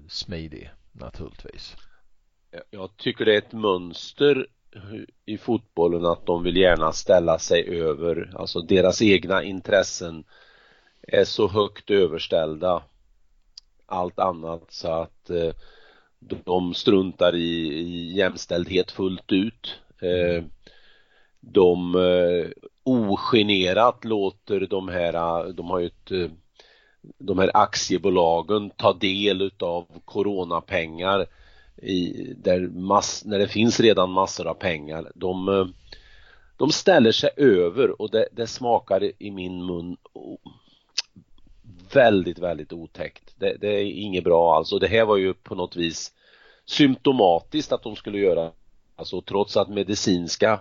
smidig 0.08 0.72
naturligtvis. 0.92 1.76
Jag 2.70 2.98
tycker 2.98 3.26
det 3.26 3.34
är 3.34 3.38
ett 3.38 3.54
mönster 3.54 4.48
i 5.25 5.38
fotbollen 5.38 6.05
att 6.05 6.25
de 6.25 6.43
vill 6.43 6.57
gärna 6.57 6.91
ställa 6.91 7.39
sig 7.39 7.82
över, 7.82 8.32
alltså 8.36 8.61
deras 8.61 9.01
egna 9.01 9.43
intressen 9.43 10.23
är 11.01 11.23
så 11.23 11.47
högt 11.47 11.89
överställda 11.89 12.84
allt 13.86 14.19
annat 14.19 14.63
så 14.69 14.88
att 14.91 15.30
eh, 15.30 15.51
de 16.19 16.73
struntar 16.73 17.36
i, 17.36 17.73
i 17.73 18.17
jämställdhet 18.17 18.91
fullt 18.91 19.32
ut. 19.32 19.80
Eh, 20.01 20.43
de 21.39 21.95
eh, 21.95 22.49
ogenerat 22.84 24.05
låter 24.05 24.59
de 24.59 24.88
här, 24.88 25.51
de 25.53 25.69
har 25.69 25.80
ju 25.80 25.86
ett 25.86 26.11
eh, 26.11 26.30
de 27.17 27.39
här 27.39 27.51
aktiebolagen 27.53 28.69
ta 28.69 28.93
del 28.93 29.41
utav 29.41 29.86
coronapengar 30.05 31.28
i, 31.78 32.34
där 32.38 32.59
mass, 32.67 33.25
när 33.25 33.39
det 33.39 33.47
finns 33.47 33.80
redan 33.80 34.11
massor 34.11 34.47
av 34.47 34.53
pengar. 34.53 35.11
De, 35.15 35.49
eh, 35.49 35.67
de 36.57 36.71
ställer 36.71 37.11
sig 37.11 37.30
över 37.38 38.01
och 38.01 38.11
det, 38.11 38.28
det 38.32 38.47
smakar 38.47 39.11
i 39.23 39.32
min 39.32 39.65
mun 39.65 39.97
väldigt, 41.93 42.39
väldigt 42.39 42.73
otäckt. 42.73 43.34
Det, 43.39 43.57
det 43.61 43.67
är 43.67 43.84
inget 43.84 44.23
bra 44.23 44.55
alls 44.55 44.73
och 44.73 44.80
det 44.80 44.88
här 44.88 45.05
var 45.05 45.17
ju 45.17 45.34
på 45.34 45.55
något 45.55 45.75
vis 45.75 46.13
symptomatiskt 46.65 47.71
att 47.71 47.84
de 47.84 47.95
skulle 47.95 48.17
göra 48.17 48.51
alltså 48.95 49.21
trots 49.21 49.57
att 49.57 49.69
medicinska 49.69 50.59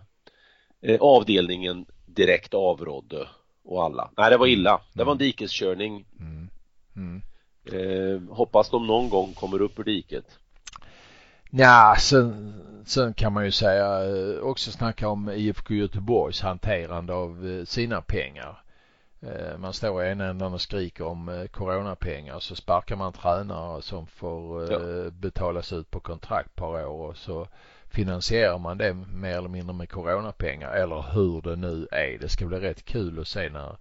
eh, 0.80 1.00
avdelningen 1.00 1.86
direkt 2.06 2.54
avrådde 2.54 3.28
och 3.64 3.84
alla. 3.84 4.10
Nej, 4.16 4.30
det 4.30 4.36
var 4.36 4.46
illa. 4.46 4.80
Det 4.92 5.04
var 5.04 5.12
en 5.12 5.18
dikeskörning. 5.18 6.04
Mm. 6.20 6.50
Mm. 6.96 7.22
Eh, 7.72 8.34
hoppas 8.36 8.70
de 8.70 8.86
någon 8.86 9.08
gång 9.08 9.32
kommer 9.32 9.62
upp 9.62 9.78
ur 9.78 9.84
diket. 9.84 10.38
Ja, 11.50 11.96
sen, 11.98 12.54
sen 12.86 13.14
kan 13.14 13.32
man 13.32 13.44
ju 13.44 13.50
säga 13.50 14.04
eh, 14.04 14.38
också 14.42 14.72
snacka 14.72 15.08
om 15.08 15.30
IFK 15.30 15.74
Göteborgs 15.74 16.40
hanterande 16.40 17.14
av 17.14 17.48
eh, 17.48 17.64
sina 17.64 18.02
pengar. 18.02 18.62
Eh, 19.22 19.58
man 19.58 19.72
står 19.72 20.04
i 20.04 20.10
ena 20.10 20.26
änden 20.26 20.54
och 20.54 20.60
skriker 20.60 21.04
om 21.04 21.46
coronapengar 21.50 22.38
så 22.38 22.54
sparkar 22.56 22.96
man 22.96 23.12
tränare 23.12 23.82
som 23.82 24.06
får 24.06 24.72
ja. 24.72 25.10
betalas 25.10 25.72
ut 25.72 25.90
på 25.90 26.00
kontrakt 26.00 26.54
par 26.54 26.86
år 26.86 27.08
och 27.08 27.16
så 27.16 27.48
finansierar 27.90 28.58
man 28.58 28.78
det 28.78 28.94
mer 28.94 29.36
eller 29.36 29.48
mindre 29.48 29.74
med 29.74 29.90
coronapengar 29.90 30.70
eller 30.70 31.04
hur 31.12 31.42
det 31.42 31.56
nu 31.56 31.88
är. 31.90 32.18
Det 32.18 32.28
ska 32.28 32.46
bli 32.46 32.58
rätt 32.58 32.84
kul 32.84 33.18
att 33.18 33.28
se 33.28 33.48
när 33.48 33.76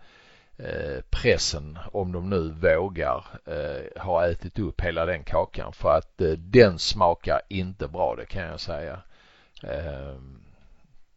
Eh, 0.57 1.01
pressen, 1.09 1.79
om 1.91 2.11
de 2.11 2.29
nu 2.29 2.49
vågar, 2.49 3.25
eh, 3.45 4.01
har 4.01 4.27
ätit 4.27 4.59
upp 4.59 4.81
hela 4.81 5.05
den 5.05 5.23
kakan 5.23 5.73
för 5.73 5.97
att 5.97 6.21
eh, 6.21 6.31
den 6.31 6.79
smakar 6.79 7.41
inte 7.47 7.87
bra 7.87 8.15
det 8.15 8.25
kan 8.25 8.43
jag 8.43 8.59
säga. 8.59 8.99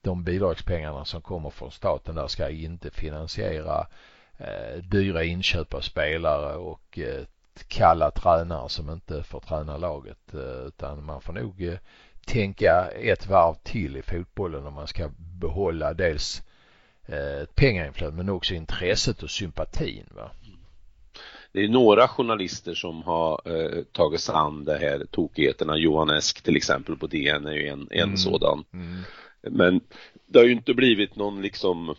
De 0.01 0.25
bidragspengarna 0.25 1.05
som 1.05 1.21
kommer 1.23 1.51
från 1.51 1.71
staten 1.71 2.15
där 2.15 2.27
ska 2.27 2.49
inte 2.49 2.91
finansiera 2.91 3.87
eh, 4.39 4.83
dyra 4.83 5.25
inköp 5.25 5.75
av 5.75 5.81
spelare 5.81 6.57
och 6.57 6.99
eh, 6.99 7.25
kalla 7.69 8.11
tränare 8.11 8.69
som 8.69 8.91
inte 8.91 9.23
får 9.23 9.41
träna 9.41 9.77
laget 9.77 10.35
utan 10.67 11.05
man 11.05 11.21
får 11.21 11.33
nog 11.33 11.79
tänka 12.27 12.89
ett 12.91 13.27
varv 13.27 13.55
till 13.63 13.97
i 13.97 14.03
fotbollen 14.03 14.67
om 14.67 14.75
man 14.75 14.87
ska 14.87 15.11
behålla 15.19 15.95
dels 15.95 16.43
eh, 17.09 17.47
pengainflödet 17.55 18.15
men 18.15 18.29
också 18.29 18.55
intresset 18.55 19.23
och 19.23 19.31
sympatin. 19.31 20.07
Va? 20.11 20.31
Det 21.53 21.65
är 21.65 21.69
några 21.69 22.09
journalister 22.09 22.75
som 22.75 23.03
har 23.03 23.41
eh, 23.45 23.83
tagit 23.93 24.21
sig 24.21 24.35
an 24.35 24.65
det 24.65 24.79
här 24.79 25.07
tokigheterna. 25.11 25.77
Johan 25.77 26.11
Esk 26.11 26.43
till 26.43 26.57
exempel 26.57 26.97
på 26.97 27.07
DN 27.07 27.47
är 27.47 27.53
ju 27.53 27.69
en, 27.69 27.89
en 27.91 28.03
mm. 28.03 28.17
sådan. 28.17 28.65
Mm. 28.73 29.03
Men 29.43 29.81
det 30.27 30.39
har 30.39 30.47
ju 30.47 30.53
inte 30.53 30.75
blivit 30.75 31.17
någon 31.17 31.43
liksom 31.43 31.95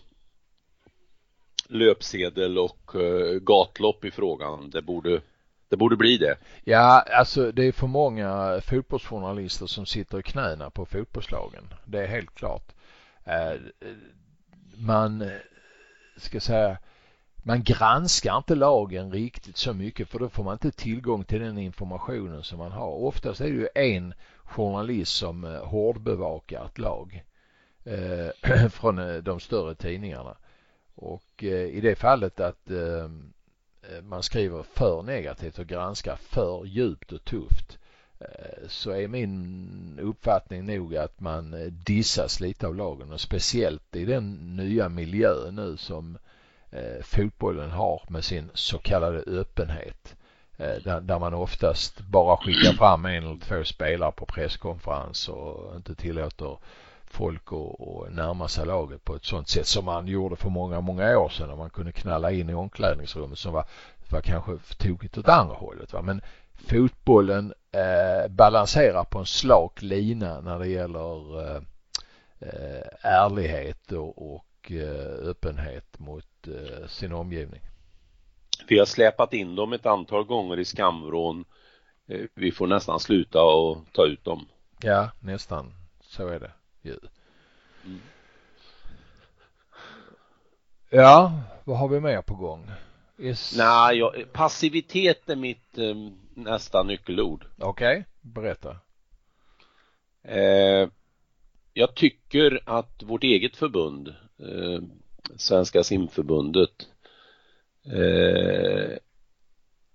löpsedel 1.70 2.58
och 2.58 2.96
uh, 2.96 3.40
gatlopp 3.40 4.06
i 4.06 4.12
frågan. 4.12 4.70
Det 4.70 4.82
borde, 4.82 5.22
det 5.70 5.78
borde 5.78 5.96
bli 5.96 6.18
det. 6.18 6.38
Ja, 6.64 7.02
alltså 7.02 7.52
det 7.52 7.64
är 7.64 7.72
för 7.72 7.88
många 7.88 8.62
fotbollsjournalister 8.62 9.66
som 9.66 9.86
sitter 9.86 10.20
i 10.20 10.24
knäna 10.24 10.70
på 10.70 10.86
fotbollslagen. 10.86 11.64
Det 11.86 12.00
är 12.00 12.08
helt 12.08 12.36
klart. 12.36 12.74
Man 14.80 15.22
eh, 15.22 15.30
ska 16.18 16.40
säga 16.40 16.78
man 17.44 17.64
granskar 17.64 18.38
inte 18.38 18.56
lagen 18.56 19.12
riktigt 19.12 19.58
så 19.58 19.74
mycket 19.74 20.10
för 20.10 20.20
då 20.20 20.30
får 20.30 20.44
man 20.44 20.54
inte 20.54 20.72
tillgång 20.72 21.24
till 21.24 21.40
den 21.40 21.58
informationen 21.58 22.44
som 22.44 22.60
man 22.60 22.72
har. 22.72 22.92
Oftast 22.92 23.42
är 23.42 23.46
det 23.46 23.52
ju 23.52 23.68
en 23.76 24.14
journalist 24.44 25.16
som 25.16 25.44
eh, 25.44 25.66
hårdbevakar 25.66 26.66
ett 26.66 26.78
lag 26.78 27.24
eh, 27.84 28.70
från 28.70 29.00
eh, 29.00 29.16
de 29.16 29.40
större 29.40 29.76
tidningarna. 29.76 30.38
Och 30.96 31.44
eh, 31.44 31.66
i 31.66 31.82
det 31.82 31.96
fallet 31.96 32.40
att 32.40 32.70
eh, 32.72 33.10
man 34.04 34.24
skriver 34.24 34.64
för 34.64 35.02
negativt 35.02 35.60
och 35.60 35.68
granskar 35.68 36.16
för 36.16 36.66
djupt 36.66 37.12
och 37.12 37.24
tufft 37.26 37.79
Eh, 38.20 38.68
så 38.68 38.92
är 38.92 39.08
min 39.08 40.00
uppfattning 40.02 40.66
nog 40.66 40.96
att 40.96 41.20
man 41.20 41.54
eh, 41.54 41.66
dissas 41.66 42.40
lite 42.40 42.68
av 42.68 42.76
lagen 42.76 43.12
och 43.12 43.22
speciellt 43.22 43.96
i 43.96 44.06
den 44.06 44.56
nya 44.56 44.90
miljö 44.90 45.52
nu 45.52 45.78
som 45.78 46.18
eh, 46.70 47.04
fotbollen 47.04 47.72
har 47.72 48.02
med 48.10 48.24
sin 48.24 48.50
så 48.54 48.78
kallade 48.78 49.20
öppenhet. 49.20 50.16
Där, 50.84 51.20
man 51.20 51.34
oftast 51.34 52.02
bara 52.02 52.38
skickar 52.38 52.74
fram 52.74 53.06
en 53.06 53.24
eller 53.24 53.40
två 53.40 53.64
spelare 53.64 54.12
på 54.12 54.26
presskonferens 54.26 55.30
och 55.30 55.76
inte 55.76 55.96
tillåter 55.96 56.58
folk 57.06 57.42
att 57.52 58.14
närma 58.14 58.48
sig 58.48 58.66
laget 58.66 59.04
på 59.04 59.16
ett 59.16 59.26
sånt 59.26 59.50
sätt 59.50 59.68
som 59.68 59.86
man 59.86 60.08
gjorde 60.08 60.36
för 60.36 60.50
många, 60.50 60.82
många 60.82 61.20
år 61.20 61.30
sedan 61.30 61.48
när 61.48 61.56
man 61.56 61.70
kunde 61.70 61.92
knalla 61.92 62.32
in 62.32 62.50
i 62.50 62.54
omklädningsrummet 62.54 63.40
som 63.40 63.54
var, 63.54 63.66
var 64.10 64.22
kanske 64.22 64.58
tokigt 64.78 65.18
åt 65.18 65.28
andra 65.28 65.56
hållet. 65.56 65.94
Va? 65.94 66.02
Men 66.02 66.22
fotbollen 66.68 67.54
eh, 67.72 68.32
balanserar 68.32 69.04
på 69.04 69.20
en 69.20 69.26
slak 69.26 69.82
lina 69.82 70.42
när 70.42 70.60
det 70.60 70.68
gäller 70.68 71.42
eh, 71.42 71.62
eh 72.40 72.88
ärlighet 73.02 73.92
och, 73.92 74.36
och 74.36 74.72
eh, 74.72 75.30
öppenhet 75.30 76.00
mot 76.00 76.48
eh, 76.48 76.88
sin 76.88 77.14
omgivning. 77.14 77.62
Vi 78.68 78.80
har 78.80 78.86
släpat 78.86 79.34
in 79.34 79.56
dem 79.56 79.74
ett 79.74 79.86
antal 79.86 80.24
gånger 80.24 80.60
i 80.60 80.66
skamvrån. 80.66 81.46
Vi 82.34 82.52
får 82.52 82.68
nästan 82.68 83.00
sluta 83.00 83.44
och 83.44 83.78
ta 83.94 84.06
ut 84.06 84.24
dem. 84.24 84.48
Ja, 84.82 85.12
nästan. 85.20 85.74
Så 86.02 86.28
är 86.28 86.40
det 86.40 86.52
ju. 86.82 86.98
Mm. 87.86 88.00
Ja, 90.90 91.42
vad 91.64 91.78
har 91.78 91.88
vi 91.88 92.00
mer 92.00 92.22
på 92.22 92.36
gång? 92.36 92.72
Is... 93.18 93.56
Nej, 93.58 93.98
jag, 93.98 94.34
passivitet 94.34 95.30
är 95.30 95.36
mitt 95.36 95.78
eh, 95.78 95.96
nästa 96.44 96.84
nyckelord. 96.84 97.46
Okej, 97.58 97.98
okay. 97.98 98.04
berätta. 98.22 98.78
Eh, 100.24 100.90
jag 101.74 101.96
tycker 101.96 102.62
att 102.66 103.04
vårt 103.04 103.24
eget 103.24 103.56
förbund, 103.56 104.08
eh, 104.40 104.82
Svenska 105.36 105.84
simförbundet, 105.84 106.88
eh, 107.86 108.98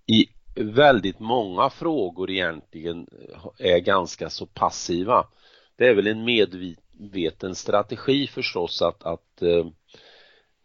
i 0.05 0.25
väldigt 0.55 1.19
många 1.19 1.69
frågor 1.69 2.31
egentligen 2.31 3.07
är 3.59 3.79
ganska 3.79 4.29
så 4.29 4.45
passiva 4.45 5.27
det 5.77 5.87
är 5.87 5.95
väl 5.95 6.07
en 6.07 6.25
medveten 6.25 7.55
strategi 7.55 8.27
förstås 8.27 8.81
att, 8.81 9.03
att 9.03 9.41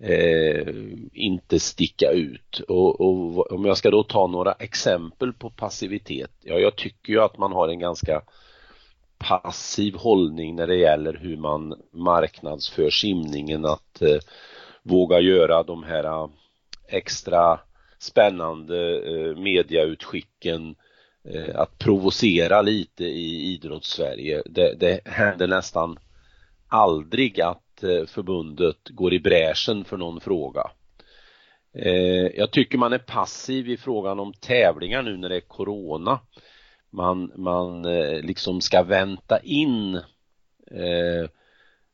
eh, 0.00 0.74
inte 1.12 1.60
sticka 1.60 2.10
ut. 2.10 2.60
Och, 2.68 3.00
och, 3.00 3.52
om 3.52 3.64
jag 3.64 3.76
ska 3.76 3.90
då 3.90 4.02
ta 4.02 4.26
några 4.26 4.52
exempel 4.52 5.32
på 5.32 5.50
passivitet, 5.50 6.30
ja 6.40 6.54
jag 6.54 6.76
tycker 6.76 7.12
ju 7.12 7.20
att 7.20 7.38
man 7.38 7.52
har 7.52 7.68
en 7.68 7.78
ganska 7.78 8.22
passiv 9.18 9.94
hållning 9.94 10.56
när 10.56 10.66
det 10.66 10.76
gäller 10.76 11.14
hur 11.14 11.36
man 11.36 11.74
marknadsför 11.92 12.90
simningen. 12.90 13.64
Att 13.64 14.02
eh, 14.02 14.18
våga 14.82 15.20
göra 15.20 15.62
de 15.62 15.82
här 15.82 16.04
eh, 16.04 16.28
extra 16.88 17.60
spännande 17.98 18.96
eh, 18.96 19.36
mediautskicken 19.36 20.76
Eh, 21.24 21.60
att 21.60 21.78
provocera 21.78 22.62
lite 22.62 23.04
i 23.04 23.52
idrottssverige. 23.54 24.42
Det, 24.46 24.74
det 24.74 25.00
händer 25.04 25.46
nästan 25.46 25.98
aldrig 26.68 27.40
att 27.40 27.62
Eh, 27.82 28.06
förbundet 28.06 28.88
går 28.88 29.14
i 29.14 29.20
bräschen 29.20 29.84
för 29.84 29.96
någon 29.96 30.20
fråga. 30.20 30.70
Eh, 31.74 32.26
jag 32.36 32.50
tycker 32.50 32.78
man 32.78 32.92
är 32.92 32.98
passiv 32.98 33.68
i 33.68 33.76
frågan 33.76 34.20
om 34.20 34.32
tävlingar 34.32 35.02
nu 35.02 35.16
när 35.16 35.28
det 35.28 35.36
är 35.36 35.40
Corona. 35.40 36.20
Man, 36.90 37.32
man 37.36 37.84
eh, 37.84 38.22
liksom 38.22 38.60
ska 38.60 38.82
vänta 38.82 39.40
in 39.40 40.00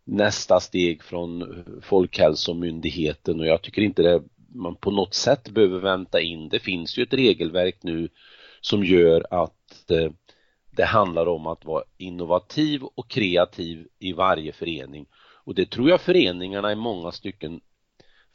nästa 0.04 0.60
steg 0.60 1.02
från 1.02 1.64
Folkhälsomyndigheten 1.82 3.40
och 3.40 3.46
jag 3.46 3.62
tycker 3.62 3.82
inte 3.82 4.02
det 4.02 4.22
man 4.54 4.76
på 4.76 4.90
något 4.90 5.14
sätt 5.14 5.50
behöver 5.50 5.80
vänta 5.80 6.20
in. 6.20 6.48
Det 6.48 6.58
finns 6.58 6.98
ju 6.98 7.02
ett 7.02 7.14
regelverk 7.14 7.76
nu 7.82 8.08
som 8.60 8.84
gör 8.84 9.26
att 9.30 9.90
det 10.70 10.84
handlar 10.84 11.26
om 11.28 11.46
att 11.46 11.64
vara 11.64 11.84
innovativ 11.96 12.82
och 12.82 13.10
kreativ 13.10 13.88
i 13.98 14.12
varje 14.12 14.52
förening 14.52 15.06
och 15.46 15.54
det 15.54 15.70
tror 15.70 15.90
jag 15.90 16.00
föreningarna 16.00 16.72
i 16.72 16.76
många 16.76 17.12
stycken 17.12 17.60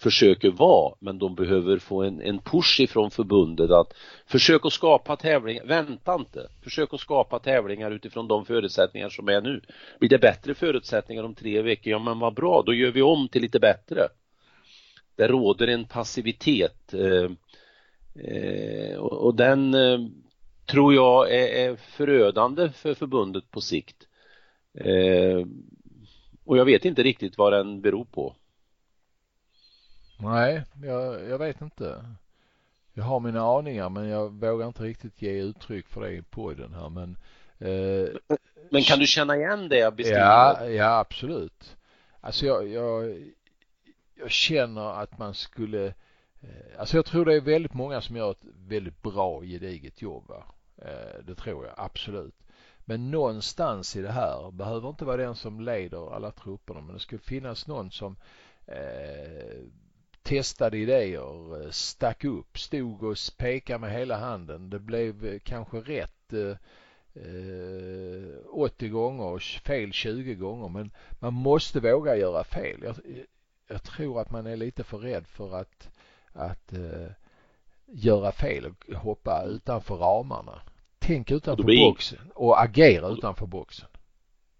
försöker 0.01 0.51
vara 0.51 0.95
men 0.99 1.19
de 1.19 1.35
behöver 1.35 1.77
få 1.77 2.03
en, 2.03 2.21
en 2.21 2.39
push 2.39 2.81
ifrån 2.81 3.11
förbundet 3.11 3.71
att 3.71 3.93
försök 4.25 4.65
att 4.65 4.73
skapa 4.73 5.15
tävlingar, 5.15 5.65
vänta 5.65 6.15
inte, 6.15 6.49
försök 6.63 6.93
att 6.93 6.99
skapa 6.99 7.39
tävlingar 7.39 7.91
utifrån 7.91 8.27
de 8.27 8.45
förutsättningar 8.45 9.09
som 9.09 9.29
är 9.29 9.41
nu. 9.41 9.61
Blir 9.99 10.09
det 10.09 10.19
bättre 10.19 10.53
förutsättningar 10.53 11.23
om 11.23 11.35
tre 11.35 11.61
veckor, 11.61 11.91
ja 11.91 11.99
men 11.99 12.19
vad 12.19 12.33
bra, 12.33 12.63
då 12.65 12.73
gör 12.73 12.91
vi 12.91 13.01
om 13.01 13.27
till 13.27 13.41
lite 13.41 13.59
bättre. 13.59 14.07
Det 15.15 15.27
råder 15.27 15.67
en 15.67 15.85
passivitet 15.85 16.93
eh, 16.93 17.29
Eh, 18.15 18.97
och, 18.97 19.25
och, 19.25 19.35
den 19.35 19.73
eh, 19.73 19.99
tror 20.65 20.93
jag 20.93 21.35
är, 21.35 21.69
är, 21.69 21.75
förödande 21.75 22.69
för 22.69 22.93
förbundet 22.93 23.51
på 23.51 23.61
sikt. 23.61 24.07
Eh, 24.77 25.45
och 26.43 26.57
jag 26.57 26.65
vet 26.65 26.85
inte 26.85 27.03
riktigt 27.03 27.37
vad 27.37 27.53
den 27.53 27.81
beror 27.81 28.05
på. 28.05 28.35
Nej, 30.19 30.63
jag, 30.83 31.29
jag 31.29 31.37
vet 31.37 31.61
inte. 31.61 32.05
Jag 32.93 33.03
har 33.03 33.19
mina 33.19 33.41
aningar 33.41 33.89
men 33.89 34.07
jag 34.07 34.29
vågar 34.29 34.67
inte 34.67 34.83
riktigt 34.83 35.21
ge 35.21 35.41
uttryck 35.41 35.87
för 35.87 36.01
det 36.01 36.11
i 36.11 36.21
podden 36.21 36.73
här 36.73 36.89
men 36.89 37.17
eh, 37.59 38.09
Men 38.69 38.81
kan 38.81 38.99
du 38.99 39.07
känna 39.07 39.37
igen 39.37 39.69
det 39.69 39.77
jag 39.77 39.95
beskriver? 39.95 40.21
Ja, 40.21 40.69
ja 40.69 40.99
absolut. 40.99 41.77
Alltså 42.21 42.45
jag, 42.45 42.67
jag, 42.67 43.23
jag 44.15 44.31
känner 44.31 45.01
att 45.01 45.17
man 45.17 45.33
skulle 45.33 45.93
Eh, 46.41 46.79
alltså 46.79 46.97
jag 46.97 47.05
tror 47.05 47.25
det 47.25 47.33
är 47.33 47.41
väldigt 47.41 47.73
många 47.73 48.01
som 48.01 48.15
gör 48.15 48.31
ett 48.31 48.45
väldigt 48.67 49.01
bra 49.01 49.41
gediget 49.41 50.01
jobb. 50.01 50.27
Va? 50.27 50.43
Eh, 50.77 51.23
det 51.23 51.35
tror 51.35 51.65
jag 51.65 51.73
absolut. 51.77 52.35
Men 52.85 53.11
någonstans 53.11 53.95
i 53.95 54.01
det 54.01 54.11
här 54.11 54.51
behöver 54.51 54.89
inte 54.89 55.05
vara 55.05 55.17
den 55.17 55.35
som 55.35 55.59
leder 55.59 56.15
alla 56.15 56.31
trupperna 56.31 56.81
men 56.81 56.93
det 56.93 56.99
skulle 56.99 57.21
finnas 57.21 57.67
någon 57.67 57.91
som 57.91 58.15
eh, 58.65 59.61
testade 60.21 60.77
idéer, 60.77 61.71
stack 61.71 62.23
upp, 62.23 62.59
stod 62.59 63.03
och 63.03 63.17
pekade 63.37 63.79
med 63.79 63.91
hela 63.91 64.17
handen. 64.17 64.69
Det 64.69 64.79
blev 64.79 65.25
eh, 65.25 65.39
kanske 65.39 65.77
rätt 65.77 66.33
eh, 66.33 66.57
eh 67.13 68.37
80 68.49 68.89
gånger 68.89 69.23
och 69.23 69.41
fel 69.41 69.91
20 69.91 70.35
gånger 70.35 70.69
men 70.69 70.91
man 71.19 71.33
måste 71.33 71.79
våga 71.79 72.15
göra 72.15 72.43
fel. 72.43 72.79
Jag, 72.83 72.95
jag 73.67 73.83
tror 73.83 74.21
att 74.21 74.31
man 74.31 74.47
är 74.47 74.55
lite 74.55 74.83
för 74.83 74.97
rädd 74.97 75.27
för 75.27 75.55
att, 75.55 75.89
att 76.33 76.73
eh, 76.73 77.11
göra 77.85 78.31
fel 78.31 78.65
och 78.65 78.93
hoppa 78.95 79.43
utanför 79.43 79.95
ramarna. 79.95 80.61
Tänk 81.01 81.31
utanför 81.31 81.63
blir... 81.63 81.89
boxen 81.89 82.31
och 82.35 82.61
agera 82.61 83.07
utanför 83.07 83.45
boxen. 83.45 83.87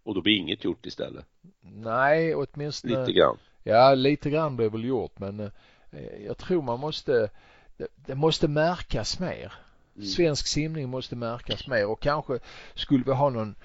Och 0.04 0.16
då 0.16 0.22
blir 0.22 0.38
inget 0.38 0.64
gjort 0.64 0.86
istället? 0.86 1.26
Nej, 1.62 2.36
åtminstone. 2.36 3.00
Lite 3.00 3.12
grann? 3.12 3.38
Ja, 3.64 3.94
lite 3.94 4.30
grann 4.30 4.56
blir 4.56 4.70
väl 4.70 4.86
gjort 4.86 5.20
men 5.20 5.40
uh, 5.40 5.50
jag 6.26 6.38
tror 6.38 6.62
man 6.62 6.80
måste, 6.80 7.30
det, 7.78 7.88
det 7.96 8.16
måste 8.16 8.48
märkas 8.48 9.20
mer. 9.20 9.54
Mm. 9.96 10.08
Svensk 10.08 10.48
simning 10.48 10.90
måste 10.90 11.16
märkas 11.16 11.68
mer 11.68 11.88
och 11.88 12.00
kanske 12.00 12.40
skulle 12.74 13.04
vi 13.04 13.12
ha 13.12 13.30
någon 13.30 13.56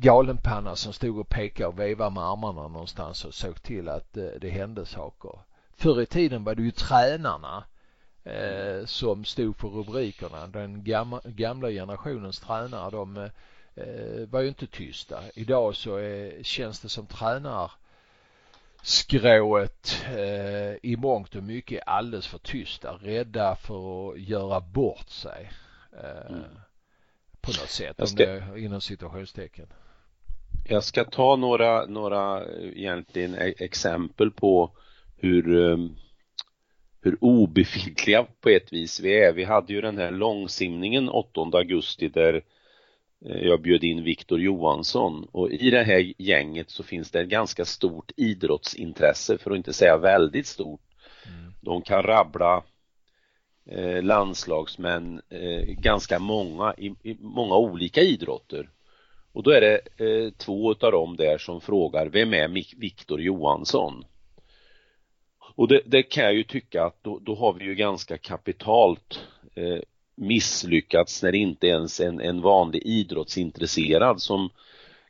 galenpanna 0.00 0.76
som 0.76 0.92
stod 0.92 1.18
och 1.18 1.28
pekade 1.28 1.68
och 1.68 1.78
vevade 1.78 2.10
med 2.10 2.24
armarna 2.24 2.68
någonstans 2.68 3.24
och 3.24 3.34
såg 3.34 3.62
till 3.62 3.88
att 3.88 4.16
eh, 4.16 4.24
det 4.40 4.50
hände 4.50 4.86
saker. 4.86 5.38
Förr 5.76 6.00
i 6.00 6.06
tiden 6.06 6.44
var 6.44 6.54
det 6.54 6.62
ju 6.62 6.70
tränarna 6.70 7.64
eh, 8.24 8.84
som 8.86 9.24
stod 9.24 9.56
för 9.56 9.68
rubrikerna. 9.68 10.46
Den 10.46 10.84
gamla, 10.84 11.20
gamla 11.24 11.70
generationens 11.70 12.40
tränare 12.40 12.90
de 12.90 13.16
eh, 13.74 14.28
var 14.28 14.40
ju 14.40 14.48
inte 14.48 14.66
tysta. 14.66 15.20
Idag 15.34 15.76
så 15.76 15.96
är, 15.96 16.42
känns 16.42 16.80
det 16.80 16.88
som 16.88 17.06
tränar 17.06 17.70
skrået 18.82 20.04
eh, 20.06 20.90
i 20.90 20.96
mångt 20.98 21.36
och 21.36 21.42
mycket 21.42 21.82
alldeles 21.86 22.26
för 22.26 22.38
tysta, 22.38 22.92
rädda 22.92 23.56
för 23.56 24.10
att 24.12 24.20
göra 24.20 24.60
bort 24.60 25.08
sig. 25.08 25.50
Eh, 25.92 26.30
mm. 26.30 26.42
På 27.40 27.50
något 27.50 27.70
sätt, 27.70 27.94
jag 27.98 28.08
ska, 28.08 28.32
om 28.32 28.40
det 28.54 28.60
inom 28.60 28.80
situationstecken. 28.80 29.66
Jag 30.68 30.84
ska 30.84 31.04
ta 31.04 31.36
några, 31.36 31.86
några 31.86 32.46
egentligen 32.54 33.34
e- 33.34 33.54
exempel 33.58 34.30
på 34.30 34.70
hur, 35.16 35.48
um, 35.54 35.96
hur 37.04 37.16
obefintliga 37.20 38.26
på 38.40 38.48
ett 38.48 38.72
vis 38.72 39.00
vi 39.00 39.20
är. 39.20 39.32
Vi 39.32 39.44
hade 39.44 39.72
ju 39.72 39.80
den 39.80 39.98
här 39.98 40.10
långsimningen 40.10 41.08
8 41.08 41.40
augusti 41.52 42.08
där 42.08 42.42
eh, 43.24 43.42
jag 43.42 43.60
bjöd 43.60 43.84
in 43.84 44.04
Viktor 44.04 44.40
Johansson 44.40 45.28
och 45.32 45.50
i 45.50 45.70
det 45.70 45.82
här 45.82 46.12
gänget 46.18 46.70
så 46.70 46.82
finns 46.82 47.10
det 47.10 47.20
ett 47.20 47.28
ganska 47.28 47.64
stort 47.64 48.12
idrottsintresse 48.16 49.38
för 49.38 49.50
att 49.50 49.56
inte 49.56 49.72
säga 49.72 49.96
väldigt 49.96 50.46
stort. 50.46 50.80
Mm. 51.26 51.52
De 51.60 51.82
kan 51.82 52.02
rabbla 52.02 52.62
eh, 53.66 54.02
landslagsmän, 54.02 55.20
eh, 55.28 55.62
ganska 55.62 56.18
många 56.18 56.74
i, 56.78 56.86
i, 56.86 57.16
många 57.20 57.56
olika 57.56 58.00
idrotter. 58.00 58.70
Och 59.32 59.42
då 59.42 59.50
är 59.50 59.60
det 59.60 60.04
eh, 60.04 60.30
två 60.30 60.72
utav 60.72 60.92
dem 60.92 61.16
där 61.16 61.38
som 61.38 61.60
frågar, 61.60 62.06
vem 62.06 62.34
är 62.34 62.48
Viktor 62.76 63.20
Johansson? 63.20 64.04
Och 65.54 65.68
det, 65.68 65.82
det, 65.86 66.02
kan 66.02 66.24
jag 66.24 66.34
ju 66.34 66.44
tycka 66.44 66.84
att 66.84 67.04
då, 67.04 67.18
då 67.18 67.34
har 67.34 67.52
vi 67.52 67.64
ju 67.64 67.74
ganska 67.74 68.18
kapitalt 68.18 69.20
eh, 69.54 69.78
misslyckats 70.14 71.22
när 71.22 71.34
inte 71.34 71.66
ens 71.66 72.00
en, 72.00 72.20
en 72.20 72.40
vanlig 72.40 72.82
idrottsintresserad 72.82 74.22
som 74.22 74.50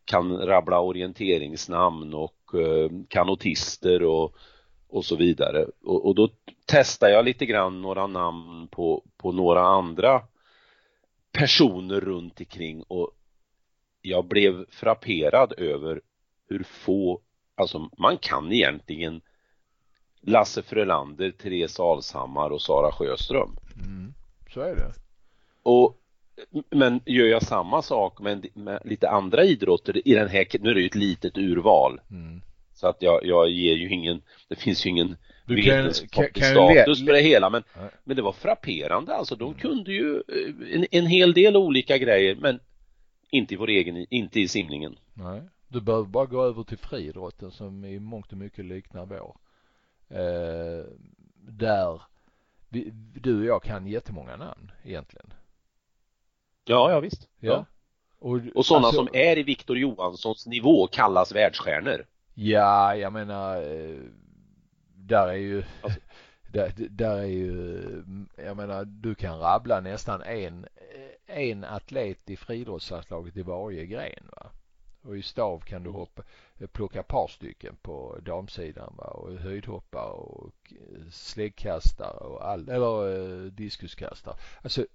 kan 0.05 0.39
rabbla 0.39 0.81
orienteringsnamn 0.81 2.15
och 2.15 2.55
eh, 2.55 2.91
kanotister 3.09 4.03
och 4.03 4.37
och 4.95 5.05
så 5.05 5.17
vidare. 5.17 5.67
Och, 5.83 6.07
och, 6.07 6.15
då 6.15 6.29
testar 6.67 7.09
jag 7.09 7.25
lite 7.25 7.47
grann 7.47 7.83
några 7.83 8.07
namn 8.07 8.69
på, 8.69 9.05
på 9.17 9.33
några 9.33 9.63
andra 9.63 10.23
personer 11.33 12.01
runt 12.01 12.41
omkring 12.41 12.83
och 12.83 13.11
jag 14.03 14.25
blev 14.25 14.71
frapperad 14.71 15.53
över 15.59 16.01
hur 16.49 16.63
få, 16.63 17.21
alltså 17.55 17.91
man 17.99 18.19
kan 18.19 18.53
egentligen 18.53 19.21
Lasse 20.27 20.63
Frölander, 20.63 21.31
Therese 21.31 21.81
Alshammar 21.81 22.51
och 22.51 22.63
Sara 22.63 22.93
Sjöström. 22.93 23.57
Mm, 23.85 24.15
så 24.55 24.61
är 24.61 24.77
det. 24.77 24.93
Och 25.63 26.01
men 26.71 27.01
gör 27.07 27.27
jag 27.27 27.43
samma 27.43 27.83
sak 27.83 28.21
med, 28.21 28.47
med, 28.55 28.83
lite 28.85 29.11
andra 29.11 29.45
idrotter 29.45 30.09
i 30.09 30.15
den 30.15 30.29
här, 30.29 30.47
nu 30.61 30.71
är 30.71 30.75
det 30.75 30.81
ju 30.81 30.87
ett 30.87 30.95
litet 30.95 31.39
urval. 31.39 32.01
Mm. 32.11 32.43
Så 32.75 32.87
att 32.87 33.03
jag, 33.03 33.25
jag 33.25 33.51
ger 33.51 33.75
ju 33.75 33.91
ingen, 33.91 34.23
det 34.49 34.57
finns 34.57 34.87
ju 34.87 34.91
ingen 34.91 35.17
du 35.47 35.55
vetenskaplig 35.55 36.35
kan, 36.35 36.55
kan 36.55 36.75
status 36.75 37.07
på 37.07 37.13
det 37.13 37.21
hela 37.21 37.51
men, 37.51 37.63
men 38.05 38.17
det 38.17 38.23
var 38.23 38.33
frapperande 38.33 39.15
alltså. 39.15 39.37
De 39.37 39.49
mm. 39.49 39.59
kunde 39.61 39.93
ju 39.93 40.15
eh, 40.15 40.75
en, 40.75 40.87
en 40.91 41.07
hel 41.07 41.33
del 41.33 41.57
olika 41.57 41.99
grejer 41.99 42.35
men 42.35 42.61
inte 43.31 43.55
i 43.55 43.57
vår 43.57 43.69
egen, 43.69 44.07
inte 44.11 44.41
i 44.41 44.49
simningen. 44.49 44.97
Nej, 45.15 45.43
du 45.69 45.81
behöver 45.81 46.07
bara 46.07 46.27
gå 46.27 46.43
över 46.43 46.63
till 46.63 46.79
friidrotten 46.79 47.51
som 47.51 47.85
i 47.85 47.99
mångt 47.99 48.33
och 48.33 48.39
mycket 48.39 48.65
liknar 48.65 49.07
vår. 49.07 49.37
Eh, 50.09 50.85
där 51.37 52.03
vi, 52.69 52.91
du 53.15 53.39
och 53.39 53.45
jag 53.45 53.63
kan 53.63 53.87
jättemånga 53.87 54.37
namn 54.37 54.73
egentligen. 54.85 55.33
Ja, 56.65 56.91
ja 56.91 57.01
visst. 57.01 57.29
Ja. 57.41 57.53
ja. 57.53 57.65
Och, 58.19 58.41
och 58.55 58.67
sådana 58.67 58.87
alltså, 58.87 59.05
som 59.05 59.15
är 59.15 59.39
i 59.39 59.43
Viktor 59.43 59.79
Johanssons 59.79 60.47
nivå 60.47 60.87
kallas 60.87 61.33
världsstjärnor. 61.33 62.07
Ja, 62.35 62.97
jag 62.97 63.13
menar, 63.13 63.57
eh, 63.57 63.99
där 64.95 65.29
är 65.29 65.33
ju, 65.33 65.65
alltså. 65.83 66.01
där, 66.53 66.73
där 66.77 67.19
är 67.19 67.25
ju, 67.25 67.83
jag 68.37 68.57
menar, 68.57 68.85
du 68.85 69.15
kan 69.15 69.39
rabbla 69.39 69.81
nästan 69.81 70.23
en, 70.23 70.67
en 71.27 71.65
atlet 71.65 72.31
i 72.31 72.37
friidrottslandslaget 72.37 73.37
i 73.37 73.43
varje 73.43 73.87
gren 73.87 74.29
va. 74.37 74.51
Och 75.03 75.17
i 75.17 75.23
stav 75.23 75.59
kan 75.61 75.83
du 75.83 75.91
hoppa, 75.91 76.23
plocka 76.73 77.01
ett 77.01 77.09
par 77.09 77.29
stycken 77.29 77.77
på 77.83 78.19
damsidan 78.23 78.95
va 78.97 79.05
och 79.05 79.35
höjdhoppa 79.35 80.05
och 80.05 80.73
släggkastare 81.11 82.17
och 82.17 82.49
all, 82.49 82.69
eller 82.69 83.17
eh, 83.17 83.53
diskuskastare. 83.53 84.37
Alltså 84.63 84.87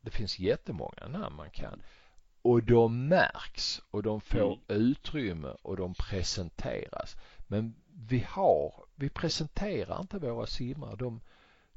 det 0.00 0.10
finns 0.10 0.38
jättemånga 0.38 1.08
namn 1.08 1.36
man 1.36 1.50
kan 1.50 1.82
och 2.42 2.62
de 2.62 3.08
märks 3.08 3.82
och 3.90 4.02
de 4.02 4.20
får 4.20 4.52
mm. 4.52 4.58
utrymme 4.68 5.56
och 5.62 5.76
de 5.76 5.94
presenteras. 5.94 7.16
Men 7.46 7.74
vi 8.08 8.26
har, 8.28 8.74
vi 8.94 9.08
presenterar 9.08 10.00
inte 10.00 10.18
våra 10.18 10.46
simmare. 10.46 10.96
De, 10.96 11.20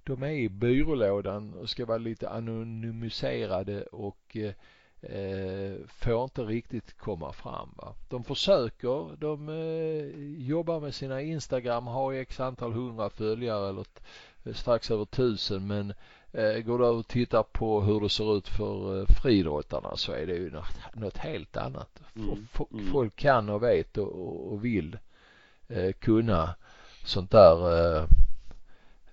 de 0.03 0.23
är 0.23 0.31
i 0.31 0.49
byrålådan 0.49 1.53
och 1.53 1.69
ska 1.69 1.85
vara 1.85 1.97
lite 1.97 2.29
anonymiserade 2.29 3.83
och 3.83 4.37
eh, 4.37 4.53
får 5.87 6.23
inte 6.23 6.41
riktigt 6.41 6.97
komma 6.97 7.33
fram. 7.33 7.69
Va? 7.75 7.93
De 8.09 8.23
försöker, 8.23 9.15
de 9.15 9.49
eh, 9.49 10.47
jobbar 10.47 10.79
med 10.79 10.95
sina 10.95 11.21
Instagram, 11.21 11.87
har 11.87 12.13
x 12.13 12.39
antal 12.39 12.73
hundra 12.73 13.09
följare 13.09 13.69
eller 13.69 13.85
strax 14.53 14.91
över 14.91 15.05
tusen 15.05 15.67
men 15.67 15.93
Eh, 16.33 16.59
går 16.59 16.79
du 16.79 16.85
och 16.85 17.07
tittar 17.07 17.43
på 17.43 17.81
hur 17.81 17.99
det 17.99 18.09
ser 18.09 18.37
ut 18.37 18.47
för 18.47 18.99
eh, 18.99 19.05
friidrottarna 19.21 19.95
så 19.95 20.11
är 20.11 20.25
det 20.27 20.33
ju 20.33 20.51
något, 20.51 20.95
något 20.95 21.17
helt 21.17 21.57
annat. 21.57 22.01
Mm. 22.15 22.47
Mm. 22.71 22.91
Folk 22.91 23.15
kan 23.15 23.49
och 23.49 23.63
vet 23.63 23.97
och, 23.97 24.51
och 24.53 24.65
vill 24.65 24.97
eh, 25.67 25.91
kunna 25.91 26.55
sånt 27.05 27.31
där 27.31 27.87
eh, 27.97 28.03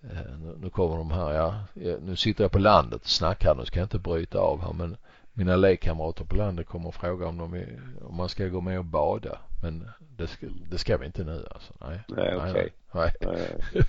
eh 0.02 0.38
nu 0.60 0.70
kommer 0.70 0.96
de 0.96 1.10
här, 1.10 1.32
ja, 1.32 1.60
nu 2.00 2.16
sitter 2.16 2.44
jag 2.44 2.52
på 2.52 2.58
landet 2.58 3.02
och 3.02 3.10
snackar, 3.10 3.54
nu 3.54 3.64
ska 3.64 3.78
jag 3.78 3.84
inte 3.84 3.98
bryta 3.98 4.38
av 4.38 4.60
här 4.60 4.72
men 4.72 4.96
mina 5.38 5.56
lekkamrater 5.56 6.24
på 6.24 6.36
landet 6.36 6.66
kommer 6.66 6.88
och 6.88 6.94
fråga 6.94 7.26
om, 7.26 7.38
de 7.38 7.54
är, 7.54 7.80
om 8.02 8.16
man 8.16 8.28
ska 8.28 8.48
gå 8.48 8.60
med 8.60 8.78
och 8.78 8.84
bada. 8.84 9.38
Men 9.62 9.90
det 10.16 10.26
ska, 10.26 10.46
det 10.70 10.78
ska 10.78 10.96
vi 10.96 11.06
inte 11.06 11.24
nu 11.24 11.46
alltså. 11.50 11.74
Nej, 11.80 12.00
nej 12.08 12.36
okej. 12.36 12.50
Okay. 12.50 12.70
Nej. 12.92 13.12
Nej. 13.20 13.58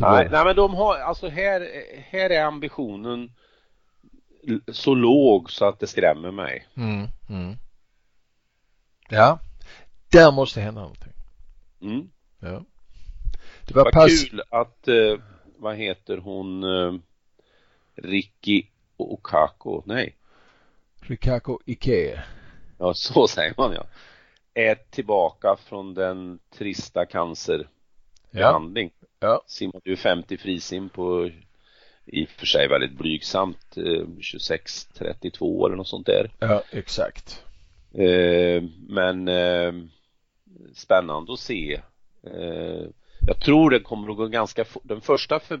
nej, 0.00 0.28
nej, 0.30 0.44
men 0.44 0.56
de 0.56 0.74
har, 0.74 0.98
alltså 0.98 1.28
här, 1.28 1.68
här 2.10 2.30
är 2.30 2.44
ambitionen 2.44 3.32
så 4.72 4.94
låg 4.94 5.50
så 5.50 5.64
att 5.64 5.80
det 5.80 5.86
skrämmer 5.86 6.30
mig. 6.30 6.68
Mm, 6.74 7.06
mm. 7.28 7.56
Ja, 9.08 9.38
där 10.08 10.32
måste 10.32 10.60
hända 10.60 10.80
någonting. 10.80 11.12
Mm. 11.80 12.10
Ja. 12.38 12.62
Det 13.66 13.74
var 13.74 13.84
Vad 13.84 13.92
pass... 13.92 14.24
kul 14.24 14.42
att, 14.50 14.88
eh, 14.88 15.18
vad 15.56 15.76
heter 15.76 16.18
hon, 16.18 16.64
eh, 16.64 17.00
Ricky 17.94 18.62
Okako, 18.96 19.82
nej. 19.86 20.16
Rikako 21.10 21.58
Ike. 21.66 22.22
Ja, 22.78 22.94
så 22.94 23.28
säger 23.28 23.54
man 23.56 23.72
ja. 23.72 23.86
Är 24.54 24.74
tillbaka 24.74 25.56
från 25.56 25.94
den 25.94 26.38
trista 26.58 27.06
cancerbehandling. 27.06 28.90
Ja. 29.00 29.28
ja. 29.28 29.42
Simmade 29.46 29.90
ju 29.90 29.96
50 29.96 30.36
frisim 30.36 30.88
på 30.88 31.30
i 32.06 32.24
och 32.24 32.28
för 32.28 32.46
sig 32.46 32.68
väldigt 32.68 32.98
blygsamt 32.98 33.76
eh, 33.76 34.06
26, 34.20 34.84
32 34.86 35.66
eller 35.66 35.76
något 35.76 35.88
sånt 35.88 36.06
där. 36.06 36.30
Ja, 36.38 36.62
exakt. 36.70 37.44
Eh, 37.94 38.62
men 38.88 39.28
eh, 39.28 39.72
spännande 40.74 41.32
att 41.32 41.40
se. 41.40 41.80
Eh, 42.26 42.86
Jag 43.26 43.40
tror 43.44 43.70
det 43.70 43.80
kommer 43.80 44.10
att 44.10 44.16
gå 44.16 44.26
ganska 44.26 44.64
fort. 44.64 44.82
Den 44.84 45.00
första 45.00 45.40
för, 45.40 45.60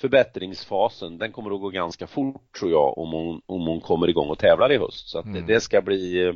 förbättringsfasen, 0.00 1.18
den 1.18 1.32
kommer 1.32 1.54
att 1.54 1.60
gå 1.60 1.68
ganska 1.70 2.06
fort 2.06 2.52
tror 2.58 2.70
jag 2.70 2.98
om 2.98 3.12
hon, 3.12 3.42
om 3.46 3.66
hon 3.66 3.80
kommer 3.80 4.08
igång 4.08 4.28
och 4.28 4.38
tävlar 4.38 4.72
i 4.72 4.78
höst. 4.78 5.08
Så 5.08 5.18
att 5.18 5.24
Mm. 5.24 5.46
det, 5.46 5.54
det 5.54 5.60
ska 5.60 5.82
bli 5.82 6.26
eh, 6.26 6.34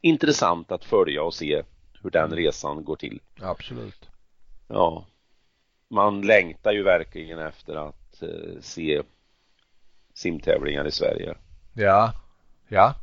intressant 0.00 0.72
att 0.72 0.84
följa 0.84 1.22
och 1.22 1.34
se 1.34 1.62
hur 2.02 2.10
den 2.10 2.30
resan 2.30 2.84
går 2.84 2.96
till. 2.96 3.20
Absolut. 3.42 4.08
Ja. 4.68 5.06
Man 5.90 6.20
längtar 6.22 6.72
ju 6.72 6.82
verkligen 6.82 7.38
efter 7.38 7.74
att 7.88 8.22
eh, 8.22 8.60
se 8.60 9.02
simtävlingar 10.14 10.86
i 10.86 10.90
Sverige. 10.90 11.34
Ja, 11.74 12.12
ja. 12.68 12.94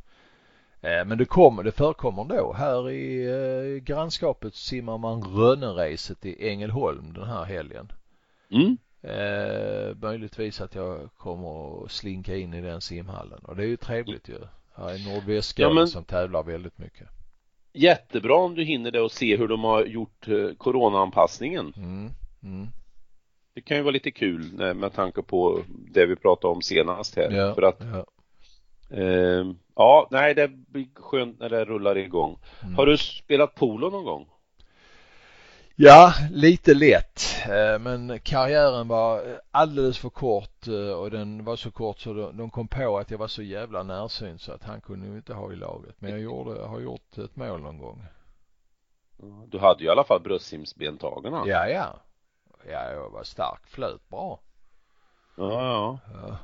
Eh, 0.80 1.04
Men 1.04 1.18
det 1.18 1.24
kommer, 1.24 1.62
det 1.62 1.72
förekommer 1.72 2.24
då. 2.24 2.52
Här 2.52 2.90
i 2.90 3.26
eh, 3.26 3.82
grannskapet 3.82 4.54
simmar 4.54 4.98
man 4.98 5.22
Rönneracet 5.22 6.26
i 6.26 6.48
Ängelholm 6.48 7.12
den 7.12 7.24
här 7.28 7.44
helgen. 7.44 7.92
Mm. 8.50 8.76
Eh, 9.04 9.96
möjligtvis 9.96 10.60
att 10.60 10.74
jag 10.74 11.10
kommer 11.16 11.84
att 11.84 11.90
slinka 11.90 12.36
in 12.36 12.54
i 12.54 12.60
den 12.60 12.80
simhallen 12.80 13.38
och 13.38 13.56
det 13.56 13.62
är 13.62 13.66
ju 13.66 13.76
trevligt 13.76 14.28
ju. 14.28 14.38
Här 14.76 14.88
är 14.88 15.14
Nordvästskåne 15.14 15.80
Ja, 15.80 15.86
som 15.86 16.04
tävlar 16.04 16.42
väldigt 16.42 16.78
mycket. 16.78 17.08
Jättebra 17.72 18.36
om 18.36 18.54
du 18.54 18.64
hinner 18.64 18.90
det 18.90 19.00
och 19.00 19.12
se 19.12 19.36
hur 19.36 19.48
de 19.48 19.64
har 19.64 19.84
gjort 19.84 20.28
eh, 20.28 20.54
coronaanpassningen. 20.58 21.72
Mm, 21.76 22.10
mm. 22.42 22.68
Det 23.54 23.60
kan 23.60 23.76
ju 23.76 23.82
vara 23.82 23.92
lite 23.92 24.10
kul 24.10 24.60
eh, 24.60 24.74
med 24.74 24.92
tanke 24.92 25.22
på 25.22 25.60
det 25.68 26.06
vi 26.06 26.16
pratade 26.16 26.52
om 26.54 26.62
senast 26.62 27.16
här. 27.16 27.30
Ja, 27.30 27.54
För 27.54 27.62
att, 27.62 27.80
ja. 27.80 28.06
eh, 28.96 29.46
ja, 29.74 30.08
nej 30.10 30.34
det 30.34 30.48
blir 30.48 30.86
skönt 30.94 31.40
när 31.40 31.48
det 31.48 31.64
rullar 31.64 31.98
igång. 31.98 32.38
Mm. 32.62 32.74
Har 32.74 32.86
du 32.86 32.96
spelat 32.96 33.54
polo 33.54 33.90
någon 33.90 34.04
gång? 34.04 34.28
Ja, 35.76 36.14
lite 36.30 36.74
lätt. 36.74 37.20
Eh, 37.48 37.78
Men 37.78 38.20
karriären 38.20 38.88
var 38.88 39.40
alldeles 39.50 39.98
för 39.98 40.10
kort 40.10 40.66
eh, 40.66 40.90
och 40.90 41.10
den 41.10 41.44
var 41.44 41.56
så 41.56 41.70
kort 41.70 42.00
så 42.00 42.32
de 42.32 42.50
kom 42.50 42.68
på 42.68 42.98
att 42.98 43.10
jag 43.10 43.18
var 43.18 43.28
så 43.28 43.42
jävla 43.42 43.82
närsynt 43.82 44.42
så 44.42 44.52
att 44.52 44.62
han 44.62 44.80
kunde 44.80 45.06
ju 45.06 45.16
inte 45.16 45.34
ha 45.34 45.52
i 45.52 45.56
laget. 45.56 45.94
Men 45.98 46.10
jag 46.10 46.20
gjorde, 46.20 46.60
har 46.60 46.80
gjort 46.80 47.18
ett 47.18 47.36
mål 47.36 47.60
någon 47.60 47.78
gång. 47.78 48.06
Du 49.46 49.58
hade 49.58 49.80
ju 49.80 49.86
i 49.86 49.90
alla 49.90 50.04
fall 50.04 50.20
bröstsimsbentagarna. 50.20 51.42
Ja, 51.46 51.68
ja. 51.68 52.00
Ja, 52.70 52.90
jag 52.90 53.10
var 53.10 53.24
stark, 53.24 53.66
flöt 53.66 54.08
bra. 54.08 54.40
ja. 55.36 55.98
ja. 56.12 56.38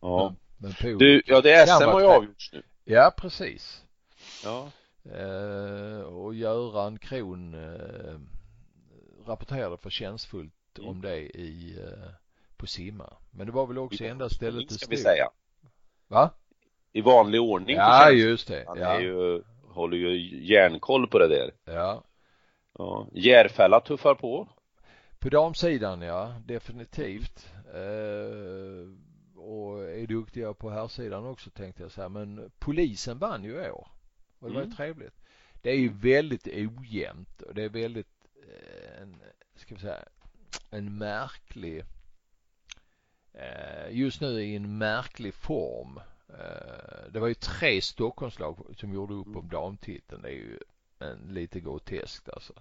Ja, 0.00 0.20
ja. 0.22 0.34
men 0.58 0.74
polo. 0.74 0.98
Du, 0.98 1.22
ja 1.26 1.40
det 1.40 1.66
Kan 1.66 1.78
SM 1.78 1.88
har 1.88 2.00
ju 2.00 2.06
avgjorts 2.06 2.52
nu. 2.52 2.62
Ja, 2.84 3.12
precis. 3.16 3.84
Ja. 4.44 4.70
Eh, 5.14 6.00
och 6.00 6.34
Göran 6.34 6.98
Kron 6.98 7.54
eh, 7.54 8.18
rapporterade 9.26 9.76
förtjänstfullt 9.76 10.52
Mm. 10.78 10.90
om 10.90 11.00
det 11.00 11.16
i 11.18 11.78
eh, 11.80 12.08
på 12.56 12.66
Simma. 12.66 13.12
Men 13.30 13.46
det 13.46 13.52
var 13.52 13.66
väl 13.66 13.78
också 13.78 14.04
enda 14.04 14.28
stället 14.28 14.68
det 14.68 14.74
ska 14.74 14.86
vi 14.90 14.96
stod. 14.96 15.10
säga. 15.12 15.28
Va? 16.08 16.30
I 16.92 17.00
vanlig 17.00 17.40
ordning. 17.40 17.76
Ja, 17.76 18.10
just 18.10 18.48
det. 18.48 18.64
Han 18.66 18.78
Ja. 18.78 18.86
är 18.86 19.00
ju, 19.00 19.42
håller 19.68 19.96
ju 19.96 20.38
järnkoll 20.46 21.06
på 21.08 21.18
det 21.18 21.28
där. 21.28 21.50
ja. 21.74 22.02
Ja. 22.78 23.06
Järfälla 23.12 23.80
tuffar 23.80 24.14
på. 24.14 24.48
På 25.18 25.28
damsidan, 25.28 26.02
ja, 26.02 26.34
definitivt. 26.46 27.48
Eh, 27.74 28.90
och 29.42 29.82
är 29.84 30.06
duktiga 30.06 30.54
på 30.54 30.70
här 30.70 30.88
sidan 30.88 31.26
också 31.26 31.50
tänkte 31.50 31.82
jag 31.82 31.90
säga. 31.92 32.08
Men 32.08 32.50
polisen 32.58 33.18
vann 33.18 33.44
ju 33.44 33.50
i 33.64 33.70
år. 33.70 33.88
Och 34.38 34.48
det 34.48 34.54
var 34.54 34.60
ju 34.60 34.66
Mm. 34.66 34.76
trevligt. 34.76 35.14
Det 35.62 35.70
är 35.70 35.76
ju 35.76 35.88
väldigt 35.92 36.46
ojämnt 36.46 37.42
och 37.42 37.54
det 37.54 37.62
är 37.62 37.68
väldigt, 37.68 38.26
eh, 38.42 39.02
en, 39.02 39.16
ska 39.54 39.74
vi 39.74 39.80
säga, 39.80 40.04
en 40.70 40.98
märklig, 40.98 41.84
eh, 43.32 43.90
just 43.90 44.20
nu 44.20 44.42
i 44.42 44.56
en 44.56 44.78
märklig 44.78 45.34
form. 45.34 46.00
Eh, 46.28 47.10
det 47.10 47.20
var 47.20 47.28
ju 47.28 47.34
tre 47.34 47.80
Stockholmslag 47.80 48.74
som 48.76 48.92
gjorde 48.94 49.14
upp 49.14 49.36
om 49.36 49.48
damtiteln. 49.48 50.22
Det 50.22 50.28
är 50.28 50.32
ju 50.32 50.58
en, 50.98 51.18
lite 51.34 51.60
groteskt 51.60 52.28
alltså. 52.28 52.52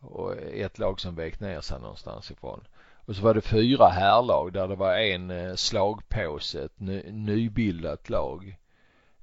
Och 0.00 0.36
ett 0.36 0.78
lag 0.78 1.00
som 1.00 1.14
vek 1.14 1.40
ner 1.40 1.60
sig 1.60 1.80
någonstans 1.80 2.30
ifrån. 2.30 2.64
Och 3.06 3.16
så 3.16 3.22
var 3.22 3.34
det 3.34 3.40
fyra 3.40 3.88
härlag 3.88 4.52
där 4.52 4.68
det 4.68 4.74
var 4.76 4.96
en 4.96 5.56
slagpåse, 5.56 6.64
ett 6.64 6.80
ny, 6.80 7.02
nybildat 7.10 8.10
lag. 8.10 8.56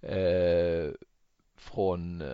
Eh, 0.01 0.89
från, 1.55 2.21
eh, 2.21 2.27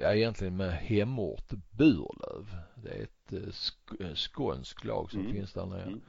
ja 0.00 0.14
egentligen 0.14 0.56
med 0.56 0.72
hemort 0.72 1.48
Burlöv. 1.70 2.56
Det 2.74 2.90
är 2.90 3.02
ett 3.02 3.32
eh, 3.32 3.36
sk- 3.48 4.14
skånskt 4.14 4.84
lag 4.84 5.10
som 5.10 5.20
Mm. 5.20 5.32
finns 5.32 5.52
där 5.52 5.66
nere. 5.66 5.82
Mm. 5.82 6.00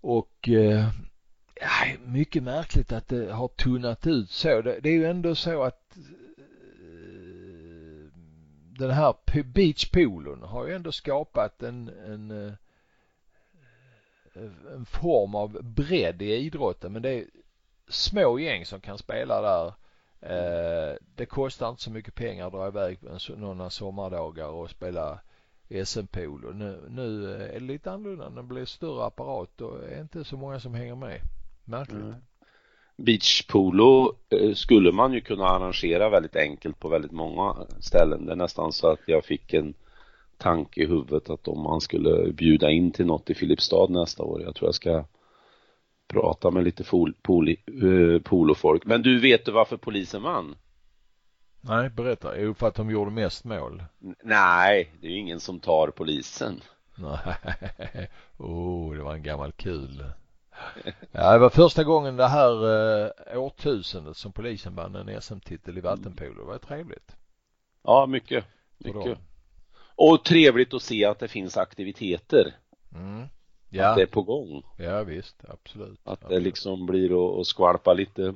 Och 0.00 0.48
eh, 0.48 0.88
ja, 1.60 1.86
mycket 2.04 2.42
märkligt 2.42 2.92
att 2.92 3.08
det 3.08 3.32
har 3.32 3.48
tunnat 3.48 4.06
ut 4.06 4.30
så. 4.30 4.62
Det, 4.62 4.80
det 4.80 4.88
är 4.88 4.92
ju 4.94 5.06
ändå 5.06 5.34
så 5.34 5.62
att 5.62 5.96
den 8.78 8.90
här 8.90 9.14
beachpoolen 9.42 10.42
har 10.42 10.66
ju 10.66 10.74
ändå 10.74 10.92
skapat 10.92 11.62
en, 11.62 11.88
en, 11.88 12.30
en 14.74 14.84
form 14.86 15.34
av 15.34 15.62
bredd 15.62 16.22
i 16.22 16.34
idrotten 16.36 16.92
men 16.92 17.02
det 17.02 17.10
är 17.10 17.24
små 17.88 18.38
gäng 18.38 18.66
som 18.66 18.80
kan 18.80 18.98
spela 18.98 19.42
där. 19.42 19.74
Eh, 20.22 20.96
det 21.14 21.26
kostar 21.26 21.70
inte 21.70 21.82
så 21.82 21.90
mycket 21.90 22.14
pengar 22.14 22.46
att 22.46 22.52
dra 22.52 22.66
iväg 22.66 22.98
en, 23.02 23.40
några 23.40 23.70
sommardagar 23.70 24.48
och 24.48 24.70
spela 24.70 25.20
SM-pool 25.84 26.44
och 26.44 26.56
nu, 26.56 26.80
nu 26.88 27.34
är 27.34 27.52
det 27.52 27.60
lite 27.60 27.92
annorlunda. 27.92 28.30
Det 28.30 28.42
blir 28.42 28.64
större 28.64 29.04
apparat 29.04 29.60
och 29.60 29.84
är 29.84 30.00
inte 30.00 30.24
så 30.24 30.36
många 30.36 30.60
som 30.60 30.74
hänger 30.74 30.94
med. 30.94 31.20
Märkligt. 31.64 32.00
Mm. 32.00 32.14
Beachpolo 32.96 34.14
eh, 34.30 34.54
skulle 34.54 34.92
man 34.92 35.12
ju 35.12 35.20
kunna 35.20 35.44
arrangera 35.44 36.08
väldigt 36.08 36.36
enkelt 36.36 36.80
på 36.80 36.88
väldigt 36.88 37.12
många 37.12 37.66
ställen. 37.78 38.26
Det 38.26 38.32
är 38.32 38.36
nästan 38.36 38.72
så 38.72 38.86
att 38.86 39.00
jag 39.06 39.24
fick 39.24 39.54
en 39.54 39.74
tanke 40.36 40.82
i 40.82 40.86
huvudet 40.86 41.30
att 41.30 41.48
om 41.48 41.62
man 41.62 41.80
skulle 41.80 42.32
bjuda 42.32 42.70
in 42.70 42.90
till 42.92 43.06
något 43.06 43.30
i 43.30 43.34
Filipstad 43.34 43.86
nästa 43.90 44.22
år, 44.22 44.42
jag 44.42 44.54
tror 44.54 44.68
jag 44.68 44.74
ska 44.74 45.04
prata 46.10 46.50
med 46.50 46.64
lite 46.64 46.84
fol, 46.84 47.14
poli, 47.22 47.56
eh, 47.66 48.22
polofolk. 48.22 48.84
Men 48.84 49.02
du 49.02 49.20
vet 49.20 49.44
du 49.44 49.52
varför 49.52 49.76
polisen 49.76 50.22
vann? 50.22 50.56
Nej, 51.60 51.90
berätta. 51.90 52.38
Jo, 52.40 52.54
för 52.54 52.68
att 52.68 52.74
de 52.74 52.90
gjorde 52.90 53.10
mest 53.10 53.44
mål. 53.44 53.84
N- 54.02 54.14
Nej, 54.24 54.92
det 55.00 55.06
är 55.06 55.10
ju 55.10 55.18
ingen 55.18 55.40
som 55.40 55.60
tar 55.60 55.88
polisen. 55.90 56.60
Nej. 56.96 58.08
Oh, 58.36 58.94
det 58.96 59.02
var 59.02 59.14
en 59.14 59.22
gammal 59.22 59.52
kul. 59.52 60.04
Ja, 61.12 61.32
det 61.32 61.38
var 61.38 61.50
första 61.50 61.84
gången 61.84 62.16
det 62.16 62.26
här 62.28 62.52
eh, 63.32 63.38
årtusendet 63.42 64.16
som 64.16 64.32
polisen 64.32 64.74
vann 64.74 64.96
en 64.96 65.22
SM-titel 65.22 65.78
i 65.78 65.80
vattenpolo. 65.80 66.34
Det 66.40 66.46
var 66.46 66.58
trevligt. 66.58 67.16
Ja, 67.82 68.06
mycket, 68.06 68.44
mycket. 68.78 69.18
Och 69.96 70.24
trevligt 70.24 70.74
att 70.74 70.82
se 70.82 71.04
att 71.04 71.18
det 71.18 71.28
finns 71.28 71.56
aktiviteter, 71.56 72.54
Mm. 72.94 73.26
Att 73.70 73.76
Ja, 73.76 73.94
det 73.94 74.02
är 74.02 74.06
på 74.06 74.22
gång. 74.22 74.62
ja 74.76 75.02
visst, 75.02 75.36
absolut. 75.48 76.00
Att 76.04 76.20
det 76.20 76.26
absolut. 76.26 76.42
liksom 76.44 76.86
blir 76.86 77.32
att 77.34 77.40
att 77.40 77.46
skvalpa 77.46 77.92
lite 77.92 78.34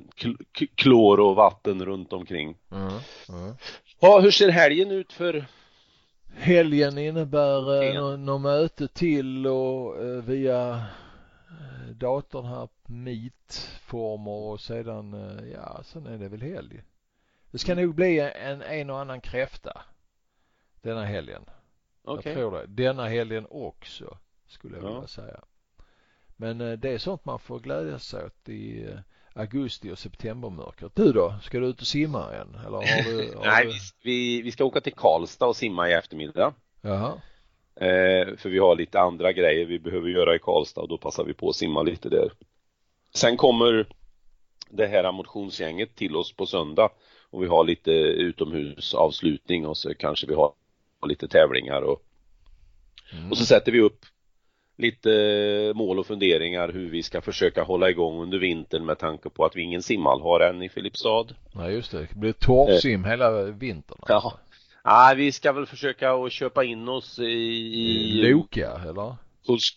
klor 0.75 1.19
och 1.19 1.35
vatten 1.35 1.85
runt 1.85 2.13
omkring. 2.13 2.57
Mm. 2.71 2.87
Mm. 3.29 3.55
Ja, 3.99 4.19
hur 4.19 4.31
ser 4.31 4.49
helgen 4.49 4.91
ut 4.91 5.13
för? 5.13 5.45
Helgen 6.37 6.97
innebär 6.97 7.83
eh, 7.83 7.93
nå- 8.01 8.17
något 8.17 8.41
möte 8.41 8.87
till 8.87 9.47
och 9.47 10.03
eh, 10.03 10.23
via 10.23 10.69
eh, 11.49 11.89
datorn 11.95 12.45
här, 12.45 12.67
Meet-former 12.87 14.51
och 14.51 14.59
sedan, 14.59 15.13
eh, 15.13 15.47
ja, 15.53 15.81
sen 15.83 16.05
är 16.07 16.17
det 16.17 16.27
väl 16.29 16.41
helg. 16.41 16.81
Det 17.51 17.57
ska 17.57 17.75
nog 17.75 17.95
bli 17.95 18.19
en, 18.19 18.61
en 18.61 18.89
och 18.89 18.99
annan 18.99 19.21
kräfta 19.21 19.81
denna 20.81 21.05
helgen. 21.05 21.41
Okej. 22.03 22.31
Jag 22.31 22.39
tror 22.39 22.51
det. 22.51 22.65
Denna 22.67 23.07
helgen 23.07 23.47
också, 23.49 24.17
skulle 24.47 24.75
jag 24.77 24.85
Ja. 24.85 24.93
vilja 24.93 25.07
säga. 25.07 25.39
Men 26.37 26.61
eh, 26.61 26.71
det 26.73 26.89
är 26.89 26.97
sånt 26.97 27.25
man 27.25 27.39
får 27.39 27.59
glädja 27.59 27.99
sig 27.99 28.25
åt 28.25 28.49
i 28.49 28.83
eh, 28.85 28.99
augusti 29.33 29.91
och 29.91 29.99
septembermörkret. 29.99 30.95
Du 30.95 31.11
då? 31.11 31.35
Ska 31.43 31.59
du 31.59 31.67
ut 31.67 31.81
och 31.81 31.87
simma 31.87 32.33
än? 32.33 32.55
Eller 32.55 32.77
har 32.77 33.03
du? 33.03 33.35
Har 33.37 33.45
Nej, 33.45 33.65
du... 33.65 33.71
vi, 33.71 33.79
vi, 34.03 34.41
vi 34.41 34.51
ska 34.51 34.65
åka 34.65 34.81
till 34.81 34.93
Karlstad 34.93 35.45
och 35.45 35.55
simma 35.55 35.89
i 35.89 35.93
eftermiddag. 35.93 36.53
Jaha. 36.81 37.13
Eh, 37.75 38.35
för 38.37 38.49
vi 38.49 38.59
har 38.59 38.75
lite 38.75 38.99
andra 38.99 39.31
grejer 39.31 39.65
vi 39.65 39.79
behöver 39.79 40.07
göra 40.09 40.35
i 40.35 40.39
Karlstad 40.39 40.81
och 40.81 40.87
då 40.87 40.97
passar 40.97 41.23
vi 41.23 41.33
på 41.33 41.49
att 41.49 41.55
simma 41.55 41.81
lite 41.81 42.09
där. 42.09 42.31
Sen 43.13 43.37
kommer 43.37 43.87
det 44.69 44.87
här 44.87 45.11
motionsgänget 45.11 45.95
till 45.95 46.15
oss 46.15 46.33
på 46.33 46.45
söndag 46.45 46.89
och 47.29 47.43
vi 47.43 47.47
har 47.47 47.63
lite 47.63 47.91
utomhusavslutning 47.91 49.65
och 49.67 49.77
så 49.77 49.95
kanske 49.95 50.27
vi 50.27 50.33
har 50.33 50.53
lite 51.07 51.27
tävlingar 51.27 51.81
och, 51.81 52.01
Mm. 53.13 53.31
och 53.31 53.37
så 53.37 53.45
sätter 53.45 53.71
vi 53.71 53.81
upp 53.81 54.05
lite 54.77 55.09
mål 55.75 55.99
och 55.99 56.05
funderingar 56.05 56.71
hur 56.71 56.89
vi 56.89 57.03
ska 57.03 57.21
försöka 57.21 57.63
hålla 57.63 57.89
igång 57.89 58.21
under 58.21 58.37
vintern 58.37 58.85
med 58.85 58.99
tanke 58.99 59.29
på 59.29 59.45
att 59.45 59.55
vi 59.55 59.61
ingen 59.61 59.81
simhall 59.81 60.21
har 60.21 60.39
än 60.39 60.61
i 60.61 60.69
Filipstad. 60.69 61.25
Nej 61.53 61.73
just 61.73 61.91
det. 61.91 61.99
Det 61.99 62.15
blir 62.15 62.33
torrsim 62.33 63.03
hela 63.03 63.41
vintern. 63.41 63.97
alltså. 63.99 64.13
Ja. 64.13 64.39
Nej, 64.85 65.15
vi 65.15 65.31
ska 65.31 65.51
väl 65.51 65.65
försöka 65.65 66.13
att 66.13 66.31
köpa 66.31 66.63
in 66.63 66.89
oss 66.89 67.19
i, 67.19 67.23
i 67.23 68.11
Loka 68.11 68.71
eller? 68.89 69.15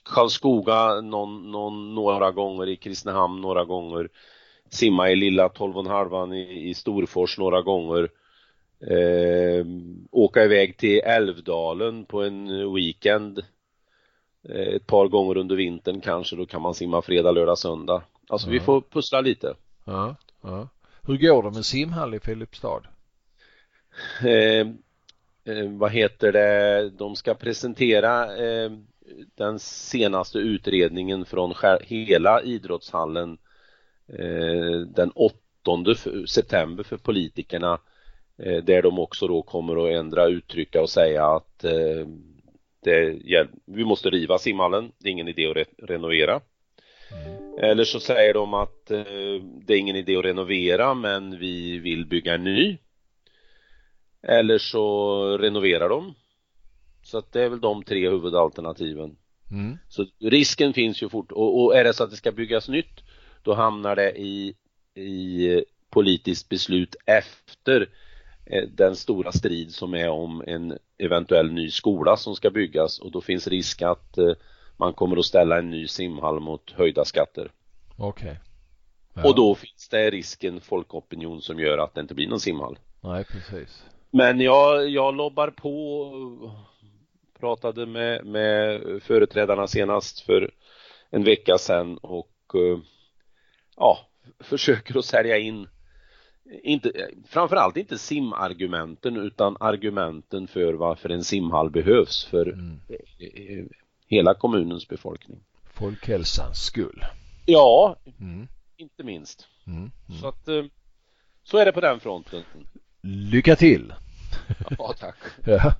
Karlskoga 0.05 1.01
någon, 1.01 1.51
någon, 1.51 1.94
några 1.94 2.30
gånger, 2.30 2.68
i 2.68 2.76
Kristinehamn 2.76 3.40
några 3.40 3.64
gånger, 3.64 4.09
simma 4.70 5.11
i 5.11 5.16
lilla 5.16 5.49
12,5 5.49 6.34
i, 6.34 6.68
i 6.68 6.74
Storfors 6.74 7.38
några 7.38 7.62
gånger. 7.62 8.09
Eh, 8.90 9.66
åka 10.11 10.44
iväg 10.44 10.76
till 10.76 10.99
Älvdalen 10.99 12.05
på 12.05 12.22
en 12.22 12.74
weekend 12.74 13.38
eh, 13.38 13.44
ett 14.74 14.86
par 14.86 15.09
gånger 15.09 15.36
under 15.36 15.57
vintern 15.57 16.01
kanske, 16.01 16.36
då 16.36 16.47
kan 16.47 16.62
man 16.62 16.74
simma 16.74 17.03
fredag, 17.03 17.30
lördag, 17.32 17.59
söndag. 17.59 18.03
Alltså 18.28 18.51
vi 18.51 18.57
Ja. 18.57 18.62
får 18.62 18.80
pussla 18.80 19.20
lite. 19.20 19.55
Ja, 19.84 20.16
ja. 20.43 20.68
Hur 21.03 21.16
går 21.16 21.43
det 21.43 21.51
med 21.51 21.64
simhall 21.64 22.14
i 22.14 22.20
Filipstad? 22.20 22.80
Eh, 24.24 24.66
eh, 25.55 25.68
vad 25.70 25.91
heter 25.91 26.32
det, 26.32 26.91
de 26.91 27.16
ska 27.16 27.34
presentera 27.34 28.36
eh, 28.47 28.70
den 29.34 29.59
senaste 29.59 30.39
utredningen 30.39 31.24
från 31.24 31.55
hela 31.82 32.43
idrottshallen 32.43 33.39
eh, 34.18 34.80
den 34.95 35.11
8 35.14 35.36
f- 35.93 36.07
september 36.28 36.84
för 36.84 36.97
politikerna 36.97 37.78
eh, 38.39 38.64
där 38.64 38.82
de 38.82 38.99
också 38.99 39.26
då 39.26 39.43
kommer 39.43 39.86
att 39.89 39.95
ändra 40.01 40.26
uttrycka 40.26 40.82
och 40.82 40.91
säga 40.91 41.26
att 41.26 41.64
eh, 42.89 42.95
det, 42.95 43.28
hjäl- 43.28 43.49
vi 43.66 43.84
måste 43.84 44.11
riva 44.11 44.39
simhallen, 44.39 44.93
det 44.99 45.09
är 45.09 45.12
ingen 45.12 45.28
idé 45.28 45.47
att 45.47 45.57
re- 45.57 45.86
renovera. 45.86 46.41
Eller 47.61 47.84
så 47.84 48.01
säger 48.01 48.34
de 48.34 48.55
att 48.55 48.91
eh, 48.91 49.05
det 49.66 49.74
är 49.74 49.78
ingen 49.78 49.97
idé 49.97 50.16
att 50.16 50.24
renovera 50.24 50.95
men 50.95 51.39
vi 51.39 51.78
vill 51.78 52.07
bygga 52.07 52.34
en 52.34 52.45
ny. 52.45 52.78
Eller 54.22 54.59
så 54.59 55.39
renoverar 55.39 55.89
de. 55.89 56.14
Så 57.03 57.18
att 57.18 57.32
det 57.32 57.43
är 57.43 57.49
väl 57.49 57.61
de 57.61 57.82
tre 57.82 58.11
huvudalternativen. 58.11 59.16
Mm. 59.51 59.78
Så 59.89 60.07
risken 60.20 60.72
finns 60.72 61.03
ju 61.03 61.09
fort 61.09 61.32
och, 61.32 61.64
och 61.64 61.76
är 61.76 61.84
det 61.84 61.95
så 61.95 62.05
att 62.05 62.11
det 62.11 62.16
ska 62.16 62.32
byggas 62.32 62.68
nytt 62.68 63.01
då 63.43 63.55
hamnar 63.55 63.97
det 63.97 64.18
i, 64.18 64.55
i 64.95 65.64
politiskt 65.91 66.49
beslut 66.49 66.97
efter 67.07 67.89
eh, 68.47 68.68
den 68.68 68.97
stora 68.97 69.32
strid 69.32 69.74
som 69.74 69.95
är 69.95 70.09
om 70.09 70.45
en 70.47 70.78
eventuell 70.99 71.53
ny 71.53 71.70
skola 71.70 72.16
som 72.16 72.36
ska 72.36 72.51
byggas 72.51 72.99
och 72.99 73.11
då 73.11 73.20
finns 73.20 73.46
risk 73.46 73.82
att 73.82 74.18
eh, 74.18 74.32
man 74.76 74.92
kommer 74.92 75.16
att 75.16 75.24
ställa 75.24 75.59
en 75.59 75.70
ny 75.70 75.88
simhall 75.88 76.40
mot 76.40 76.70
höjda 76.70 77.05
skatter. 77.05 77.51
Okej. 77.96 78.40
Ja. 79.14 79.28
Och 79.28 79.36
då 79.36 79.55
finns 79.55 79.88
det 79.88 80.11
risken 80.11 80.61
folkopinion 80.61 81.42
som 81.42 81.61
gör 81.61 81.78
att 81.78 81.94
det 81.94 82.01
inte 82.01 82.14
blir 82.14 82.28
någon 82.28 82.40
simhall. 82.40 82.78
Nej, 83.01 83.24
precis. 83.24 83.84
Men 84.11 84.40
jag, 84.40 84.88
jag 84.88 85.14
lobbar 85.14 85.51
på 85.51 86.11
pratade 87.40 87.86
med, 87.86 88.26
med 88.26 88.80
företrädarna 89.03 89.66
senast 89.66 90.20
för 90.20 90.51
en 91.11 91.24
vecka 91.24 91.59
sedan 91.59 91.99
och 91.99 92.32
eh, 92.55 92.78
ja, 93.76 93.99
försöker 94.40 94.99
att 94.99 95.05
sälja 95.05 95.38
in 95.38 95.68
inte, 96.62 97.11
framförallt 97.28 97.76
inte 97.76 97.99
simargumenten 97.99 99.16
utan 99.16 99.57
argumenten 99.61 100.49
för 100.49 100.72
varför 100.74 101.09
en 101.09 101.24
simhall 101.24 101.70
behövs 101.70 102.24
för 102.24 102.46
Mm. 102.49 102.80
eh, 102.88 103.64
hela 104.07 104.34
kommunens 104.34 104.88
befolkning. 104.88 105.38
Folkhälsans 105.74 106.59
skull. 106.64 107.05
Ja, 107.46 107.96
Mm. 108.20 108.49
inte 108.76 109.03
minst. 109.05 109.49
Mm. 109.66 109.78
Mm. 109.78 110.20
Så 110.20 110.28
att 110.28 110.49
eh, 110.49 110.64
så 111.42 111.59
är 111.59 111.64
det 111.64 111.72
på 111.72 111.80
den 111.80 112.01
fronten. 112.01 112.42
Lycka 113.03 113.57
till! 113.57 113.92
Ja, 114.78 114.94
tack. 114.99 115.16
Ja. 115.46 115.72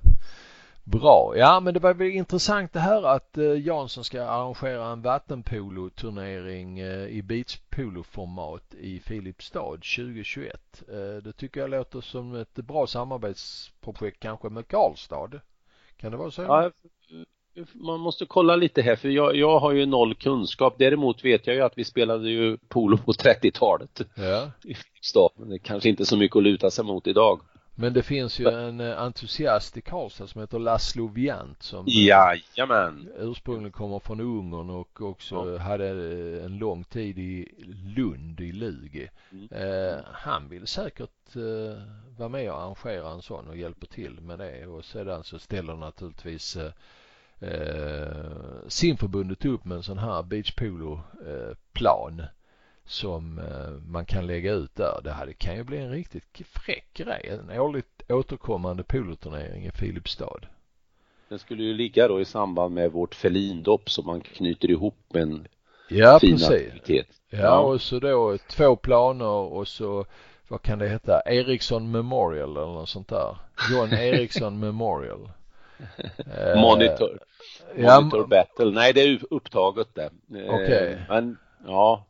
Bra. 0.91 1.33
Ja, 1.37 1.59
men 1.59 1.73
det 1.73 1.79
var 1.79 1.93
väl 1.93 2.07
intressant 2.07 2.73
det 2.73 2.79
här 2.79 3.03
att 3.03 3.37
eh, 3.37 3.67
Jansson 3.67 4.03
ska 4.03 4.23
arrangera 4.23 4.85
en 4.85 5.01
vattenpoloturnering 5.01 6.79
eh, 6.79 7.07
i 7.07 7.21
beachpoloformat 7.21 8.73
i 8.79 8.99
Filipstad 8.99 9.71
2021. 9.71 10.83
Eh, 10.87 11.23
det 11.23 11.33
tycker 11.33 11.61
jag 11.61 11.69
låter 11.69 12.01
som 12.01 12.35
ett 12.35 12.55
bra 12.55 12.87
samarbetsprojekt 12.87 14.19
kanske 14.19 14.49
med 14.49 14.67
Karlstad. 14.67 15.29
Kan 15.97 16.11
det 16.11 16.17
vara 16.17 16.31
så? 16.31 16.41
Ja, 16.41 16.71
man 17.73 17.99
måste 17.99 18.25
kolla 18.25 18.55
lite 18.55 18.81
här 18.81 18.95
för 18.95 19.09
jag, 19.09 19.35
jag 19.35 19.59
har 19.59 19.71
ju 19.71 19.85
noll 19.85 20.15
kunskap. 20.15 20.75
Däremot 20.77 21.25
vet 21.25 21.47
jag 21.47 21.55
ju 21.55 21.61
att 21.61 21.77
vi 21.77 21.83
spelade 21.83 22.29
ju 22.29 22.57
polo 22.57 22.97
på 22.97 23.11
30-talet 23.11 24.01
ja. 24.15 24.51
i 24.63 24.73
Filipstad. 24.73 25.29
Men 25.35 25.49
det 25.49 25.55
är 25.55 25.59
kanske 25.59 25.89
inte 25.89 26.05
så 26.05 26.17
mycket 26.17 26.37
att 26.37 26.43
luta 26.43 26.71
sig 26.71 26.85
mot 26.85 27.07
idag. 27.07 27.41
Men 27.81 27.93
det 27.93 28.03
finns 28.03 28.39
ju 28.39 28.47
en 28.47 28.79
eh, 28.79 28.99
entusiast 29.01 29.77
i 29.77 29.81
Karlstad 29.81 30.27
som 30.27 30.41
heter 30.41 30.59
Laszlo 30.59 31.07
Viant 31.07 31.63
som 31.63 31.85
eh, 31.87 32.05
Jajamän! 32.05 33.09
ursprungligen 33.17 33.71
kommer 33.71 33.99
från 33.99 34.19
Ungern 34.19 34.69
och 34.69 35.01
också 35.01 35.35
Ja. 35.35 35.57
hade 35.57 35.87
eh, 35.87 36.45
en 36.45 36.57
lång 36.57 36.83
tid 36.83 37.19
i 37.19 37.47
Lund 37.95 38.39
i 38.39 38.51
Lugi. 38.51 39.09
Mm. 39.31 39.47
Eh, 39.51 39.97
han 40.13 40.49
vill 40.49 40.67
säkert 40.67 41.35
eh, 41.35 41.83
vara 42.17 42.29
med 42.29 42.51
och 42.51 42.61
arrangera 42.61 43.09
en 43.11 43.21
sån 43.21 43.47
och 43.47 43.57
hjälper 43.57 43.87
till 43.87 44.21
med 44.21 44.39
det 44.39 44.65
och 44.67 44.85
sedan 44.85 45.23
så 45.23 45.39
ställer 45.39 45.75
naturligtvis 45.75 46.55
eh, 46.55 46.71
eh, 47.49 48.25
simförbundet 48.67 49.45
upp 49.45 49.65
med 49.65 49.75
en 49.75 49.83
sån 49.83 49.97
här 49.99 50.23
beachpolo 50.23 51.01
eh, 51.27 51.55
plan 51.73 52.21
som 52.89 53.39
eh, 53.39 53.91
man 53.91 54.05
kan 54.05 54.27
lägga 54.27 54.53
ut 54.53 54.75
där. 54.75 55.01
Det 55.03 55.11
här 55.11 55.31
kan 55.31 55.55
ju 55.55 55.63
bli 55.63 55.77
en 55.77 55.91
riktigt 55.91 56.41
fräck 56.47 56.93
grej. 56.93 57.29
En 57.49 57.59
årligt 57.59 58.01
återkommande 58.09 58.83
poloturnering 58.83 59.65
i 59.65 59.71
Filipstad. 59.71 60.39
Den 61.29 61.39
skulle 61.39 61.63
ju 61.63 61.73
ligga 61.73 62.07
då 62.07 62.21
i 62.21 62.25
samband 62.25 62.73
med 62.75 62.91
vårt 62.91 63.15
felindopp 63.15 63.89
som 63.89 64.05
man 64.05 64.21
knyter 64.21 64.69
ihop 64.71 64.97
med 65.13 65.21
en 65.21 65.47
Ja, 65.89 66.19
fin 66.19 66.31
precis. 66.31 66.49
aktivitet. 66.49 67.07
Ja, 67.29 67.59
och 67.59 67.81
så 67.81 67.99
då 67.99 68.37
två 68.49 68.75
planer 68.75 69.25
och 69.25 69.67
så 69.67 70.05
vad 70.47 70.61
kan 70.61 70.79
det 70.79 70.89
heta? 70.89 71.21
Ericsson 71.25 71.91
Memorial 71.91 72.51
eller 72.57 72.65
något 72.73 72.89
sånt 72.89 73.07
där. 73.07 73.37
John 73.71 73.93
Ericsson 73.99 74.59
Memorial. 74.59 75.31
Eh, 76.37 76.61
Monitor. 76.61 77.19
ja, 77.77 77.99
Monitor 78.01 78.27
battle. 78.27 78.71
Nej, 78.71 78.93
det 78.93 79.01
är 79.01 79.19
upptaget 79.29 79.87
det. 79.95 80.09
Eh, 80.39 80.53
Okej. 80.53 81.01
Men, 81.09 81.37
ja. 81.67 82.05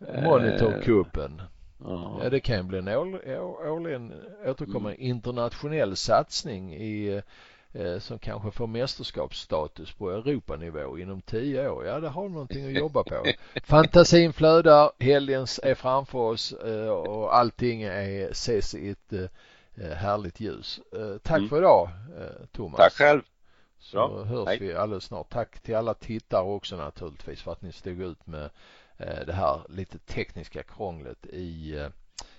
Monitorcupen. 0.00 1.42
Ja. 1.84 2.20
Ja, 2.22 2.30
det 2.30 2.40
kan 2.40 2.56
ju 2.56 2.62
bli 2.62 2.78
en 2.78 2.88
år- 2.88 3.68
årligen 3.68 4.12
återkommande 4.46 4.96
internationell 5.02 5.96
satsning 5.96 6.74
i 6.74 7.22
eh, 7.72 7.98
som 7.98 8.18
kanske 8.18 8.50
får 8.50 8.66
mästerskapsstatus 8.66 9.92
på 9.92 10.10
Europanivå 10.10 10.98
inom 10.98 11.22
tio 11.22 11.68
år. 11.68 11.86
Ja, 11.86 12.00
det 12.00 12.08
har 12.08 12.28
någonting 12.28 12.66
att 12.66 12.72
jobba 12.72 13.02
på. 13.04 13.24
Fantasin 13.64 14.32
flödar, 14.32 14.90
helgens 14.98 15.60
är 15.62 15.74
framför 15.74 16.18
oss 16.18 16.52
eh, 16.52 16.88
och 16.88 17.36
allting 17.36 17.82
är, 17.82 18.30
ses 18.30 18.74
i 18.74 18.88
ett 18.90 19.12
eh, 19.12 19.90
härligt 19.96 20.40
ljus. 20.40 20.80
Eh, 20.92 21.16
tack 21.22 21.38
Mm. 21.38 21.48
för 21.48 21.58
idag 21.58 21.88
eh, 22.18 22.46
Thomas. 22.52 22.76
Tack 22.76 22.92
själv. 22.92 23.22
Så 23.78 23.96
Bra. 24.08 24.24
hörs 24.24 24.48
Hej. 24.48 24.58
vi 24.60 24.74
alldeles 24.74 25.04
snart. 25.04 25.28
Tack 25.30 25.60
till 25.60 25.76
alla 25.76 25.94
tittare 25.94 26.42
också 26.42 26.76
naturligtvis 26.76 27.42
för 27.42 27.52
att 27.52 27.62
ni 27.62 27.72
stod 27.72 28.00
ut 28.02 28.26
med 28.26 28.44
eh, 28.44 28.50
Eh, 29.00 29.26
det 29.26 29.32
här 29.32 29.60
lite 29.68 29.98
tekniska 29.98 30.62
krånglet 30.62 31.26
i 31.26 31.76
eh, 31.78 31.88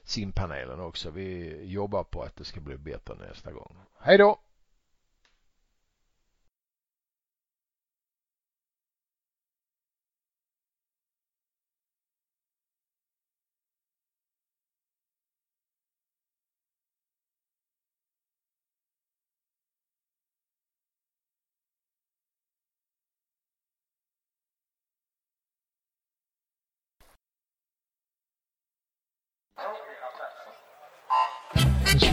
simpanelen 0.04 0.80
också. 0.80 1.12
Vi 1.12 1.60
jobbar 1.66 2.04
på 2.04 2.22
att 2.22 2.36
det 2.36 2.44
ska 2.44 2.62
bli 2.62 2.78
bättre 2.78 3.16
nästa 3.16 3.52
gång. 3.52 3.78
Hej 4.00 4.18
då! 4.18 4.40